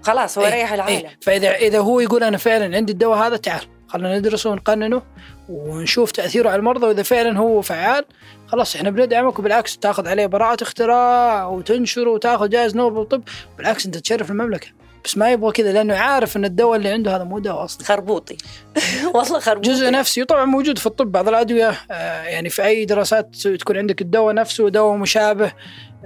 خلاص 0.01 0.37
هو 0.37 0.45
إيه، 0.45 0.53
ريح 0.53 0.73
العالم. 0.73 0.95
إيه 0.95 1.17
فإذا 1.21 1.55
إذا 1.55 1.79
هو 1.79 1.99
يقول 1.99 2.23
أنا 2.23 2.37
فعلا 2.37 2.75
عندي 2.77 2.91
الدواء 2.93 3.17
هذا 3.17 3.37
تعال 3.37 3.61
خلينا 3.87 4.19
ندرسه 4.19 4.49
ونقننه 4.49 5.01
ونشوف 5.49 6.11
تأثيره 6.11 6.49
على 6.49 6.59
المرضى 6.59 6.85
وإذا 6.87 7.03
فعلا 7.03 7.39
هو 7.39 7.61
فعال 7.61 8.05
خلاص 8.47 8.75
إحنا 8.75 8.89
بندعمك 8.89 9.39
وبالعكس 9.39 9.77
تاخذ 9.77 10.07
عليه 10.07 10.25
براءة 10.25 10.63
اختراع 10.63 11.47
وتنشره 11.47 12.09
وتاخذ 12.09 12.49
جائزة 12.49 12.77
نوبل 12.77 12.95
بالطب. 12.95 13.23
بالعكس 13.57 13.85
أنت 13.85 13.97
تشرف 13.97 14.31
المملكة. 14.31 14.67
بس 15.05 15.17
ما 15.17 15.31
يبغى 15.31 15.51
كذا 15.51 15.71
لأنه 15.71 15.95
عارف 15.95 16.37
إن 16.37 16.45
الدواء 16.45 16.77
اللي 16.77 16.89
عنده 16.89 17.15
هذا 17.15 17.23
مو 17.23 17.39
دواء 17.39 17.63
أصلا. 17.63 17.85
خربوطي. 17.85 18.37
والله 19.15 19.39
خربوطي. 19.39 19.69
جزء 19.69 19.91
نفسي 19.91 20.25
طبعا 20.25 20.45
موجود 20.45 20.77
في 20.77 20.85
الطب. 20.85 21.11
بعض 21.11 21.27
الأدوية 21.27 21.69
آه، 21.91 22.23
يعني 22.23 22.49
في 22.49 22.65
أي 22.65 22.85
دراسات 22.85 23.35
تكون 23.35 23.77
عندك 23.77 24.01
الدواء 24.01 24.33
نفسه 24.33 24.69
دواء 24.69 24.97
مشابه 24.97 25.51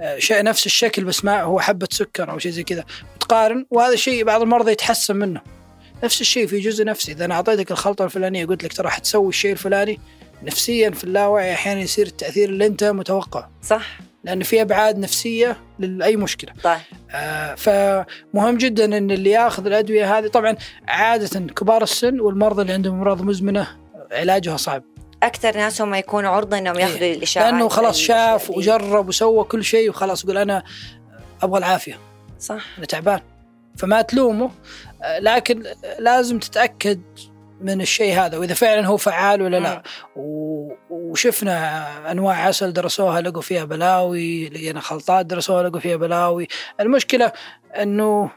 آه، 0.00 0.18
شيء 0.18 0.42
نفس 0.42 0.66
الشكل 0.66 1.04
بس 1.04 1.24
ما 1.24 1.42
هو 1.42 1.60
حبة 1.60 1.88
سكر 1.90 2.30
أو 2.30 2.38
شيء 2.38 2.52
زي 2.52 2.62
كذا. 2.62 2.84
تقارن 3.20 3.66
وهذا 3.70 3.92
الشيء 3.94 4.24
بعض 4.24 4.42
المرضى 4.42 4.72
يتحسن 4.72 5.16
منه. 5.16 5.40
نفس 6.04 6.20
الشيء 6.20 6.46
في 6.46 6.60
جزء 6.60 6.84
نفسي. 6.84 7.12
إذا 7.12 7.24
أنا 7.24 7.34
أعطيتك 7.34 7.70
الخلطة 7.70 8.04
الفلانية 8.04 8.46
قلت 8.46 8.64
لك 8.64 8.72
ترى 8.72 8.88
حتسوي 8.88 9.28
الشيء 9.28 9.52
الفلاني 9.52 10.00
نفسيا 10.42 10.90
في 10.90 11.04
اللاوعي 11.04 11.52
أحيانا 11.52 11.80
يصير 11.80 12.06
التأثير 12.06 12.48
اللي 12.48 12.66
أنت 12.66 12.84
متوقعه. 12.84 13.50
صح. 13.62 13.98
لأن 14.24 14.42
في 14.42 14.62
أبعاد 14.62 14.98
نفسية 14.98 15.56
لأي 15.78 16.16
مشكلة. 16.16 16.52
طيب. 16.62 16.78
آه 17.10 17.54
فمهم 17.54 18.56
جدا 18.56 18.84
إن 18.84 19.10
اللي 19.10 19.30
يأخذ 19.30 19.66
الأدوية 19.66 20.18
هذه 20.18 20.26
طبعا 20.26 20.56
عادة 20.88 21.40
كبار 21.40 21.82
السن 21.82 22.20
والمرضى 22.20 22.62
اللي 22.62 22.72
عندهم 22.72 22.94
أمراض 22.94 23.22
مزمنة 23.22 23.68
علاجها 24.12 24.56
صعب. 24.56 24.82
أكثر 25.22 25.56
ناس 25.56 25.82
هم 25.82 25.94
يكونوا 25.94 26.30
عرضه 26.30 26.58
إنهم 26.58 26.76
إيه. 26.76 26.84
يأخذوا 26.84 27.12
الإشاعات 27.12 27.52
لأنه 27.52 27.68
خلاص 27.68 27.98
شاف. 27.98 28.50
وجرب 28.50 29.08
وسوى 29.08 29.44
كل 29.44 29.64
شيء 29.64 29.90
وخلاص 29.90 30.24
يقول 30.24 30.38
أنا 30.38 30.62
أبغى 31.42 31.58
العافية. 31.58 31.98
صح. 32.40 32.64
أنا 32.78 32.86
تعبان. 32.86 33.20
فما 33.76 34.02
تلومه. 34.02 34.50
آه، 35.02 35.18
لكن 35.18 35.62
لازم 35.98 36.38
تتأكد 36.38 37.00
من 37.62 37.80
الشيء 37.80 38.14
هذا 38.14 38.38
وإذا 38.38 38.54
فعلا 38.54 38.86
هو 38.86 38.96
فعال 38.96 39.42
ولا 39.42 39.60
لا. 39.60 39.82
و- 40.16 40.72
وشفنا 40.90 42.10
أنواع 42.10 42.46
عسل 42.46 42.72
درسوها 42.72 43.20
لقوا 43.20 43.42
فيها 43.42 43.64
بلاوي 43.64 44.48
لقينا 44.48 44.80
خلطات 44.80 45.26
درسوها 45.26 45.62
لقوا 45.62 45.80
فيها 45.80 45.96
بلاوي. 45.96 46.48
المشكلة 46.80 47.32
إنه 47.82 48.30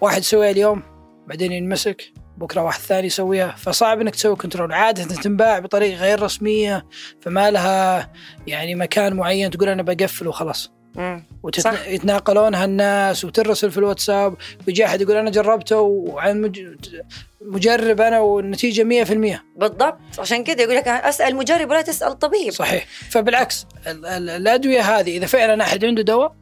واحد 0.00 0.20
يسويها 0.20 0.50
اليوم 0.50 0.82
بعدين 1.26 1.52
ينمسك 1.52 2.12
بكرة 2.36 2.60
واحد 2.62 2.80
ثاني 2.80 3.06
يسويها. 3.06 3.54
فصعب 3.56 4.00
إنك 4.00 4.14
تسوي 4.14 4.36
كنترول. 4.36 4.72
عادة 4.72 5.04
تنباع 5.04 5.58
بطريقة 5.58 6.00
غير 6.00 6.22
رسمية 6.22 6.86
فما 7.22 7.50
لها 7.50 8.12
يعني 8.46 8.74
مكان 8.74 9.14
معين 9.16 9.50
تقول 9.50 9.68
أنا 9.68 9.82
بقفل 9.82 10.28
وخلاص. 10.28 10.72
ويتناقلونها 11.42 12.64
الناس 12.64 13.24
وترسل 13.24 13.70
في 13.70 13.78
الواتساب 13.78 14.34
ويجي 14.66 14.84
أحد 14.84 15.00
يقول 15.00 15.16
أنا 15.16 15.30
جربته 15.30 15.80
وعن 15.80 16.40
مج... 16.40 16.60
مجرب 17.40 18.00
أنا 18.00 18.20
والنتيجة 18.20 19.04
100% 19.04 19.38
بالضبط. 19.56 19.98
عشان 20.18 20.44
كذا 20.44 20.62
يقول 20.62 20.76
لك 20.76 20.88
أسأل 20.88 21.36
مجرب 21.36 21.70
ولا 21.70 21.82
تسأل 21.82 22.18
طبيب. 22.18 22.50
صحيح. 22.50 22.86
فبالعكس 23.10 23.66
ال- 23.86 24.06
ال- 24.06 24.30
الأدوية 24.30 24.80
هذه 24.80 25.16
إذا 25.16 25.26
فعلا 25.26 25.62
أحد 25.64 25.84
عنده 25.84 26.02
دواء 26.02 26.34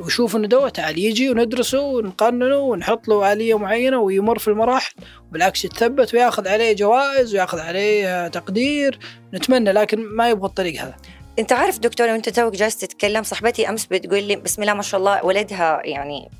ويشوف 0.00 0.36
إنه 0.36 0.48
دواء 0.48 0.68
تعال 0.68 0.98
يجي 0.98 1.30
وندرسه 1.30 1.80
ونقننه 1.80 2.56
ونحط 2.56 3.08
له 3.08 3.32
آلية 3.32 3.58
معينة 3.58 3.98
ويمر 4.00 4.38
في 4.38 4.48
المراحل. 4.48 4.94
بالعكس 5.32 5.64
يتثبت 5.64 6.14
وياخذ 6.14 6.48
عليه 6.48 6.72
جوائز 6.72 7.34
وياخذ 7.34 7.58
عليه 7.58 8.28
تقدير 8.28 8.98
نتمنى 9.34 9.72
لكن 9.72 10.00
ما 10.16 10.28
يبغى 10.30 10.48
الطريق 10.48 10.80
هذا. 10.82 10.94
انت 11.38 11.52
عارف 11.52 11.78
دكتور 11.78 12.08
وانت 12.08 12.28
توك 12.28 12.54
جالس 12.54 12.76
تتكلم 12.76 13.22
صاحبتي 13.22 13.68
أمس 13.68 13.86
بتقول 13.86 14.22
لي 14.22 14.36
بسم 14.36 14.62
الله 14.62 14.74
ما 14.74 14.82
شاء 14.82 15.00
الله 15.00 15.24
ولدها 15.24 15.80
يعني 15.84 16.30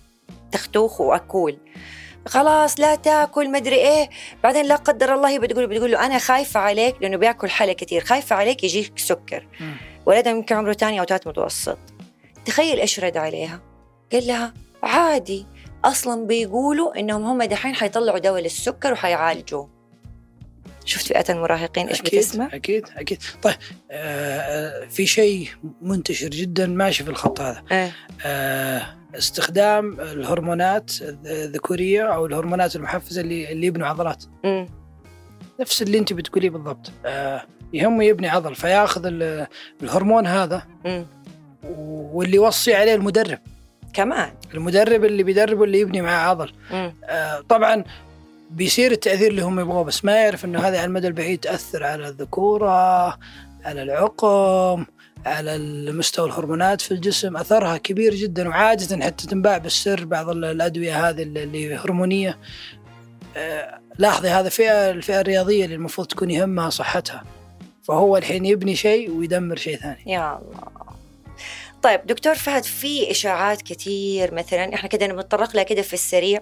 تختوخ 0.53 1.01
وأكول. 1.01 1.59
خلاص 2.27 2.81
لا 2.81 2.95
تأكل 2.95 3.51
مدري 3.51 3.77
إيه. 3.77 4.11
بعدين 4.43 4.67
لا 4.67 4.77
قدر 4.77 5.15
الله 5.15 5.29
هي 5.29 5.39
بتقول 5.39 5.67
بتقول 5.67 5.93
له 5.93 6.07
أنا 6.07 6.19
خايفة 6.19 6.61
عليك 6.61 6.97
لأنه 7.01 7.17
بيأكل 7.17 7.51
حلا 7.51 7.73
كثير 7.73 8.05
خايفة 8.05 8.37
عليك 8.37 8.65
يجيك 8.65 8.99
سكر. 8.99 9.47
ولدها 10.07 10.33
يمكن 10.33 10.57
عمره 10.57 10.73
ثاني 10.73 11.01
أو 11.01 11.05
ثالث 11.05 11.27
متوسط. 11.27 11.79
تخيل 12.45 12.81
إيش 12.81 13.01
رد 13.01 13.17
عليها؟ 13.17 13.61
قال 14.13 14.27
لها 14.27 14.55
عادي. 14.83 15.47
أصلا 15.85 16.27
بيقولوا 16.27 16.99
إنهم 16.99 17.25
هم 17.25 17.43
دحين 17.43 17.75
حيطلعوا 17.75 18.19
دواء 18.19 18.43
للسكر 18.43 18.93
وحيعالجوه. 18.93 19.80
شفت 20.91 21.07
فئة 21.07 21.25
المراهقين 21.33 21.89
إيش 21.89 22.01
بتسمع؟ 22.01 22.49
أكيد 22.53 22.87
أكيد. 22.97 23.23
طيب 23.43 23.55
آه 23.91 23.95
آه، 24.41 24.87
في 24.87 25.07
شيء 25.07 25.49
منتشر 25.83 26.29
جدا 26.29 26.67
ماشي 26.67 27.05
في 27.05 27.11
الخط 27.11 27.41
هذا. 27.41 27.63
إيه. 27.73 27.93
آه، 28.27 28.83
استخدام 29.19 30.01
الهرمونات 30.01 30.91
الذكورية 31.27 32.03
أو 32.15 32.27
الهرمونات 32.27 32.77
المحفزة 32.77 33.21
اللي 33.21 33.53
اللي 33.53 33.67
يبنوا 33.67 33.87
عضلات. 33.87 34.25
مم. 34.45 34.69
نفس 35.61 35.83
اللي 35.83 35.99
أنت 35.99 36.13
بتقوليه 36.13 36.51
بالضبط. 36.51 36.93
آه، 37.07 37.43
يهمه 37.73 38.05
يبني 38.05 38.29
عضل 38.29 38.55
فياخذ 38.55 39.07
ال- 39.07 39.47
الهرمون 39.83 40.27
هذا 40.27 40.63
مم. 40.85 41.07
واللي 42.13 42.37
يوصي 42.37 42.75
عليه 42.75 42.95
المدرب. 42.95 43.39
كمان. 43.93 44.33
المدرب 44.55 45.05
اللي 45.05 45.23
بيدربه 45.23 45.65
اللي 45.65 45.81
يبني 45.81 46.03
معاه 46.03 46.29
عضل. 46.31 46.53
آه، 46.73 47.41
طبعا 47.49 47.85
بيصير 48.51 48.93
التأثير 48.93 49.31
اللي 49.31 49.43
هم 49.43 49.61
يبغوه 49.61 49.85
بس 49.85 50.05
ما 50.05 50.13
يعرف 50.23 50.45
إنه 50.45 50.59
هذا 50.59 50.67
على 50.79 50.85
المدى 50.85 51.07
البعيد 51.07 51.39
تأثر 51.41 51.85
على 51.85 52.09
الذكورة 52.09 53.09
على 53.65 53.83
العقم 53.83 54.87
على 55.27 55.59
مستوى 55.93 56.27
الهرمونات 56.27 56.81
في 56.81 56.91
الجسم. 56.91 57.37
أثرها 57.37 57.77
كبير 57.77 58.15
جدا 58.15 58.49
وعادة 58.49 59.05
حتى 59.05 59.27
تنباع 59.27 59.59
بالسر 59.59 60.05
بعض 60.05 60.29
ال- 60.31 60.45
الأدوية 60.45 61.09
هذه 61.09 61.23
اللي- 61.23 61.43
اللي 61.43 61.75
هرمونية. 61.77 62.39
آه، 63.37 63.81
لاحظي 63.99 64.29
هذا 64.29 64.49
فئه 64.49 64.91
الفئة 64.91 65.21
الرياضية 65.21 65.65
اللي 65.65 65.75
المفروض 65.77 66.07
تكون 66.07 66.31
يهمها 66.31 66.71
صحتها. 66.71 67.25
فهو 67.83 68.17
الحين 68.17 68.47
يبني 68.47 68.77
شيء 68.77 69.11
ويدمر 69.11 69.57
شيء 69.57 69.77
ثاني. 69.77 70.03
يا 70.07 70.39
الله. 70.39 70.80
طيب 71.83 72.07
دكتور 72.07 72.35
فهد 72.35 72.65
في 72.65 73.11
إشاعات 73.11 73.63
كثير 73.63 74.35
مثلا 74.35 74.75
إحنا 74.75 74.89
كده 74.89 75.07
بنتطرق 75.07 75.57
لها 75.57 75.63
كده 75.63 75.83
في 75.83 75.95
السريع 75.95 76.41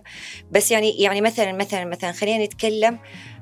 بس 0.51 0.71
يعني 0.71 1.03
يعني 1.03 1.21
مثلا 1.21 1.53
مثلا 1.53 1.85
مثلا 1.85 2.13
خلينا 2.13 2.45
نتكلم 2.45 2.99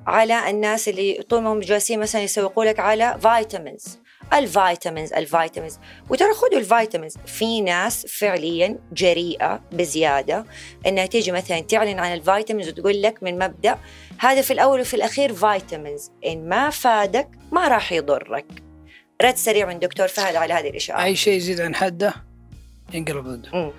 على 0.06 0.50
الناس 0.50 0.88
اللي 0.88 1.22
طول 1.28 1.42
ما 1.42 1.52
هم 1.52 1.60
جالسين 1.60 2.00
مثلا 2.00 2.22
يسوقوا 2.22 2.64
لك 2.64 2.80
على 2.80 3.18
vitamins 3.22 3.98
ال 4.32 4.41
vitamins 4.41 5.12
ال 5.12 5.20
vitamins 5.20 5.78
وترى 6.10 6.34
خذوا 6.34 6.58
ال 6.58 6.65
vitamins 6.65 7.16
في 7.26 7.60
ناس 7.60 8.06
فعليا 8.06 8.78
جريئة 8.92 9.60
بزيادة 9.72 10.44
إنها 10.86 11.06
تيجي 11.06 11.32
مثلا 11.32 11.60
تعلن 11.60 11.98
عن 11.98 12.14
ال 12.14 12.20
vitamins 12.20 12.68
وتقول 12.68 13.02
لك 13.02 13.22
من 13.22 13.38
مبدأ 13.38 13.78
هذا 14.18 14.42
في 14.42 14.52
الأول 14.52 14.80
وفي 14.80 14.94
الأخير 14.94 15.34
vitamins 15.34 16.10
إن 16.26 16.48
ما 16.48 16.70
فادك 16.70 17.28
ما 17.52 17.68
راح 17.68 17.92
يضرك. 17.92 18.65
رد 19.22 19.36
سريع 19.36 19.66
من 19.66 19.78
دكتور 19.78 20.08
فهد 20.08 20.36
على 20.36 20.54
هذه 20.54 20.68
الاشاعه 20.70 21.04
أي 21.04 21.16
شيء 21.16 21.36
يزيد 21.36 21.60
عن 21.60 21.74
حده 21.74 22.14
ينقلب 22.94 23.26
ضده. 23.26 23.72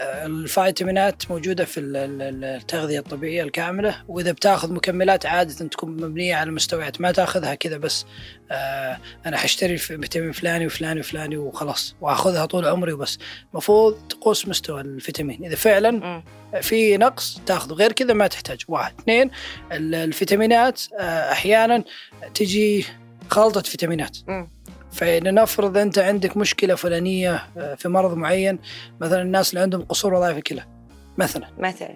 آه، 0.00 0.26
الفيتامينات 0.26 1.30
موجودة 1.30 1.64
في 1.64 1.80
ال- 1.80 1.96
ال- 1.96 2.22
ال- 2.22 2.44
التغذية 2.44 2.98
الطبيعية 2.98 3.42
الكاملة 3.42 4.02
وإذا 4.08 4.32
بتاخذ 4.32 4.72
مكملات 4.72 5.26
عادة 5.26 5.68
تكون 5.68 5.90
مبنية 5.90 6.34
على 6.34 6.50
مستويات 6.50 7.00
ما 7.00 7.12
تأخذها 7.12 7.54
كذا 7.54 7.76
بس 7.76 8.06
آه 8.50 8.98
أنا 9.26 9.36
حشتري 9.36 9.76
في- 9.76 9.98
فيتامين 9.98 10.32
فلاني 10.32 10.66
وفلاني 10.66 11.00
وفلاني 11.00 11.36
وخلاص 11.36 11.94
وأخذها 12.00 12.46
طول 12.46 12.64
عمري 12.66 12.92
وبس. 12.92 13.18
المفروض 13.52 14.08
تقوس 14.08 14.48
مستوى 14.48 14.80
الفيتامين. 14.80 15.44
إذا 15.44 15.54
فعلا. 15.56 16.22
في 16.60 16.96
نقص 16.96 17.40
تأخذه 17.46 17.72
غير 17.72 17.92
كذا 17.92 18.14
ما 18.14 18.26
تحتاج. 18.26 18.62
واحد. 18.68 18.94
اثنين 19.00 19.30
ال- 19.72 19.94
الفيتامينات 19.94 20.80
آه 21.00 21.32
أحيانا 21.32 21.84
تجي 22.34 22.86
خلطة 23.30 23.60
فيتامينات. 23.62 24.16
فلنفرض 24.94 25.76
أنت 25.76 25.98
عندك 25.98 26.36
مشكلة 26.36 26.74
فلانية 26.74 27.42
آه، 27.56 27.74
في 27.74 27.88
مرض 27.88 28.16
معين 28.16 28.58
مثلا 29.00 29.22
الناس 29.22 29.50
اللي 29.50 29.60
عندهم 29.60 29.82
قصور 29.82 30.14
وظائف 30.14 30.36
الكلى 30.36 30.64
مثلا. 31.18 31.46
مثلا. 31.58 31.94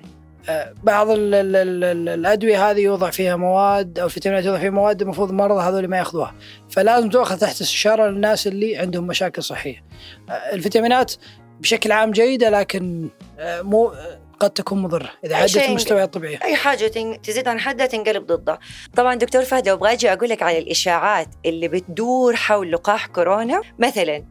آه، 0.48 0.74
بعض 0.82 1.10
ال 1.10 1.34
ال 1.34 1.56
ال 1.56 1.84
ال 1.84 2.08
الأدوية 2.08 2.70
هذه 2.70 2.80
يوضع 2.80 3.10
فيها 3.10 3.36
مواد 3.36 3.98
أو 3.98 4.06
الفيتامينات 4.06 4.44
يوضع 4.44 4.58
فيها 4.58 4.70
مواد 4.70 5.02
المفروض 5.02 5.28
المرضى 5.28 5.62
هذول 5.62 5.88
ما 5.88 5.98
يأخذوها. 5.98 6.34
فلازم 6.70 7.10
تؤخذ 7.10 7.38
تحت 7.38 7.60
استشارة 7.60 8.08
للناس 8.08 8.46
اللي 8.46 8.76
عندهم 8.76 9.06
مشاكل 9.06 9.42
صحية. 9.42 9.84
آه، 10.28 10.32
الفيتامينات 10.32 11.12
بشكل 11.60 11.92
عام 11.92 12.10
جيدة 12.10 12.50
لكن 12.50 13.08
مو 13.40 13.92
قد 14.40 14.50
تكون 14.50 14.82
مضرة 14.82 15.10
إذا 15.24 15.46
شيء 15.46 15.68
المستويات 15.68 16.06
الطبيعية. 16.06 16.42
أي 16.42 16.56
حاجة 16.56 16.86
تزيد 17.22 17.48
عن 17.48 17.60
حدها 17.60 17.86
تنقلب 17.86 18.26
ضدها. 18.26 18.58
طبعا 18.96 19.14
دكتور 19.14 19.42
فهد 19.42 19.68
أبغى 19.68 19.92
أجي 19.92 20.12
أقول 20.12 20.28
لك 20.28 20.42
على 20.42 20.58
الإشاعات 20.58 21.28
اللي 21.46 21.68
بتدور 21.68 22.36
حول 22.36 22.72
لقاح 22.72 23.06
كورونا. 23.06 23.62
مثلا 23.78 24.24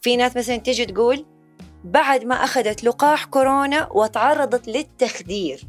في 0.00 0.16
ناس 0.16 0.36
مثلا 0.36 0.56
تيجي 0.56 0.86
تقول 0.86 1.26
بعد 1.84 2.24
ما 2.24 2.34
أخذت 2.34 2.84
لقاح 2.84 3.24
كورونا 3.24 3.88
وتعرضت 3.92 4.68
للتخدير. 4.68 5.60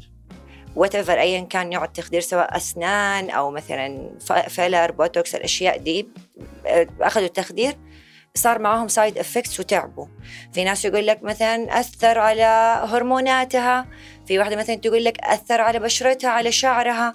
وتفر 0.76 1.20
ايا 1.20 1.40
كان 1.40 1.70
نوع 1.70 1.84
التخدير 1.84 2.20
سواء 2.20 2.56
أسنان 2.56 3.30
أو 3.30 3.50
مثلا 3.50 4.10
filler 4.48 4.90
بوتوكس 4.90 5.34
الأشياء 5.34 5.78
دي 5.78 6.08
أخذوا 7.00 7.26
التخدير. 7.26 7.74
صار 8.36 8.58
معاهم 8.58 8.88
side 8.88 9.18
effects 9.18 9.60
وتعبوا. 9.60 10.06
في 10.52 10.64
ناس 10.64 10.84
يقول 10.84 11.06
لك 11.06 11.22
مثلا 11.22 11.80
أثر 11.80 12.18
على 12.18 12.42
هرموناتها 12.84 13.86
في 14.26 14.38
واحدة 14.38 14.56
مثلا 14.56 14.76
تقول 14.76 15.04
لك 15.04 15.18
أثر 15.20 15.60
على 15.60 15.78
بشرتها 15.78 16.30
على 16.30 16.52
شعرها. 16.52 17.12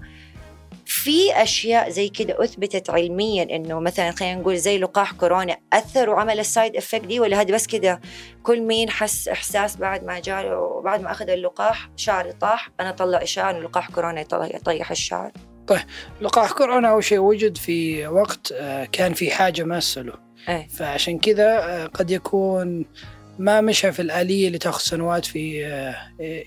في 0.86 1.44
أشياء 1.44 1.90
زي 1.90 2.10
كده 2.10 2.44
أثبتت 2.44 2.90
علميا 2.90 3.44
إنه 3.44 3.80
مثلا 3.80 4.12
خلينا 4.12 4.42
نقول 4.42 4.58
زي 4.58 4.78
لقاح 4.78 5.12
كورونا 5.12 5.58
اثر 5.74 6.10
وعمل 6.10 6.40
ال 6.40 6.47
side 6.47 6.76
effect 6.76 7.06
دي 7.06 7.20
ولا 7.20 7.42
هذه 7.42 7.52
بس 7.52 7.68
كده 7.68 8.02
كل 8.44 8.62
مين 8.62 8.90
حس 8.90 9.28
إحساس 9.28 9.78
بعد 9.78 10.04
ما 10.04 10.20
جاء 10.20 10.82
بعد 10.82 11.02
ما 11.02 11.12
أخذ 11.12 11.30
اللقاح 11.30 11.90
شعري 11.96 12.34
طاح 12.34 12.70
أنا 12.80 12.92
طلع 12.92 13.24
اشاعه 13.24 13.52
إنه 13.52 13.60
لقاح 13.60 13.92
كورونا 13.92 14.22
يطيح 14.22 14.92
الشعر. 14.92 15.32
لقاح 16.22 16.52
كورونا 16.52 16.90
أول 16.90 17.04
شيء 17.04 17.20
وجد 17.20 17.58
في 17.58 18.08
وقت 18.08 18.52
آه، 18.52 18.86
كان 18.86 19.14
في 19.14 19.32
حاجة 19.32 19.64
ماسه 19.64 20.02
له 20.02 20.27
إيه. 20.50 20.68
فعشان 20.68 21.20
كذا 21.20 21.60
آه، 21.60 21.86
قد 21.86 22.12
يكون 22.12 22.86
ما 23.40 23.62
مشى 23.62 23.92
في 23.92 24.02
الآلية 24.02 24.48
اللي 24.48 24.58
تأخذ 24.58 24.82
سنوات 24.82 25.26
في 25.26 25.66
آه، 25.66 25.96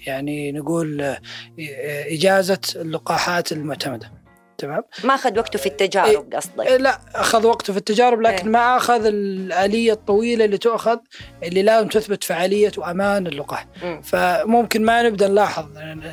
يعني 0.07 0.53
نقول 0.53 1.01
آه، 1.01 1.21
آه، 1.61 2.15
إجازة 2.15 2.61
اللقاحات 2.77 3.53
المعتمدة. 3.53 4.21
تمام؟ 4.59 4.83
ما 5.05 5.15
أخذ 5.15 5.39
وقته 5.39 5.59
في 5.59 5.67
التجارب 5.67 6.35
قصدك؟ 6.35 6.67
إيه، 6.67 6.77
لا 6.77 7.01
أخذ 7.15 7.47
وقته 7.47 7.73
في 7.73 7.79
التجارب 7.79 8.21
لكن 8.21 8.45
إيه. 8.45 8.53
ما 8.53 8.77
أخذ 8.77 9.07
الآلية 9.07 9.93
الطويلة 9.93 10.45
اللي 10.45 10.59
تؤخذ 10.59 10.99
اللي 11.43 11.63
لازم 11.63 11.89
تثبت 11.89 12.25
فعالية 12.25 12.73
وأمان 12.79 13.27
اللقاح. 13.27 13.67
مم. 13.83 14.03
فممكن 14.03 14.85
ما 14.85 15.03
نبدأ 15.03 15.29
نلاحظ 15.29 15.67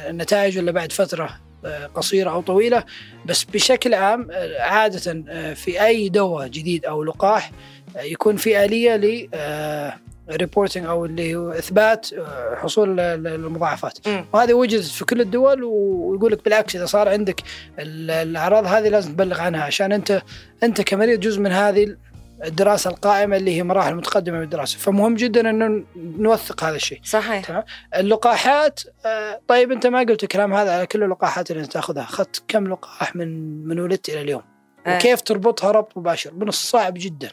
النتائج 0.09 0.57
إلا 0.57 0.71
بعد 0.71 0.91
فترة 0.91 1.39
آه، 1.65 1.85
قصيرة 1.85 2.29
أو 2.29 2.41
طويلة. 2.41 2.83
بس 3.25 3.43
بشكل 3.43 3.93
عام 3.93 4.27
آه، 4.31 4.61
عادة 4.61 5.23
آه، 5.29 5.53
في 5.53 5.85
أي 5.85 6.09
دواء 6.09 6.47
جديد 6.47 6.85
أو 6.85 7.03
لقاح 7.03 7.47
آه، 7.47 7.76
يكون 7.95 8.35
في 8.35 8.65
آلية 8.65 8.95
ل 8.95 9.29
ريبورتنج 10.31 10.85
أو 10.85 11.05
اللي 11.05 11.35
هو 11.35 11.51
إثبات 11.51 12.13
آه، 12.13 12.55
حصول 12.55 12.99
ال- 12.99 13.27
المضاعفات. 13.27 14.07
وهذه 14.33 14.53
وجدت 14.53 14.83
في 14.83 15.05
كل 15.05 15.21
الدول 15.21 15.63
ويقول 15.63 16.31
لك 16.31 16.43
بالعكس 16.45 16.75
إذا 16.75 16.85
صار 16.85 17.09
عندك 17.09 17.41
ال- 17.79 18.11
الأعراض 18.11 18.65
هذه 18.65 18.89
لازم 18.89 19.11
تبلغ 19.13 19.41
عنها 19.41 19.63
عشان 19.63 19.91
أنت 19.91 20.21
أنت 20.63 20.81
كمريض 20.81 21.19
جزء 21.19 21.39
من 21.41 21.51
هذه 21.51 21.95
الدراسة 22.45 22.89
القائمة 22.89 23.37
اللي 23.37 23.55
هي 23.57 23.63
مراحل 23.63 23.95
متقدمة 23.95 24.37
من 24.37 24.43
الدراسه 24.43 24.77
فمهم 24.77 25.15
جدا 25.15 25.49
انه 25.49 25.83
نوثق 25.95 26.63
هذا 26.63 26.75
الشيء. 26.75 26.99
صحيح. 27.03 27.63
اللقاحات 27.95 28.79
آه، 29.05 29.39
طيب 29.47 29.71
أنت 29.71 29.87
ما 29.87 29.99
قلت 29.99 30.23
الكلام 30.23 30.53
هذا 30.53 30.71
على 30.71 30.85
كل 30.87 31.03
اللقاحات 31.03 31.51
اللي 31.51 31.63
أنت 31.63 31.71
تأخذها. 31.73 32.03
أخذت 32.03 32.43
كم 32.47 32.67
لقاح 32.67 33.15
من 33.15 33.27
من 33.67 33.79
ولدت 33.79 34.09
إلى 34.09 34.21
اليوم؟ 34.21 34.41
آه. 34.41 34.56
وكيف 34.87 35.21
تربطها 35.21 35.71
ربط 35.71 35.97
مباشر 35.97 36.33
من 36.33 36.47
الصعب 36.47 36.93
جدا. 36.97 37.29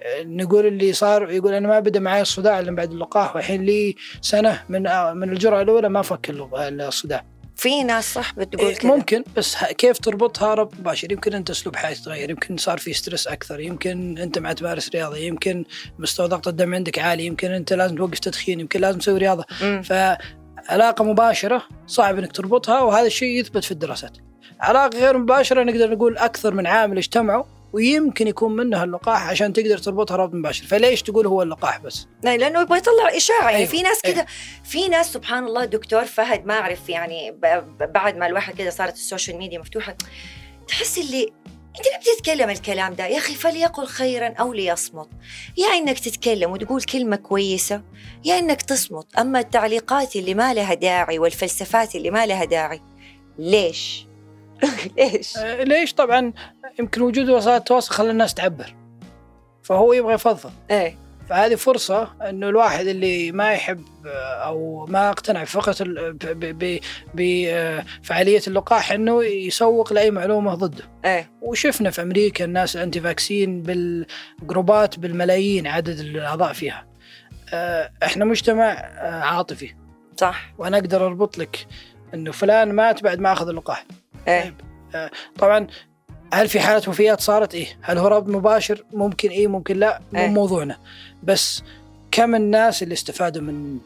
آه، 0.00 0.22
نقول 0.22 0.66
اللي 0.66 0.92
صار 0.92 1.30
يقول 1.30 1.52
أنا 1.54 1.68
ما 1.68 1.80
بدأ 1.80 2.00
معي 2.00 2.20
الصداع 2.20 2.58
إلا 2.58 2.74
بعد 2.74 2.92
اللقاح 2.92 3.36
والحين 3.36 3.62
لي 3.62 3.94
سنة 4.20 4.62
من 4.68 4.86
آه، 4.86 5.12
من 5.12 5.30
الجرعة 5.30 5.62
الأولى 5.62 5.88
ما 5.88 6.02
فك 6.02 6.30
الصداع. 6.30 7.24
في 7.56 7.84
ناس 7.84 8.14
صح 8.14 8.34
بتقول 8.34 8.68
إيه، 8.68 8.76
كذا. 8.76 8.90
ممكن 8.90 9.24
بس 9.36 9.64
كيف 9.64 9.98
تربطها 9.98 10.54
ربط 10.54 10.74
مباشر؟ 10.74 11.12
يمكن 11.12 11.34
أنت 11.34 11.50
أسلوب 11.50 11.76
حياتك 11.76 12.04
تغير 12.04 12.30
يمكن 12.30 12.56
صار 12.56 12.78
في 12.78 12.92
ستريس 12.92 13.28
أكثر 13.28 13.60
يمكن 13.60 14.18
أنت 14.18 14.38
ما 14.38 14.52
تمارس 14.52 14.88
رياضة 14.88 15.16
يمكن 15.16 15.64
مستوى 15.98 16.28
ضغط 16.28 16.48
الدم 16.48 16.74
عندك 16.74 16.98
عالي 16.98 17.26
يمكن 17.26 17.50
أنت 17.50 17.72
لازم 17.72 17.96
توقف 17.96 18.18
تدخين 18.18 18.60
يمكن 18.60 18.80
لازم 18.80 18.98
تسوي 18.98 19.18
رياضة. 19.18 19.44
مم. 19.62 19.82
فعلاقة 19.82 21.04
مباشرة 21.04 21.62
صعب 21.86 22.18
إنك 22.18 22.32
تربطها 22.32 22.80
وهذا 22.80 23.06
الشيء 23.06 23.40
يثبت 23.40 23.64
في 23.64 23.70
الدراسات. 23.70 24.16
علاقه 24.60 24.98
غير 24.98 25.18
مباشرة 25.18 25.62
نقدر 25.62 25.90
نقول 25.90 26.18
أكثر 26.18 26.54
من 26.54 26.66
عامل 26.66 26.96
اجتمعوا 26.98 27.44
ويمكن 27.72 28.26
يكون 28.26 28.56
منها 28.56 28.84
اللقاح 28.84 29.28
عشان 29.28 29.52
تقدر 29.52 29.78
تربطها 29.78 30.16
ربط 30.16 30.34
مباشر. 30.34 30.64
فليش 30.64 31.02
تقول 31.02 31.26
هو 31.26 31.42
اللقاح 31.42 31.78
بس؟ 31.78 32.06
لا 32.22 32.36
لأنه 32.36 32.60
يبغى 32.60 32.78
يطلع 32.78 33.16
إشاعة. 33.16 33.44
يعني 33.44 33.56
أيوة، 33.56 33.68
في 33.68 33.82
ناس 33.82 34.00
أيوة. 34.04 34.16
كذا 34.16 34.26
في 34.64 34.88
ناس 34.88 35.12
سبحان 35.12 35.44
الله 35.44 35.64
دكتور 35.64 36.04
فهد 36.04 36.46
ما 36.46 36.54
أعرف 36.54 36.88
يعني 36.88 37.36
بعد 37.80 38.16
ما 38.16 38.26
الواحد 38.26 38.54
كذا 38.54 38.70
صارت 38.70 38.94
ال 38.94 39.00
social 39.00 39.36
media 39.36 39.58
مفتوحة 39.58 39.96
تحس 40.68 40.98
اللي 40.98 41.32
أنت 41.78 41.86
ليه 41.86 42.14
بتتكلم 42.14 42.50
الكلام 42.50 42.94
ده؟ 42.94 43.06
يا 43.06 43.18
أخي 43.18 43.34
فليقل 43.34 43.86
خيرا 43.86 44.28
أو 44.28 44.52
ليصمت. 44.52 45.08
يا 45.56 45.66
إنك 45.66 45.98
تتكلم 45.98 46.50
وتقول 46.50 46.82
كلمة 46.82 47.16
كويسة 47.16 47.82
يا 48.24 48.38
إنك 48.38 48.62
تصمت. 48.62 49.16
أما 49.18 49.40
التعليقات 49.40 50.16
اللي 50.16 50.34
ما 50.34 50.54
لها 50.54 50.74
داعي 50.74 51.18
والفلسفات 51.18 51.94
اللي 51.94 52.10
ما 52.10 52.26
لها 52.26 52.44
داعي 52.44 52.80
ليش؟ 53.38 54.09
ليش؟ 54.98 55.36
آه، 55.38 55.62
ليش؟ 55.62 55.94
طبعا 55.94 56.32
يمكن 56.78 57.02
وجود 57.02 57.28
وسائل 57.30 57.56
التواصل 57.56 57.94
خلى 57.94 58.10
الناس 58.10 58.34
تعبر. 58.34 58.74
فهو 59.62 59.92
يبغى 59.92 60.14
يفضفض. 60.14 60.52
إيه. 60.70 60.96
فهذه 61.28 61.54
فرصة 61.54 62.08
إنه 62.28 62.48
الواحد 62.48 62.86
اللي 62.86 63.32
ما 63.32 63.52
يحب 63.52 63.84
آه، 64.06 64.34
أو 64.46 64.86
ما 64.86 65.08
اقتنع 65.10 65.44
فقط 65.44 65.80
ال- 65.80 66.12
ب- 66.12 66.58
ب- 66.64 66.80
بفعالية 67.14 68.40
اللقاح 68.46 68.92
إنه 68.92 69.24
يسوق 69.24 69.92
لأي 69.92 70.10
معلومة 70.10 70.54
ضده. 70.54 70.84
إيه. 71.04 71.30
وشفنا 71.42 71.90
في 71.90 72.02
أمريكا 72.02 72.44
الناس 72.44 72.76
انتي 72.76 73.00
فاكسين 73.00 73.62
بالجروبات 73.62 74.98
بالملايين 74.98 75.66
عدد 75.66 75.98
الأعضاء 75.98 76.52
فيها. 76.52 76.86
آه، 77.52 77.90
إحنا 78.02 78.24
مجتمع 78.24 78.64
آه، 78.72 79.20
عاطفي. 79.22 79.74
صح. 80.16 80.52
وأنا 80.58 80.76
أقدر 80.78 81.06
أربط 81.06 81.38
لك 81.38 81.66
إنه 82.14 82.32
فلان 82.32 82.72
مات 82.72 83.02
بعد 83.02 83.18
ما 83.20 83.32
أخذ 83.32 83.48
اللقاح. 83.48 83.84
إيه 84.28 84.54
طبعا 85.38 85.66
هل 86.32 86.48
في 86.48 86.60
حالة 86.60 86.88
وفيات 86.88 87.20
صارت 87.20 87.54
إيه؟ 87.54 87.66
هل 87.80 87.98
هو 87.98 88.06
ربط 88.06 88.28
مباشر؟ 88.28 88.84
ممكن 88.92 89.28
إيه 89.28 89.46
ممكن 89.46 89.76
لا 89.76 90.00
مو 90.12 90.20
إيه. 90.20 90.28
موضوعنا 90.28 90.78
بس 91.22 91.62
كم 92.10 92.34
الناس 92.34 92.82
اللي 92.82 92.92
استفادوا 92.92 93.42
من 93.42 93.78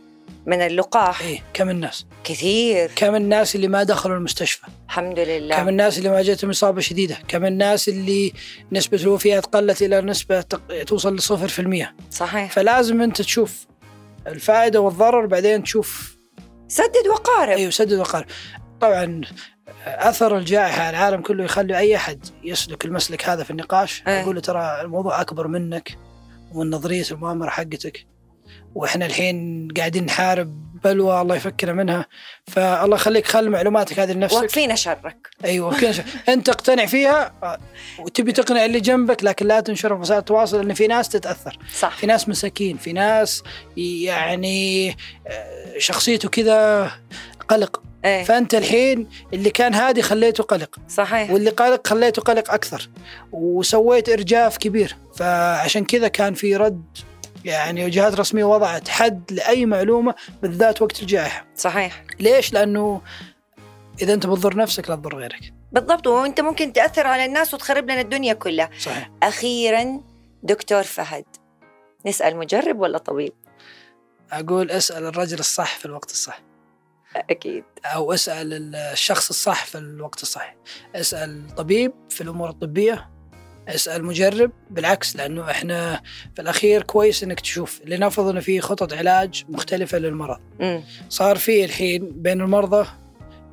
من 0.46 0.60
اللقاح 0.60 1.20
إيه 1.20 1.42
كم 1.54 1.70
الناس؟ 1.70 2.06
كثير 2.24 2.90
كم 2.96 3.14
الناس 3.14 3.54
اللي 3.54 3.68
ما 3.68 3.82
دخلوا 3.82 4.16
المستشفى؟ 4.16 4.66
الحمد 4.86 5.16
كم 5.16 5.22
لله 5.22 5.68
الناس 5.68 5.98
اللي 5.98 6.08
ما 6.08 6.22
جاتهم 6.22 6.50
إصابة 6.50 6.80
شديدة؟ 6.80 7.18
كم 7.28 7.44
الناس 7.44 7.88
اللي 7.88 8.32
نسبة 8.72 8.98
الوفيات 9.02 9.46
قلت 9.46 9.82
إلى 9.82 10.00
نسبة 10.00 10.40
توصل 10.86 11.16
لصفر 11.16 11.48
في 11.48 11.58
المية 11.58 11.94
صحيح 12.10 12.52
فلازم 12.52 13.02
أنت 13.02 13.22
تشوف 13.22 13.66
الفائدة 14.26 14.80
والضرر 14.80 15.26
بعدين 15.26 15.62
تشوف 15.62 16.16
سدد 16.68 17.06
وقارب 17.10 17.48
أيوه 17.48 17.70
سدد 17.70 17.98
وقارب 17.98 18.26
طبعا 18.80 19.20
أثر 19.86 20.38
الجائحة 20.38 20.82
على 20.82 20.90
العالم 20.90 21.22
كله 21.22 21.44
يخلي 21.44 21.78
أي 21.78 21.96
أحد 21.96 22.26
يسلك 22.44 22.84
المسلك 22.84 23.28
هذا 23.28 23.44
في 23.44 23.50
النقاش 23.50 24.02
إيه. 24.08 24.20
يقول 24.20 24.34
له 24.34 24.40
ترى 24.40 24.80
الموضوع 24.80 25.20
أكبر 25.20 25.48
منك 25.48 25.98
ومن 26.54 26.70
نظريه 26.70 27.04
المؤامرة 27.10 27.50
حقتك. 27.50 28.06
وإحنا 28.74 29.06
الحين 29.06 29.68
قاعدين 29.76 30.04
نحارب 30.04 30.80
بلوى 30.84 31.20
الله 31.20 31.36
يفكنا 31.36 31.72
منها. 31.72 32.06
فالله 32.46 32.96
يخليك 32.96 33.26
خلي 33.26 33.50
معلوماتك 33.50 33.98
هذه 33.98 34.12
لنفسك. 34.12 34.36
واقفين 34.36 34.76
شرك. 34.76 35.28
أيوه 35.44 35.80
كذا 35.80 35.92
شيء. 35.92 36.04
أنت 36.28 36.48
اقتنع 36.48 36.86
فيها 36.86 37.32
وتبي 37.98 38.32
تقنع 38.32 38.64
اللي 38.64 38.80
جنبك 38.80 39.24
لكن 39.24 39.46
لا 39.46 39.60
تنشرها 39.60 39.96
في 39.96 40.02
وسائل 40.02 40.20
التواصل 40.20 40.56
لأن 40.56 40.74
في 40.74 40.86
ناس 40.86 41.08
تتأثر. 41.08 41.58
صح. 41.78 41.96
في 41.96 42.06
ناس 42.06 42.28
مساكين 42.28 42.76
في 42.76 42.92
ناس 42.92 43.42
يعني 43.76 44.96
آه، 45.26 45.78
شخصيته 45.78 46.28
كذا 46.28 46.90
قلق. 47.48 47.82
إيه. 48.04 48.24
فأنت 48.24 48.54
الحين 48.54 49.08
اللي 49.32 49.50
كان 49.50 49.74
هادي 49.74 50.02
خليته 50.02 50.44
قلق. 50.44 50.76
صحيح. 50.88 51.30
واللي 51.30 51.50
قلق 51.50 51.86
خليته 51.86 52.22
قلق 52.22 52.52
أكثر. 52.52 52.90
وسويت 53.32 54.08
إرجاف 54.08 54.58
كبير. 54.58 54.96
فعشان 55.16 55.84
كذا 55.84 56.08
كان 56.08 56.34
في 56.34 56.56
رد 56.56 56.84
يعني 57.44 57.90
جهات 57.90 58.14
رسمية 58.14 58.44
وضعت 58.44 58.88
حد 58.88 59.32
لأي 59.32 59.66
معلومة 59.66 60.14
بالذات 60.42 60.82
وقت 60.82 61.02
الجائحه 61.02 61.46
صحيح. 61.56 62.04
ليش؟ 62.20 62.52
لأنه 62.52 63.00
إذا 64.02 64.14
أنت 64.14 64.26
بتضر 64.26 64.56
نفسك 64.56 64.90
لا 64.90 64.96
تضر 64.96 65.16
غيرك. 65.16 65.52
بالضبط. 65.72 66.06
وأنت 66.06 66.40
ممكن 66.40 66.72
تأثر 66.72 67.06
على 67.06 67.24
الناس 67.24 67.54
وتخرب 67.54 67.84
لنا 67.84 68.00
الدنيا 68.00 68.32
كلها. 68.32 68.70
صحيح. 68.78 69.10
أخيرا 69.22 70.00
دكتور 70.42 70.82
فهد. 70.82 71.24
نسأل 72.06 72.36
مجرب 72.36 72.80
ولا 72.80 72.98
طبيب؟ 72.98 73.32
أقول 74.32 74.70
اسأل 74.70 75.04
الرجل 75.04 75.38
الصح 75.38 75.78
في 75.78 75.86
الوقت 75.86 76.10
الصح. 76.10 76.40
أكيد. 77.16 77.64
أو 77.84 78.12
أسأل 78.12 78.74
الشخص 78.74 79.28
الصح 79.28 79.64
في 79.64 79.78
الوقت 79.78 80.22
الصح. 80.22 80.56
أسأل 80.94 81.42
طبيب 81.56 81.92
في 82.10 82.20
الأمور 82.20 82.48
الطبية. 82.50 83.10
أسأل 83.68 84.04
مجرب. 84.04 84.50
بالعكس 84.70 85.16
لأنه 85.16 85.50
إحنا 85.50 86.02
في 86.34 86.42
الأخير 86.42 86.82
كويس 86.82 87.22
إنك 87.22 87.40
تشوف. 87.40 87.80
لنفرض 87.84 88.28
إنه 88.28 88.40
في 88.40 88.60
خطط 88.60 88.92
علاج 88.92 89.44
مختلفة 89.48 89.98
للمرض. 89.98 90.40
صار 91.08 91.38
في 91.38 91.64
الحين 91.64 92.22
بين 92.22 92.40
المرضى 92.40 92.88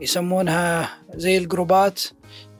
يسمونها 0.01 0.89
زي 1.16 1.38
الجروبات 1.38 2.01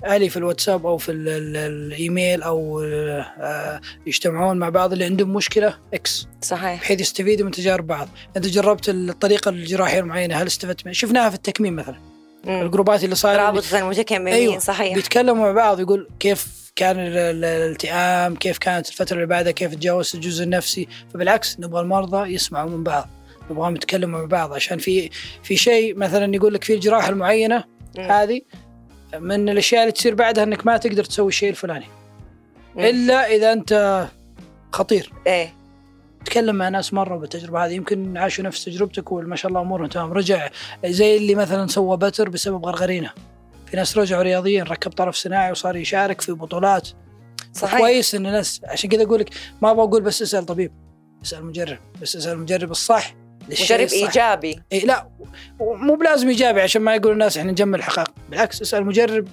علي 0.04 0.30
في 0.30 0.38
الواتساب 0.38 0.86
أو 0.86 0.98
في 0.98 1.12
ال- 1.12 1.30
ال- 1.30 1.58
الإيميل 1.58 2.42
أو 2.44 2.82
آه، 2.84 3.82
يجتمعون 4.08 4.58
مع 4.58 4.70
بعض 4.70 4.92
اللي 4.92 5.06
عندهم 5.06 5.34
مشكلة 5.34 5.78
إكس 5.94 6.28
صحيح. 6.42 6.82
بحيث 6.82 7.02
يستفيدوا 7.02 7.46
من 7.46 7.52
تجارب 7.52 7.88
بعض. 7.88 8.08
أنت 8.38 8.48
جربت 8.48 8.90
الطريقة 8.90 9.50
الجراحية 9.50 10.00
المعينة 10.00 10.36
هل 10.36 10.48
استفدت 10.48 10.86
منها 10.86 10.94
شفناها 10.94 11.30
في 11.30 11.36
التكميم 11.36 11.76
مثلا؟ 11.76 11.96
مم. 12.44 12.62
الجروبات 12.62 13.04
اللي 13.04 13.16
صايرة 13.16 13.42
رابطه 13.42 13.80
المتكملين 13.80 14.34
أيوة. 14.34 14.60
صحيح. 14.60 14.96
بيتكلموا 14.96 15.46
مع 15.46 15.52
بعض 15.52 15.80
يقول 15.80 16.10
كيف 16.20 16.48
كان 16.76 17.00
ال- 17.00 17.18
ال- 17.18 17.46
الالتئام 17.46 18.36
كيف 18.36 18.58
كانت 18.58 18.88
الفترة 18.90 19.16
اللي 19.16 19.26
بعدها 19.28 19.52
كيف 19.52 19.76
تجاوزت 19.76 20.16
الجزء 20.16 20.44
النفسي. 20.44 20.88
فبالعكس 21.14 21.60
نبغى 21.60 21.82
المرضى 21.82 22.34
يسمعوا 22.34 22.70
من 22.70 22.84
بعض. 22.84 23.10
نبغاهم 23.52 23.76
يتكلموا 23.76 24.20
مع 24.20 24.26
بعض. 24.26 24.54
عشان 24.54 24.78
في 24.78 25.10
في 25.44 25.58
شيء 25.58 25.96
مثلا 25.98 26.36
يقول 26.36 26.54
لك 26.54 26.64
في 26.64 26.74
الجراحة 26.74 27.10
المعينة. 27.10 27.64
هذه 28.00 28.42
من 29.20 29.50
الأشياء 29.50 29.82
اللي 29.82 29.92
تصير 29.92 30.16
بعدها 30.16 30.44
إنك 30.44 30.66
ما 30.66 30.78
تقدر 30.78 31.04
تسوي 31.04 31.28
الشيء 31.28 31.50
الفلاني. 31.50 31.88
مم. 32.76 32.84
إلا 32.84 33.36
إذا 33.36 33.54
أنت 33.54 34.08
خطير. 34.72 35.14
إيه. 35.28 35.54
تكلم 36.26 36.56
مع 36.56 36.70
ناس 36.70 36.94
مروا 36.94 37.20
بالتجربة 37.20 37.66
هذه 37.66 37.74
يمكن 37.74 38.18
عاشوا 38.18 38.44
نفس 38.44 38.66
تجربتك 38.66 39.12
وما 39.12 39.36
شاء 39.36 39.50
الله 39.50 39.62
أمورهم 39.62 39.88
تمام. 39.88 40.14
رجع 40.14 40.50
زي 40.86 41.18
اللي 41.18 41.36
مثلا 41.36 41.68
سوى 41.68 41.98
بتر 41.98 42.30
بسبب 42.30 42.66
غرغرينة. 42.66 43.12
في 43.66 43.78
ناس 43.78 43.98
رجعوا 43.98 44.24
رياضيين 44.24 44.64
ركب 44.64 44.92
طرف 44.92 45.16
صناعي 45.16 45.52
وصار 45.52 45.76
يشارك 45.76 46.22
في 46.22 46.32
بطولات. 46.32 46.90
صحيح. 47.54 47.80
كويس 47.80 48.16
إن 48.16 48.26
الناس 48.26 48.62
عشان 48.64 48.90
كذا 48.90 49.04
أقول 49.04 49.20
لك 49.20 49.30
ما 49.62 49.72
أبغى 49.72 49.84
أقول 49.84 50.02
بس 50.02 50.22
اسأل 50.22 50.46
طبيب 50.46 50.72
اسأل 51.24 51.46
مجرب 51.46 51.78
بس 52.02 52.16
اسأل 52.16 52.32
المجرب 52.32 52.72
الصح. 52.72 53.16
الصح. 53.50 53.72
إيجابي. 53.72 54.64
إيه 54.72 54.86
لا 54.86 55.08
مو 55.60 55.96
بلازم 55.96 56.28
إيجابي 56.28 56.62
عشان 56.62 56.82
ما 56.82 56.96
يقول 56.96 57.12
الناس 57.12 57.38
إحنا 57.38 57.52
نجمل 57.52 57.80
الحقائق. 57.80 58.12
بالعكس 58.30 58.62
اسأل 58.62 58.86
مجرب 58.86 59.28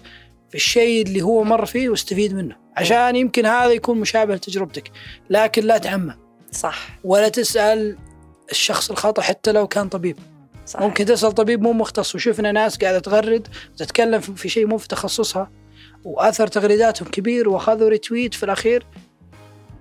في 0.48 0.54
الشيء 0.54 1.06
اللي 1.06 1.22
هو 1.22 1.44
مر 1.44 1.64
فيه 1.64 1.88
واستفيد 1.88 2.34
منه 2.34 2.56
عشان 2.76 3.16
يمكن 3.16 3.46
هذا 3.46 3.72
يكون 3.72 4.00
مشابه 4.00 4.34
لتجربتك. 4.34 4.90
لكن 5.30 5.62
لا 5.64 5.78
تعمم. 5.78 6.18
صح. 6.52 6.88
ولا 7.04 7.28
تسأل 7.28 7.98
الشخص 8.50 8.90
الخطأ 8.90 9.22
حتى 9.22 9.52
لو 9.52 9.66
كان 9.66 9.88
طبيب. 9.88 10.18
صح. 10.66 10.80
ممكن 10.80 11.04
تسأل 11.04 11.32
طبيب 11.32 11.62
مو 11.62 11.72
مختص 11.72 12.14
وشفنا 12.14 12.52
ناس 12.52 12.78
قاعدة 12.78 12.98
تغرد 12.98 13.48
وتتكلم 13.72 14.20
في 14.20 14.34
في 14.36 14.48
شيء 14.48 14.66
مو 14.66 14.78
في 14.78 14.88
تخصصها 14.88 15.50
وأثر 16.04 16.46
تغريداتهم 16.46 17.08
كبير 17.08 17.48
وأخذوا 17.48 17.88
ريتويت 17.88 18.34
في 18.34 18.42
الأخير. 18.42 18.86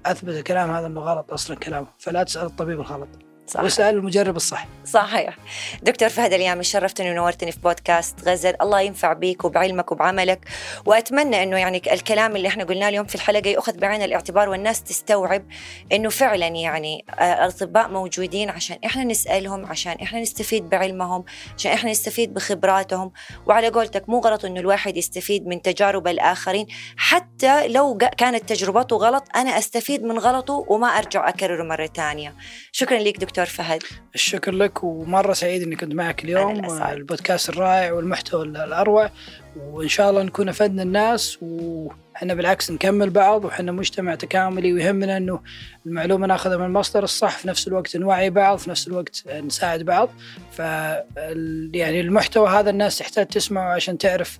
أثبت 0.05 0.35
الكلام 0.35 0.71
هذا 0.71 0.87
إنه 0.87 1.01
غلط 1.01 1.33
أصلا 1.33 1.55
كلامه. 1.57 1.87
فلا 1.99 2.23
تسأل 2.23 2.45
الطبيب 2.45 2.79
الغلط. 2.79 3.09
صح. 3.47 3.63
واسال 3.63 3.95
المجرب 3.95 4.35
الصح. 4.35 4.67
صحيح. 4.85 5.37
دكتور 5.83 6.09
فهد 6.09 6.33
اليامي 6.33 6.63
شرفتني 6.63 7.11
ونورتني 7.11 7.51
في 7.51 7.59
بودكاست 7.59 8.27
غزل. 8.27 8.53
الله 8.61 8.81
ينفع 8.81 9.13
بيك 9.13 9.45
وبعلمك 9.45 9.91
وبعملك. 9.91 10.39
وأتمنى 10.85 11.43
إنه 11.43 11.57
يعني 11.57 11.81
الكلام 11.93 12.35
اللي 12.35 12.47
إحنا 12.47 12.63
قلناه 12.63 12.89
اليوم 12.89 13.05
في 13.05 13.15
الحلقة 13.15 13.49
ياخذ 13.49 13.77
بعين 13.77 14.01
الاعتبار 14.01 14.49
والناس 14.49 14.83
تستوعب 14.83 15.43
إنه 15.91 16.09
فعلا 16.09 16.47
يعني 16.47 17.05
آه، 17.19 17.45
الاطباء 17.45 17.89
موجودين 17.89 18.49
عشان 18.49 18.77
إحنا 18.85 19.03
نسألهم 19.03 19.65
عشان 19.65 19.97
إحنا 20.01 20.21
نستفيد 20.21 20.69
بعلمهم 20.69 21.23
عشان 21.57 21.71
إحنا 21.71 21.91
نستفيد 21.91 22.33
بخبراتهم. 22.33 23.11
وعلى 23.45 23.67
قولتك 23.67 24.09
مو 24.09 24.19
غلط 24.19 24.45
إنه 24.45 24.59
الواحد 24.59 24.97
يستفيد 24.97 25.47
من 25.47 25.61
تجارب 25.61 26.07
الآخرين. 26.07 26.67
حتى 26.97 27.67
لو 27.67 27.97
كانت 28.17 28.49
تجربته 28.49 28.95
غلط 28.95 29.23
أنا 29.35 29.57
أستفيد 29.57 30.03
من 30.03 30.19
غلطه 30.19 30.65
وما 30.67 30.87
أرجع 30.87 31.29
أكرره 31.29 31.63
مرة 31.63 31.89
ثانية 31.95 32.35
شكرا 32.71 32.99
لك 32.99 33.17
دكتور. 33.17 33.36
فهد. 33.45 33.83
الشكر 34.15 34.51
لك 34.51 34.83
ومرة 34.83 35.33
سعيد 35.33 35.61
إني 35.61 35.75
كنت 35.75 35.93
معك 35.93 36.23
اليوم. 36.23 36.81
البودكاست 36.81 37.49
الرائع 37.49 37.91
والمحتوى 37.91 38.43
الأروع. 38.43 39.11
وإن 39.55 39.87
شاء 39.87 40.09
الله 40.09 40.23
نكون 40.23 40.49
أفدنا 40.49 40.83
الناس 40.83 41.37
وحنا 41.41 42.33
بالعكس 42.33 42.71
نكمل 42.71 43.09
بعض 43.09 43.45
وحنا 43.45 43.71
مجتمع 43.71 44.15
تكاملي 44.15 44.73
ويهمنا 44.73 45.17
إنه 45.17 45.39
المعلومة 45.85 46.27
ناخذها 46.27 46.57
من 46.57 46.65
المصدر 46.65 47.03
الصح 47.03 47.37
في 47.37 47.47
نفس 47.47 47.67
الوقت 47.67 47.97
نوعي 47.97 48.29
بعض 48.29 48.57
في 48.57 48.69
نفس 48.69 48.87
الوقت 48.87 49.23
نساعد 49.27 49.83
بعض. 49.83 50.09
ف 50.51 50.59
يعني 50.59 52.01
المحتوى 52.01 52.49
هذا 52.49 52.69
الناس 52.69 52.97
تحتاج 52.97 53.25
تسمعه 53.25 53.73
عشان 53.73 53.97
تعرف 53.97 54.37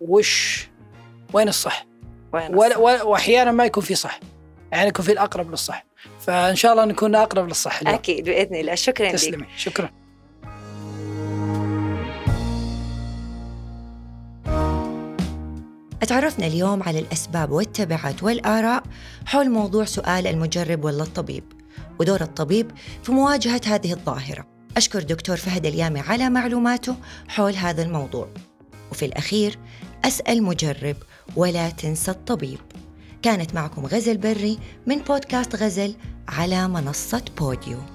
وش 0.00 0.68
وين 1.32 1.48
الصح. 1.48 1.86
وين 2.32 2.54
ولا 2.54 2.78
وأحيانا 2.78 3.52
ما 3.52 3.64
يكون 3.64 3.82
في 3.82 3.94
صح. 3.94 4.20
يعني 4.72 4.88
يكون 4.88 5.04
في 5.04 5.12
الأقرب 5.12 5.50
للصح. 5.50 5.86
فإن 6.26 6.56
شاء 6.56 6.72
الله 6.72 6.84
نكون 6.84 7.14
أقرب 7.14 7.48
للصح 7.48 7.80
اليوم. 7.80 7.94
أكيد 7.94 8.24
بإذن 8.24 8.56
الله. 8.56 8.74
شكرا 8.74 9.06
لك. 9.06 9.12
تسلمي. 9.12 9.46
شكرا. 9.56 9.90
تعرفنا 16.08 16.46
اليوم 16.46 16.82
على 16.82 16.98
الأسباب 16.98 17.50
والتبعات 17.50 18.22
والآراء 18.22 18.82
حول 19.26 19.50
موضوع 19.50 19.84
سؤال 19.84 20.26
المجرب 20.26 20.84
ولا 20.84 21.02
الطبيب 21.02 21.44
ودور 22.00 22.20
الطبيب 22.20 22.70
في 23.02 23.12
مواجهة 23.12 23.60
هذه 23.66 23.92
الظاهرة. 23.92 24.46
أشكر 24.76 25.02
دكتور 25.02 25.36
فهد 25.36 25.66
اليامي 25.66 26.00
على 26.00 26.30
معلوماته 26.30 26.96
حول 27.28 27.54
هذا 27.54 27.82
الموضوع. 27.82 28.28
وفي 28.90 29.04
الأخير 29.04 29.58
أسأل 30.04 30.42
مجرب 30.42 30.96
ولا 31.36 31.70
تنسى 31.70 32.10
الطبيب. 32.10 32.58
كانت 33.24 33.54
معكم 33.54 33.86
غزل 33.86 34.16
بري 34.18 34.58
من 34.86 34.98
بودكاست 34.98 35.56
غزل 35.56 35.94
على 36.28 36.68
منصة 36.68 37.24
بوديو. 37.38 37.93